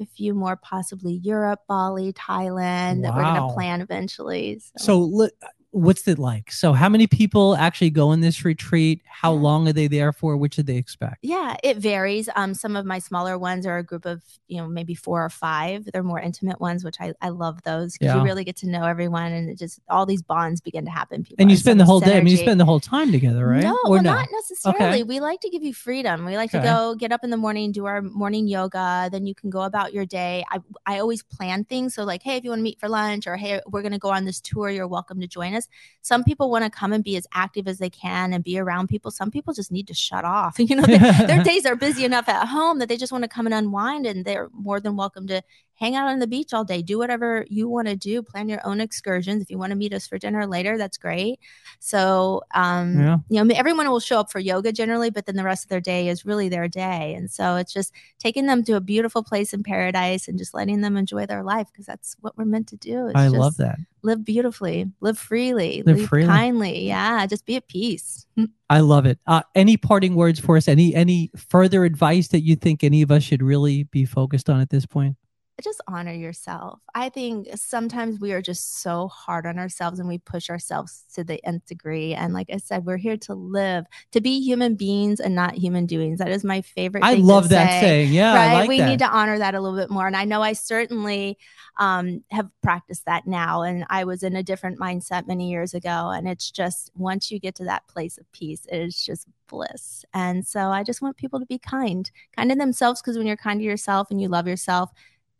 a 0.00 0.06
few 0.06 0.32
more, 0.34 0.56
possibly 0.56 1.14
Europe, 1.14 1.60
Bali, 1.68 2.12
Thailand, 2.14 3.02
that 3.02 3.14
we're 3.14 3.22
going 3.22 3.34
to 3.34 3.54
plan 3.54 3.80
eventually. 3.82 4.58
So, 4.78 5.08
So 5.08 5.28
what's 5.72 6.06
it 6.08 6.18
like? 6.18 6.50
So 6.50 6.72
how 6.72 6.88
many 6.88 7.06
people 7.06 7.54
actually 7.56 7.90
go 7.90 8.10
in 8.12 8.20
this 8.20 8.44
retreat? 8.44 9.02
How 9.06 9.32
long 9.32 9.68
are 9.68 9.72
they 9.72 9.86
there 9.86 10.12
for? 10.12 10.36
What 10.36 10.52
should 10.54 10.66
they 10.66 10.76
expect? 10.76 11.18
yeah, 11.22 11.56
it 11.62 11.76
varies. 11.76 12.28
Um, 12.34 12.54
some 12.54 12.74
of 12.76 12.84
my 12.86 12.98
smaller 12.98 13.38
ones 13.38 13.66
are 13.66 13.78
a 13.78 13.82
group 13.84 14.04
of 14.04 14.22
you 14.48 14.56
know 14.58 14.66
maybe 14.66 14.94
four 14.94 15.24
or 15.24 15.30
five. 15.30 15.88
They're 15.92 16.02
more 16.02 16.18
intimate 16.20 16.60
ones, 16.60 16.84
which 16.84 16.96
I, 17.00 17.12
I 17.20 17.28
love 17.28 17.62
those 17.62 17.92
because 17.94 18.06
Yeah. 18.14 18.18
you 18.18 18.24
really 18.24 18.42
get 18.44 18.56
to 18.58 18.68
know 18.68 18.84
everyone, 18.84 19.32
and 19.32 19.48
it 19.48 19.58
just 19.58 19.80
all 19.88 20.06
these 20.06 20.22
bonds 20.22 20.60
begin 20.60 20.84
to 20.86 20.90
happen. 20.90 21.22
People 21.22 21.36
And 21.38 21.50
you 21.50 21.56
spend 21.56 21.78
the 21.78 21.84
whole 21.84 22.00
day. 22.00 22.16
I 22.16 22.20
mean, 22.20 22.28
you 22.32 22.36
spend 22.36 22.58
the 22.58 22.64
whole 22.64 22.80
time 22.80 23.12
together, 23.12 23.46
right? 23.46 23.62
No, 23.62 23.76
or 23.84 23.90
well, 23.90 24.02
no? 24.02 24.12
not 24.14 24.26
necessarily. 24.32 25.02
We 25.04 25.20
like 25.20 25.40
to 25.40 25.50
give 25.50 25.62
you 25.62 25.72
freedom. 25.74 26.24
We 26.24 26.36
like 26.36 26.50
Okay. 26.54 26.58
to 26.58 26.64
go 26.64 26.94
get 26.96 27.12
up 27.12 27.22
in 27.22 27.30
the 27.30 27.36
morning, 27.36 27.70
do 27.72 27.86
our 27.86 28.02
morning 28.02 28.48
yoga. 28.48 29.08
Then 29.12 29.26
you 29.26 29.34
can 29.34 29.50
go 29.50 29.62
about 29.62 29.92
your 29.92 30.04
day. 30.06 30.44
I 30.50 30.58
I 30.86 30.98
always 30.98 31.22
plan 31.22 31.64
things. 31.64 31.94
So 31.94 32.04
like, 32.04 32.22
hey, 32.22 32.36
if 32.36 32.44
you 32.44 32.50
want 32.50 32.60
to 32.60 32.64
meet 32.64 32.80
for 32.80 32.88
lunch, 32.88 33.26
or 33.28 33.36
hey, 33.36 33.60
we're 33.68 33.82
going 33.82 33.92
to 33.92 33.98
go 33.98 34.10
on 34.10 34.24
this 34.24 34.40
tour, 34.40 34.68
you're 34.70 34.88
welcome 34.88 35.20
to 35.20 35.28
join 35.28 35.54
us. 35.54 35.59
Kindness. 35.60 35.68
Some 36.02 36.24
people 36.24 36.50
want 36.50 36.64
to 36.64 36.70
come 36.70 36.92
and 36.92 37.04
be 37.04 37.16
as 37.16 37.26
active 37.32 37.68
as 37.68 37.78
they 37.78 37.90
can 37.90 38.32
and 38.32 38.42
be 38.42 38.58
around 38.58 38.88
people. 38.88 39.10
Some 39.10 39.30
people 39.30 39.54
just 39.54 39.70
need 39.70 39.86
to 39.88 39.94
shut 39.94 40.24
off. 40.24 40.58
You 40.70 40.76
know, 40.76 40.82
they, 40.86 40.98
their 40.98 41.42
days 41.52 41.66
are 41.66 41.74
busy 41.74 42.04
enough 42.04 42.28
at 42.28 42.46
home 42.46 42.78
that 42.78 42.88
they 42.88 42.96
just 42.96 43.10
want 43.10 43.24
to 43.24 43.28
come 43.28 43.46
and 43.46 43.54
unwind, 43.54 44.06
and 44.06 44.24
they're 44.24 44.48
more 44.52 44.78
than 44.78 44.94
welcome 44.96 45.26
to 45.26 45.42
hang 45.80 45.96
out 45.96 46.08
on 46.08 46.18
the 46.18 46.26
beach 46.26 46.52
all 46.52 46.62
day, 46.62 46.82
do 46.82 46.98
whatever 46.98 47.46
you 47.48 47.66
want 47.66 47.88
to 47.88 47.96
do, 47.96 48.22
plan 48.22 48.50
your 48.50 48.60
own 48.66 48.80
excursions. 48.80 49.42
If 49.42 49.50
you 49.50 49.56
want 49.56 49.70
to 49.70 49.76
meet 49.76 49.94
us 49.94 50.06
for 50.06 50.18
dinner 50.18 50.46
later, 50.46 50.76
that's 50.76 50.98
great. 50.98 51.40
So, 51.78 52.42
um, 52.54 53.00
yeah. 53.00 53.16
you 53.30 53.42
know, 53.42 53.54
everyone 53.54 53.88
will 53.88 53.98
show 53.98 54.20
up 54.20 54.30
for 54.30 54.38
yoga 54.38 54.72
generally, 54.72 55.08
but 55.08 55.24
then 55.24 55.36
the 55.36 55.44
rest 55.44 55.64
of 55.64 55.70
their 55.70 55.80
day 55.80 56.08
is 56.08 56.26
really 56.26 56.50
their 56.50 56.68
day. 56.68 57.14
And 57.14 57.30
so 57.30 57.56
it's 57.56 57.72
just 57.72 57.94
taking 58.18 58.44
them 58.44 58.62
to 58.64 58.74
a 58.74 58.80
beautiful 58.80 59.22
place 59.22 59.54
in 59.54 59.62
paradise 59.62 60.28
and 60.28 60.36
just 60.36 60.52
letting 60.52 60.82
them 60.82 60.98
enjoy 60.98 61.24
their 61.24 61.42
life 61.42 61.68
because 61.72 61.86
that's 61.86 62.14
what 62.20 62.36
we're 62.36 62.44
meant 62.44 62.68
to 62.68 62.76
do. 62.76 63.10
I 63.14 63.28
love 63.28 63.56
that. 63.56 63.78
Live 64.02 64.24
beautifully, 64.24 64.90
live 65.00 65.18
freely, 65.18 65.82
live, 65.86 65.98
live 65.98 66.08
freely. 66.08 66.28
kindly. 66.28 66.86
Yeah, 66.86 67.26
just 67.26 67.46
be 67.46 67.56
at 67.56 67.68
peace. 67.68 68.26
I 68.70 68.80
love 68.80 69.06
it. 69.06 69.18
Uh, 69.26 69.42
any 69.54 69.76
parting 69.76 70.14
words 70.14 70.40
for 70.40 70.56
us? 70.56 70.68
Any 70.68 70.94
any 70.94 71.30
further 71.36 71.84
advice 71.84 72.28
that 72.28 72.40
you 72.40 72.56
think 72.56 72.84
any 72.84 73.02
of 73.02 73.10
us 73.10 73.22
should 73.22 73.42
really 73.42 73.84
be 73.84 74.04
focused 74.04 74.48
on 74.48 74.60
at 74.60 74.70
this 74.70 74.86
point? 74.86 75.16
Just 75.60 75.80
honor 75.86 76.12
yourself. 76.12 76.80
I 76.94 77.08
think 77.08 77.48
sometimes 77.54 78.20
we 78.20 78.32
are 78.32 78.42
just 78.42 78.80
so 78.80 79.08
hard 79.08 79.46
on 79.46 79.58
ourselves 79.58 79.98
and 79.98 80.08
we 80.08 80.18
push 80.18 80.50
ourselves 80.50 81.04
to 81.14 81.24
the 81.24 81.44
nth 81.46 81.66
degree. 81.66 82.14
And 82.14 82.34
like 82.34 82.48
I 82.52 82.58
said, 82.58 82.84
we're 82.84 82.96
here 82.96 83.16
to 83.18 83.34
live, 83.34 83.84
to 84.12 84.20
be 84.20 84.40
human 84.40 84.74
beings 84.74 85.20
and 85.20 85.34
not 85.34 85.54
human 85.54 85.86
doings. 85.86 86.18
That 86.18 86.30
is 86.30 86.44
my 86.44 86.62
favorite. 86.62 87.04
I 87.04 87.14
love 87.14 87.48
that 87.50 87.80
say, 87.80 87.80
saying. 87.80 88.12
Yeah. 88.12 88.34
Right. 88.34 88.52
Like 88.60 88.68
we 88.68 88.78
that. 88.78 88.88
need 88.88 88.98
to 89.00 89.08
honor 89.08 89.38
that 89.38 89.54
a 89.54 89.60
little 89.60 89.78
bit 89.78 89.90
more. 89.90 90.06
And 90.06 90.16
I 90.16 90.24
know 90.24 90.42
I 90.42 90.52
certainly 90.52 91.38
um, 91.78 92.22
have 92.30 92.48
practiced 92.62 93.06
that 93.06 93.26
now. 93.26 93.62
And 93.62 93.84
I 93.90 94.04
was 94.04 94.22
in 94.22 94.36
a 94.36 94.42
different 94.42 94.78
mindset 94.78 95.26
many 95.26 95.50
years 95.50 95.74
ago. 95.74 96.10
And 96.10 96.28
it's 96.28 96.50
just 96.50 96.90
once 96.94 97.30
you 97.30 97.38
get 97.38 97.54
to 97.56 97.64
that 97.64 97.86
place 97.88 98.18
of 98.18 98.30
peace, 98.32 98.66
it 98.70 98.80
is 98.80 99.04
just 99.04 99.26
bliss. 99.48 100.04
And 100.14 100.46
so 100.46 100.68
I 100.70 100.82
just 100.84 101.02
want 101.02 101.16
people 101.16 101.40
to 101.40 101.46
be 101.46 101.58
kind, 101.58 102.10
kind 102.36 102.50
to 102.50 102.56
themselves, 102.56 103.02
because 103.02 103.18
when 103.18 103.26
you're 103.26 103.36
kind 103.36 103.60
to 103.60 103.64
yourself 103.64 104.10
and 104.10 104.20
you 104.20 104.28
love 104.28 104.46
yourself, 104.46 104.90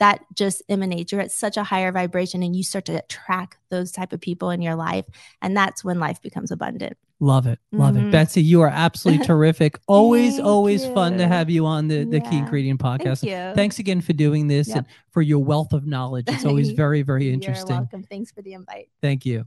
that 0.00 0.24
just 0.34 0.62
emanates. 0.68 1.12
You're 1.12 1.20
at 1.20 1.30
such 1.30 1.56
a 1.56 1.62
higher 1.62 1.92
vibration 1.92 2.42
and 2.42 2.56
you 2.56 2.64
start 2.64 2.86
to 2.86 2.94
attract 2.94 3.58
those 3.68 3.92
type 3.92 4.12
of 4.12 4.20
people 4.20 4.50
in 4.50 4.62
your 4.62 4.74
life. 4.74 5.04
And 5.40 5.56
that's 5.56 5.84
when 5.84 6.00
life 6.00 6.20
becomes 6.20 6.50
abundant. 6.50 6.96
Love 7.20 7.46
it. 7.46 7.58
Love 7.70 7.96
mm-hmm. 7.96 8.08
it 8.08 8.10
betsy 8.10 8.42
you 8.42 8.62
are 8.62 8.68
absolutely 8.68 9.24
terrific. 9.26 9.78
Always 9.86 10.40
always 10.40 10.86
you. 10.86 10.94
fun 10.94 11.18
to 11.18 11.28
have 11.28 11.50
you 11.50 11.66
on 11.66 11.86
the 11.86 12.04
the 12.04 12.16
yeah. 12.16 12.30
key 12.30 12.38
ingredient 12.38 12.80
podcast. 12.80 13.20
Thank 13.20 13.56
thanks 13.56 13.78
again 13.78 14.00
for 14.00 14.14
doing 14.14 14.48
this 14.48 14.68
yep. 14.68 14.78
and 14.78 14.86
for 15.10 15.20
your 15.20 15.38
wealth 15.38 15.74
of 15.74 15.86
knowledge. 15.86 16.24
It's 16.28 16.46
always 16.46 16.70
very 16.84 17.02
very 17.02 17.30
interesting. 17.30 17.68
You're 17.68 17.82
welcome. 17.82 18.02
Thanks 18.04 18.32
for 18.32 18.40
the 18.40 18.54
invite. 18.54 18.88
Thank 19.02 19.26
you 19.26 19.44